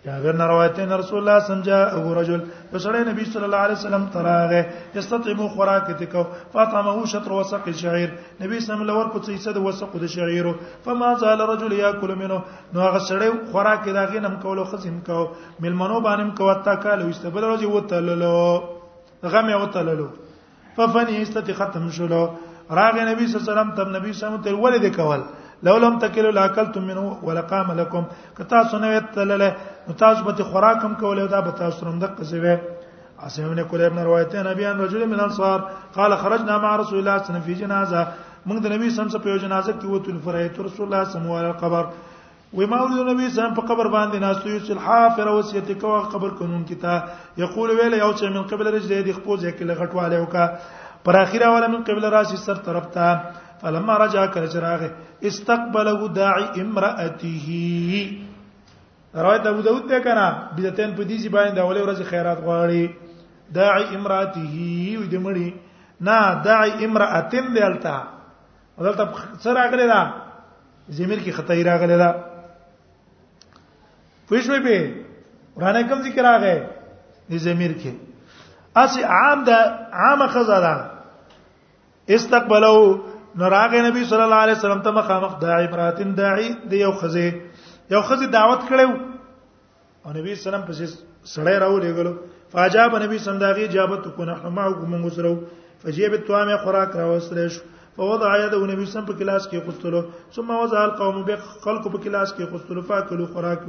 جابر 0.08 0.34
نے 0.40 0.46
روایت 0.48 0.78
ہے 0.80 0.84
رسول 1.00 1.18
اللہ 1.20 1.40
سمجھا 1.48 1.78
ابو 1.84 2.14
رجل 2.20 2.40
فسڑے 2.72 3.00
نبی 3.12 3.24
صلی 3.32 3.44
اللہ 3.48 3.64
علیہ 3.68 3.78
وسلم 3.80 4.04
تراغه 4.14 4.62
استطعم 5.02 5.40
خوراک 5.56 5.90
ته 6.02 6.06
کو 6.14 6.22
فاطمه 6.54 6.94
شطر 7.14 7.32
وسق 7.38 7.66
الشعير 7.72 8.14
نبی 8.46 8.60
صلی 8.68 8.80
الله 8.86 8.96
ور 9.02 9.10
کو 9.16 9.22
څه 9.28 9.56
د 9.58 9.66
وسق 9.66 9.98
د 10.04 10.12
شعير 10.14 10.48
فما 10.88 11.10
زال 11.26 11.44
رجل 11.52 11.76
یاکل 11.80 12.14
منه 12.22 12.38
نو 12.38 12.86
هغه 12.86 13.02
سړی 13.10 13.52
خوراک 13.56 13.90
دا 13.98 14.06
غینم 14.14 14.38
کولو 14.46 14.66
خزم 14.74 15.00
کو 15.10 15.20
ملمنو 15.68 16.00
باندې 16.06 16.32
کو 16.38 16.64
تا 16.70 16.76
کال 16.88 17.04
واستبل 17.10 17.48
رجل 17.54 17.74
وتللو 17.76 18.36
غم 19.36 19.52
وتللو 19.66 20.08
ففنی 20.80 21.20
استت 21.26 21.52
ختم 21.62 21.92
شلو 22.00 22.22
راغه 22.82 23.10
نبی 23.12 23.30
صلی 23.34 23.44
الله 23.44 23.46
علیه 23.46 23.52
وسلم 23.52 23.76
تم 23.82 23.94
نبی 24.00 24.14
صلی 24.14 24.30
الله 24.30 24.40
علیه 24.40 24.46
وسلم 24.46 24.64
ولید 24.68 24.90
کول 25.02 25.28
لو 25.66 25.78
لم 25.84 25.96
تکلوا 26.04 26.32
لاکلتم 26.40 26.84
منه 26.90 27.18
ولقام 27.28 27.68
لكم 27.80 28.04
کتا 28.38 28.60
سنوي 28.72 29.00
تلله 29.02 29.56
نو 29.88 29.94
تاسو 29.94 30.24
به 30.26 30.44
خوراکم 30.52 30.94
کولای 30.96 31.28
دا 31.28 31.40
به 31.42 31.52
تاسو 31.52 31.86
رم 31.86 32.00
دقه 32.00 32.24
سیوه 32.24 32.58
عاصم 33.20 33.48
بن 33.50 33.64
کلیب 33.70 33.94
نے 33.94 34.04
روایت 34.04 34.36
ہے 34.36 34.44
نبی 34.44 34.66
ان 34.66 34.80
رجل 34.80 35.06
من 35.06 35.20
انصار 35.20 35.60
قال 35.96 36.16
خرجنا 36.18 36.58
مع 36.58 36.76
رسول 36.76 37.00
الله 37.00 37.18
صلی 37.18 37.26
الله 37.30 37.44
علیه 37.44 37.56
وسلم 37.56 37.66
جنازه 37.66 38.02
موږ 38.48 38.58
د 38.64 38.68
نبی 38.74 38.90
سم 38.90 39.08
په 39.10 39.38
جنازه 39.38 39.72
کې 39.80 39.86
وته 39.86 40.18
فرایت 40.26 40.60
رسول 40.68 40.86
الله 40.88 41.04
صلی 41.10 41.22
الله 41.22 41.38
علیه 41.40 41.58
قبر 41.64 41.84
و 42.58 42.68
ما 42.72 42.78
ولید 42.86 43.08
نبی 43.12 43.30
سم 43.38 43.54
په 43.58 43.62
قبر 43.70 43.90
باندې 43.96 44.22
ناسو 44.26 44.50
یو 44.50 44.60
چې 44.60 44.86
حافر 44.86 45.28
وصیت 45.30 45.72
کوه 45.82 46.10
قبر 46.14 46.30
کنون 46.40 46.64
کتا 46.70 46.94
یقول 47.44 47.70
ویل 47.80 47.94
یو 47.94 48.14
چې 48.14 48.24
من 48.38 48.48
قبل 48.54 48.68
رجل 48.78 48.94
دې 49.06 49.18
خپل 49.18 49.42
ځکه 49.46 49.72
لغټواله 49.72 50.22
وکا 50.28 50.46
پر 51.04 51.22
اخیره 51.24 51.50
ولا 51.56 51.68
من 51.68 51.82
قبل 51.90 52.10
راشي 52.18 52.38
سر 52.46 52.64
طرف 52.70 52.86
ته 52.98 53.20
فلما 53.62 53.98
رجع 53.98 54.26
کله 54.26 54.48
چراغه 54.48 54.92
استقبله 55.24 56.08
داعي 56.14 56.62
امراته 56.62 58.18
روایت 59.16 59.46
ابو 59.46 59.62
داود 59.62 59.88
ده 59.90 60.00
کنه 60.04 60.50
بدتن 60.58 60.96
په 60.96 61.04
دې 61.06 61.30
باندې 61.34 61.54
د 61.56 61.60
اولې 61.60 61.82
ورځې 61.86 62.04
خیرات 62.04 62.38
غواړي 62.48 62.90
داعي 63.54 63.84
امراته 63.96 64.40
وي 64.40 65.08
د 65.08 65.16
مړي 65.24 65.50
نه 66.02 66.42
داعي 66.44 66.86
امراتن 66.86 67.54
دلته 67.54 67.96
دلته 68.80 69.04
سره 69.40 69.68
غلې 69.72 69.88
دا 69.94 70.14
زمير 70.90 71.20
کې 71.20 71.30
خطای 71.34 71.64
راغلې 71.64 71.98
دا 71.98 72.26
پښې 74.30 74.64
به 74.64 75.06
ورانه 75.58 75.84
کوم 75.90 76.02
ذکر 76.02 76.24
راغې 76.24 76.58
د 77.30 77.38
زمير 77.38 77.74
کې 77.74 77.94
اسی 78.78 79.02
عام 79.04 79.44
ده 79.44 79.58
عامه 79.92 80.28
خزانه 80.28 80.92
استقبلوا 82.10 83.07
نو 83.40 83.50
راغې 83.54 83.82
نبی 83.86 84.04
صلی 84.12 84.24
الله 84.26 84.42
علیه 84.48 84.58
وسلم 84.60 84.80
ته 84.86 84.92
مخامخ 84.98 85.34
داعی 85.42 85.68
مراتن 85.74 86.14
داعی 86.20 86.48
د 86.72 86.80
یو 86.84 86.92
خزه 87.02 87.26
یو 87.96 88.02
خزه 88.10 88.28
دعوت 88.36 88.62
کړو 88.70 88.96
او 90.06 90.14
نبی 90.18 90.36
سلام 90.46 90.64
پسې 90.70 90.88
سړی 91.34 91.58
راو 91.66 91.76
لګلو 91.84 92.14
فاجاب 92.56 92.96
نبی 93.06 93.18
سم 93.26 93.40
داغي 93.44 93.68
اجابت 93.70 94.06
کو 94.18 94.26
نه 94.32 94.54
ما 94.58 94.66
کوم 94.82 94.94
سره 95.18 95.34
فجيب 95.84 96.14
الطعام 96.20 96.52
خوراک 96.64 96.96
راوستل 97.04 97.42
شو 97.58 97.62
فوضع 98.00 98.30
يده 98.46 98.64
نبی 98.72 98.86
سم 98.96 99.06
په 99.12 99.20
کلاس 99.24 99.48
کې 99.52 99.66
قستلو 99.68 100.02
ثم 100.38 100.52
وضع 100.60 100.82
القوم 100.88 101.24
به 101.32 101.50
خلق 101.68 101.88
په 101.88 102.04
کلاس 102.08 102.34
کې 102.38 102.54
قستلو 102.56 102.86
فاکلوا 102.92 103.28
خوراک 103.36 103.68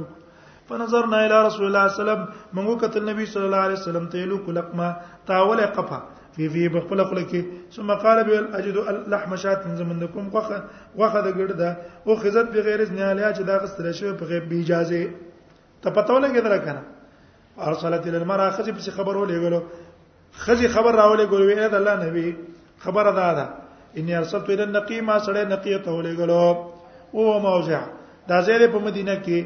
فنظرنا 0.71 1.19
الى 1.25 1.43
رسول 1.49 1.67
الله 1.69 1.93
صلی 1.97 2.03
الله 2.05 2.15
علیه 2.19 2.31
وسلم 2.53 2.61
موږ 2.61 2.85
کتل 2.85 3.09
نبی 3.11 3.25
صلی 3.35 3.45
الله 3.49 3.65
علیه 3.67 3.81
وسلم 3.83 4.07
ته 4.17 4.31
لو 4.33 4.39
کلقما 4.49 4.89
تاول 5.33 5.61
قفا 5.79 6.01
فی 6.39 6.47
فی 6.49 6.67
بخپل 6.73 7.03
خپل 7.03 7.17
کې 7.23 7.75
ثم 7.75 7.91
قال 8.01 8.23
بل 8.27 8.45
اجد 8.59 8.77
اللحم 8.91 9.35
شات 9.43 9.63
زمندکم 9.79 10.29
غخه 10.35 10.59
غخه 10.97 11.21
د 11.25 11.33
ګړه 11.39 11.55
ده 11.61 11.77
او 12.07 12.15
خزت 12.21 12.51
بغیر 12.53 12.81
اذن 12.83 13.01
الیا 13.01 13.31
چې 13.33 13.41
دا 13.49 13.57
غستل 13.63 13.91
شوی 13.97 14.13
په 14.19 14.25
غیب 14.29 14.43
بی 14.51 14.59
اجازه 14.61 15.01
ته 15.81 15.89
پته 15.97 16.13
ولګی 16.13 16.43
دره 16.45 16.59
کنه 16.67 16.81
ارسلت 17.71 18.07
الى 18.07 18.17
المرأة 18.17 18.49
خزی 18.59 18.71
په 18.77 18.91
خبر 18.99 19.15
ولېګلو 19.15 19.61
خزی 20.45 20.67
خبر 20.77 20.93
راولې 20.95 21.27
ګلو 21.27 21.45
وی 21.49 21.69
د 21.75 21.75
الله 21.75 22.05
نبی 22.05 22.27
خبر 22.87 23.07
ادا 23.13 23.29
ده 23.39 23.45
ان 23.97 24.09
ارسلت 24.21 24.49
الى 24.49 24.63
النقی 24.69 25.01
ما 25.11 25.19
سره 25.27 25.43
نقیه 25.55 25.77
ته 25.85 25.91
ولېګلو 26.01 27.17
او 27.17 27.39
موضع 27.47 27.81
دا 28.29 28.41
زیره 28.47 28.67
په 28.73 28.79
مدینه 28.87 29.19
کې 29.25 29.39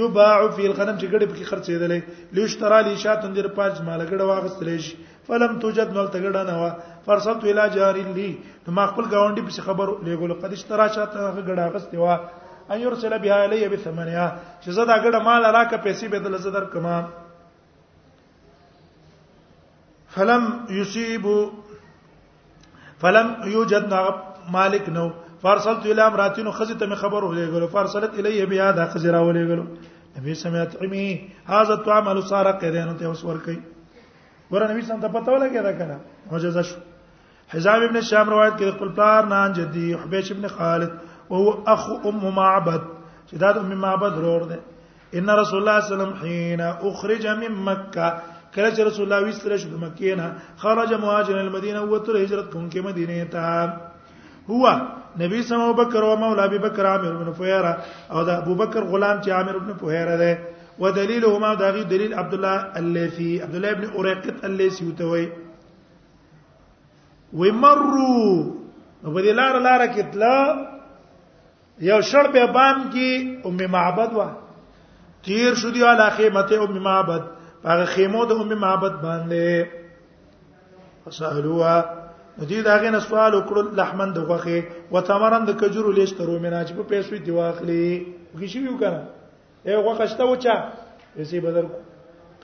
یو 0.00 0.08
باع 0.16 0.48
فی 0.56 0.64
الغنم 0.68 0.96
چې 0.98 1.06
ګړې 1.12 1.26
پکې 1.30 1.48
خرڅېدلې 1.50 2.00
لوشترا 2.32 2.80
لې 2.82 2.96
شاتن 3.04 3.32
در 3.34 3.48
پاج 3.48 3.72
مال 3.84 4.00
ګړې 4.08 4.20
واغستلې 4.24 4.78
شي 4.86 4.96
فلم 5.28 5.52
توجد 5.62 5.90
نو 5.96 6.02
تګړه 6.14 6.42
نه 6.48 6.56
وا 6.62 6.70
فرصت 7.06 7.38
ویلا 7.46 7.64
جاری 7.76 8.04
لی 8.18 8.28
نو 8.66 8.70
ما 8.78 8.84
خپل 8.92 9.04
گاونډي 9.12 9.42
په 9.48 9.66
خبر 9.66 9.88
لګول 10.08 10.32
قد 10.44 10.52
اشترا 10.58 10.86
شاته 10.94 11.26
غړه 11.46 11.66
غست 11.74 11.94
وا 12.04 12.14
ان 12.76 12.80
يرسل 12.84 13.16
بها 13.24 13.38
الی 13.44 13.60
بثمنها 13.74 14.26
چې 14.62 14.70
زدا 14.80 14.96
غړه 15.04 15.20
مال 15.28 15.44
راکه 15.58 15.76
پیسې 15.76 16.06
به 16.06 16.18
دل 16.28 16.38
زدر 16.46 16.64
کما 16.72 16.96
فلم 20.16 20.44
یصيب 20.80 21.28
فلم 23.04 23.32
یوجد 23.56 23.92
مالک 24.58 24.88
نو 24.98 25.06
فارسلت 25.42 25.86
الی 25.92 26.02
امراتینو 26.10 26.50
خزه 26.60 26.74
ته 26.80 26.94
خبر 27.06 27.22
ولګول 27.32 27.68
فارسلت 27.76 28.18
الی 28.22 28.38
بها 28.46 28.70
دا 28.80 28.86
خزه 28.94 29.10
را 29.18 29.22
ولګول 29.30 29.88
نبی 30.20 30.34
سمعت 30.34 30.76
عمی 30.84 31.08
هاذا 31.48 31.76
تعمل 31.88 32.22
سارق 32.30 32.64
دینه 32.70 32.94
ته 32.98 33.04
اوس 33.08 33.24
ور 33.24 33.38
کوي 33.48 33.60
ګور 34.50 34.60
نبی 34.68 34.80
سم 34.88 35.00
ته 35.00 35.08
پته 35.14 35.30
ولګی 35.32 35.60
دا 35.64 35.72
کنه 35.72 35.96
معجزه 36.30 36.62
شو 36.68 36.80
حزام 37.54 37.82
ابن 37.86 38.00
شام 38.00 38.28
روایت 38.28 38.54
کې 38.58 38.76
خپل 38.76 38.88
پلار 38.96 39.22
نان 39.32 39.52
جدي 39.58 39.94
حبيش 40.04 40.32
ابن 40.32 40.48
خالد 40.56 40.90
وهو 41.30 41.50
اخ 41.74 41.82
ام 42.06 42.18
معبد 42.34 42.82
چې 43.28 43.36
دا 43.44 43.52
د 43.52 43.58
ام 43.58 43.72
معبد 43.84 44.14
رور 44.24 44.42
ده 44.52 44.58
ان 45.20 45.28
رسول 45.40 45.58
الله 45.58 45.80
صلی 45.80 45.80
الله 45.80 45.80
علیه 45.80 45.94
وسلم 45.94 46.14
حين 46.22 46.60
اخرج 46.70 47.26
من 47.42 47.52
مکه 47.68 48.06
کله 48.54 48.70
چې 48.76 48.80
رسول 48.90 49.04
الله 49.12 49.28
وستره 49.28 49.56
شو 49.64 49.68
د 49.74 49.82
مکې 49.82 50.18
نه 50.18 50.32
خرج 50.64 50.94
مهاجر 51.06 51.38
المدینه 51.40 51.78
او 51.84 51.98
تر 52.06 52.16
هجرت 52.20 52.52
کوونکې 52.52 52.78
مدینه 52.86 53.24
ته 53.36 54.52
هو 54.52 54.76
نبی 55.20 55.42
سم 55.46 55.60
ابو 55.62 55.80
بکر 55.84 56.02
او 56.06 56.16
مولا 56.20 56.44
ابي 56.48 56.58
بکر 56.68 56.86
عامر 56.90 57.12
بن 57.22 57.32
فهيره 57.32 57.76
او 58.12 58.24
دا 58.28 58.36
ابو 58.42 58.54
بکر 58.62 58.84
غلام 58.94 59.20
چې 59.22 59.28
عامر 59.28 59.58
بن 59.64 59.74
فهيره 59.82 60.16
ده 60.22 60.56
ودلیلهما 60.80 61.54
داغي 61.60 61.84
دلیل 61.84 62.14
عبد 62.14 62.34
الله 62.34 62.76
الليثي 62.80 63.40
عبد 63.42 63.54
الله 63.54 63.70
ابن 63.70 63.84
اوريقت 63.96 64.44
الليثي 64.44 64.84
وتوي 64.88 65.28
ومروا 67.32 68.44
په 69.04 69.20
دې 69.26 69.32
لار 69.40 69.60
لار 69.60 69.82
کې 69.94 70.02
تلا 70.12 70.36
یو 71.90 72.00
شړ 72.10 72.24
په 72.34 72.46
بام 72.52 72.90
کې 72.90 73.46
ام 73.46 73.56
معبد 73.72 74.12
وا 74.12 74.28
تیر 75.22 75.54
شو 75.54 75.70
دی 75.70 75.82
علا 75.82 76.08
خیمه 76.10 76.46
ام 76.68 76.78
معبد 76.84 77.22
هغه 77.64 77.84
خیمه 77.84 78.24
د 78.30 78.32
ام 78.32 78.48
معبد 78.64 78.94
باندې 79.02 79.66
فسالوها 81.04 81.76
دې 82.40 82.62
داغه 82.64 82.90
نه 82.90 82.98
سوال 83.00 83.32
وکړو 83.40 83.74
لحمن 83.82 84.12
د 84.14 84.18
غوخه 84.30 84.62
وتمرن 84.90 85.44
د 85.44 85.60
کجورو 85.60 85.92
لیش 85.92 86.12
ترو 86.22 86.38
مناج 86.38 86.72
په 86.74 86.82
پیسو 86.94 87.16
دی 87.16 87.30
واخلي 87.38 87.86
غشي 88.40 88.58
یو 88.64 88.78
کنه 88.82 89.02
یو 89.64 89.80
غوښته 89.82 90.24
وچا 90.24 90.54
پیسې 91.14 91.38
بدل 91.40 91.66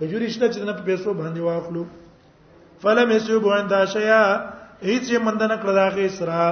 کجوري 0.00 0.28
شته 0.30 0.48
چې 0.52 0.58
نه 0.66 0.72
په 0.72 0.82
پیسو 0.84 1.14
باندې 1.14 1.40
واخلو 1.40 1.84
فلم 2.82 3.10
یسوب 3.10 3.48
عند 3.58 3.72
شیا 3.92 4.22
هیڅ 4.82 5.04
یې 5.10 5.18
مند 5.26 5.42
نه 5.42 5.56
کړ 5.62 5.68
داغه 5.78 6.04
اسرا 6.06 6.46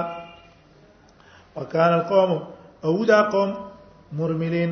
وکال 1.55 1.93
القوم 1.93 2.31
او 2.89 3.05
دا 3.05 3.21
قوم 3.31 3.51
مرملین 4.19 4.71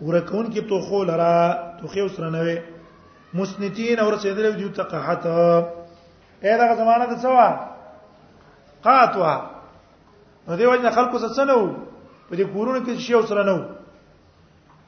ورکون 0.00 0.46
کې 0.52 0.60
تو 0.68 0.80
خو 0.80 1.04
لرا 1.04 1.32
تو 1.80 1.86
خو 1.88 2.08
سره 2.16 2.30
نه 2.30 2.40
وي 2.46 2.58
مسنتین 3.34 3.98
اور 4.00 4.16
سیدل 4.22 4.52
دیو 4.58 4.68
تقحت 4.82 5.22
اې 6.42 6.58
دا 6.60 6.74
زمانہ 6.82 7.04
د 7.12 7.18
سوا 7.22 7.48
قاتوا 8.82 9.36
نو 10.48 10.56
دیو 10.56 10.76
جن 10.82 10.90
خلکو 10.98 11.18
څه 11.18 11.46
نه 11.46 11.54
وو 11.54 11.74
په 12.28 12.36
دې 12.36 12.42
کورونو 12.52 12.84
کې 12.86 12.98
شی 13.08 13.22
سره 13.32 13.44
نه 13.50 13.56
وو 13.56 13.75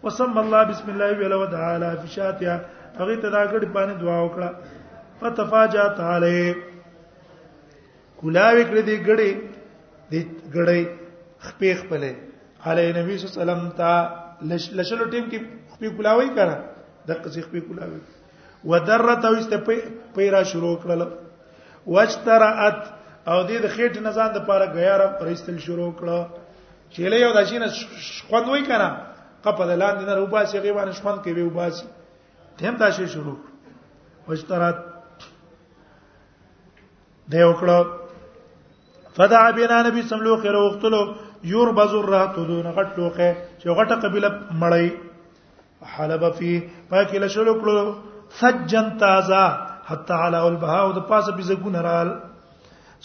وسم 0.03 0.37
الله 0.37 0.63
بسم 0.69 0.87
الله 0.91 1.11
ویلو 1.21 1.45
تعالی 1.45 1.89
فشاتیا 2.03 2.57
هغه 2.99 3.15
ته 3.21 3.29
دا 3.35 3.41
غړي 3.53 3.67
باندې 3.77 3.93
دعا 4.03 4.19
وکړه 4.25 4.49
فتفاجات 5.19 5.95
علی 6.11 6.41
کولاوي 8.19 8.63
کړې 8.69 8.81
دې 8.89 8.95
غړي 9.07 9.31
دې 10.11 10.21
غړي 10.55 10.81
خپې 11.47 11.71
خپلې 11.81 12.11
علی 12.67 12.85
نبی 12.99 13.13
صلی 13.17 13.25
الله 13.25 13.35
علیه 13.37 13.43
وسلم 13.43 13.63
ته 13.79 13.89
لشلو 14.79 15.05
ټیم 15.13 15.25
کې 15.31 15.37
خپې 15.73 15.87
کولاوي 15.97 16.29
کړه 16.37 16.55
د 17.07 17.09
قصې 17.23 17.41
خپې 17.47 17.59
کولاوي 17.69 17.99
ودرت 18.69 19.21
او 19.27 19.33
است 19.39 19.51
پیرا 20.15 20.41
شروع 20.51 20.75
کړل 20.83 21.01
واشترات 21.95 22.79
او 23.31 23.37
دې 23.49 23.57
د 23.65 23.67
خېټ 23.75 23.93
نزان 24.07 24.29
د 24.33 24.39
پاره 24.47 24.65
غیار 24.77 25.01
پرېستل 25.21 25.57
شروع 25.67 25.91
کړه 25.99 26.19
چیلې 26.95 27.17
یو 27.25 27.31
د 27.35 27.39
شینه 27.49 27.67
خوندوي 28.27 28.61
کړه 28.69 28.89
قپه 29.43 29.63
د 29.69 29.73
لاندې 29.81 30.03
نه 30.09 30.13
روباسي 30.21 30.57
غیبان 30.65 30.87
شوند 30.99 31.17
کې 31.23 31.31
وي 31.35 31.43
وباسي 31.43 31.87
تم 32.57 32.75
دا 32.79 32.89
شی 32.95 33.05
شروع 33.13 33.35
وشترات 34.29 34.75
دی 37.31 37.41
وکړه 37.49 37.77
فدع 39.17 39.41
بنا 39.57 39.79
نبی 39.87 40.01
صلی 40.09 40.17
الله 40.19 40.39
علیه 40.39 40.51
وسلم 40.51 40.67
وختلو 40.69 41.01
یور 41.53 41.69
بزر 41.79 42.05
رات 42.13 42.33
دون 42.37 42.67
غټلوخه 42.77 43.29
چې 43.59 43.67
غټه 43.79 43.95
قبيله 44.05 44.29
مړی 44.61 44.87
حلب 45.95 46.23
فی 46.37 46.51
پاکی 46.93 47.19
لشلو 47.25 47.53
کړو 47.61 47.77
سجن 48.41 48.89
تازه 49.03 49.43
حتى 49.89 50.13
على 50.13 50.47
البها 50.47 50.79
او 50.85 50.91
د 50.99 51.07
پاسه 51.11 51.31
بي 51.39 51.43
زګون 51.43 51.75
رال 51.89 52.13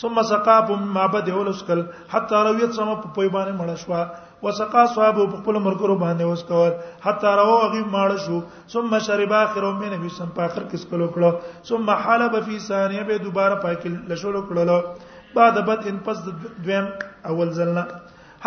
ثم 0.00 0.22
سقاب 0.34 0.70
معبد 0.96 1.28
اولسکل 1.30 1.82
حتى 2.14 2.34
رويت 2.50 2.70
سم 2.80 2.94
په 2.94 3.09
پوي 3.09 3.30
باندې 3.30 3.61
مړشوا 3.62 4.03
وسقا 4.43 4.84
صحابه 4.95 5.24
په 5.32 5.38
خپل 5.40 5.57
مرګرو 5.64 5.97
باندې 5.99 6.30
اوس 6.30 6.40
کول 6.47 6.70
حتی 7.05 7.32
راو 7.40 7.51
هغه 7.64 7.82
ماړ 7.95 8.14
شو 8.22 8.38
ثم 8.72 8.97
شرب 9.09 9.32
اخر 9.40 9.66
من 9.82 9.93
نبی 9.97 10.09
سم 10.14 10.32
په 10.38 10.45
اخر 10.49 10.62
کې 10.62 10.82
سکلو 10.84 11.07
کړو 11.16 11.30
ثم 11.70 11.86
حلب 12.07 12.34
فی 12.47 12.57
ثانیه 12.64 13.05
به 13.11 13.18
دوباره 13.26 13.59
پاکل 13.66 13.95
لشلو 14.14 14.40
کړلو 14.49 15.36
بعد 15.36 15.61
بد 15.70 15.86
ان 15.93 16.01
پس 16.09 16.24
دویم 16.30 16.90
اول 17.34 17.53
زلنا 17.61 17.86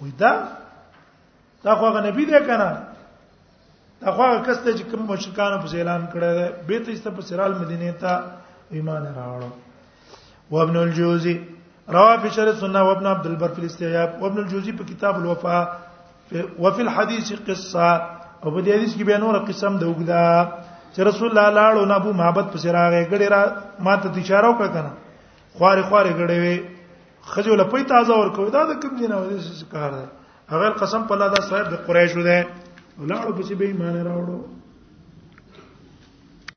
وېدا 0.00 0.32
دا 1.64 1.72
خو 1.80 1.86
هغه 1.88 2.00
نبی 2.08 2.24
دی 2.32 2.38
کنه 2.48 2.68
دا 4.04 4.12
خو 4.12 4.22
هغه 4.22 4.42
کس 4.48 4.58
ته 4.64 4.78
چې 4.78 4.82
کوم 4.90 5.02
مشرکانو 5.12 5.58
په 5.64 5.76
اعلان 5.80 6.06
کړی 6.14 6.32
دی 6.34 6.50
به 6.70 6.84
ته 6.86 6.92
است 6.96 7.08
په 7.08 7.22
سرال 7.30 7.54
مدینه 7.62 7.92
ته 7.92 8.22
ایمان 8.80 9.08
راوړ 9.14 9.42
و 10.52 10.60
ابن 10.68 10.76
الجوزی 10.80 11.32
روا 11.94 12.12
فی 12.20 12.28
شرح 12.34 12.52
سنه 12.58 12.80
و 12.86 12.90
ابن 12.94 13.06
عبد 13.10 13.26
البر 13.30 13.48
فی 13.56 13.60
الاستیاب 13.62 14.22
و 14.22 14.26
ابن 14.26 14.38
الجوزی 14.42 14.72
په 14.78 14.84
کتاب 14.92 15.14
الوفاء 15.20 15.64
وفي 16.58 16.82
الحديث 16.84 17.30
قصه 17.48 17.88
او 18.44 18.50
په 18.54 18.60
دې 18.64 18.70
حدیث 18.76 18.92
کې 18.96 19.04
به 19.08 19.18
نور 19.24 19.34
قسم 19.50 19.72
د 19.78 19.82
وګدا 19.90 20.22
چې 20.92 20.98
رسول 21.10 21.28
الله 21.30 21.46
لاړو 21.58 21.82
نه 21.90 21.94
ابو 22.00 22.10
محبت 22.20 22.46
پر 22.52 22.60
راغې 22.78 23.08
غړې 23.10 23.28
را 23.34 23.42
ماته 23.86 24.06
اشاره 24.22 24.48
وکړه 24.50 24.68
کنه 24.74 24.90
خواري 25.56 25.82
خواري 25.88 26.12
غړې 26.20 26.38
وي 26.42 26.56
خجو 27.30 27.54
لپی 27.62 27.82
تازه 27.92 28.12
ورکو 28.20 28.42
دا 28.56 28.62
د 28.70 28.72
کوم 28.82 28.92
دینه 29.00 29.16
ودې 29.22 29.38
څه 29.60 29.66
کار 29.74 29.90
ده 29.98 30.04
هغه 30.52 30.68
قسم 30.82 31.02
په 31.08 31.12
الله 31.14 31.28
دا 31.34 31.40
صاحب 31.50 31.66
د 31.70 31.74
قریشو 31.86 32.22
ده 32.28 32.38
لاړو 33.10 33.32
په 33.36 33.42
چې 33.48 33.54
به 33.58 33.64
ایمان 33.70 33.96
راوړو 34.08 34.38